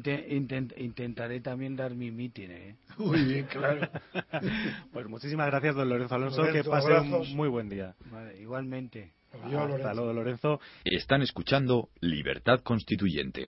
intentaré 0.78 1.40
también 1.42 1.76
dar 1.76 1.96
mi 1.96 2.12
mitin, 2.12 2.52
¿eh? 2.52 2.76
Muy 2.98 3.24
bien, 3.24 3.46
claro. 3.46 3.90
pues 4.94 5.08
muchísimas 5.08 5.48
gracias, 5.48 5.76
don 5.76 5.90
Lorenzo 5.90 6.16
Alonso. 6.16 6.44
que 6.52 6.64
pase 6.64 6.94
un 7.00 7.36
muy 7.36 7.50
buen 7.50 7.70
día. 7.70 7.96
igualmente. 8.40 9.14
Hasta 9.34 9.94
luego, 9.94 10.14
Lorenzo. 10.14 10.60
Están 10.84 11.22
escuchando 11.22 11.90
Libertad 12.00 12.62
Constituyente. 12.62 13.46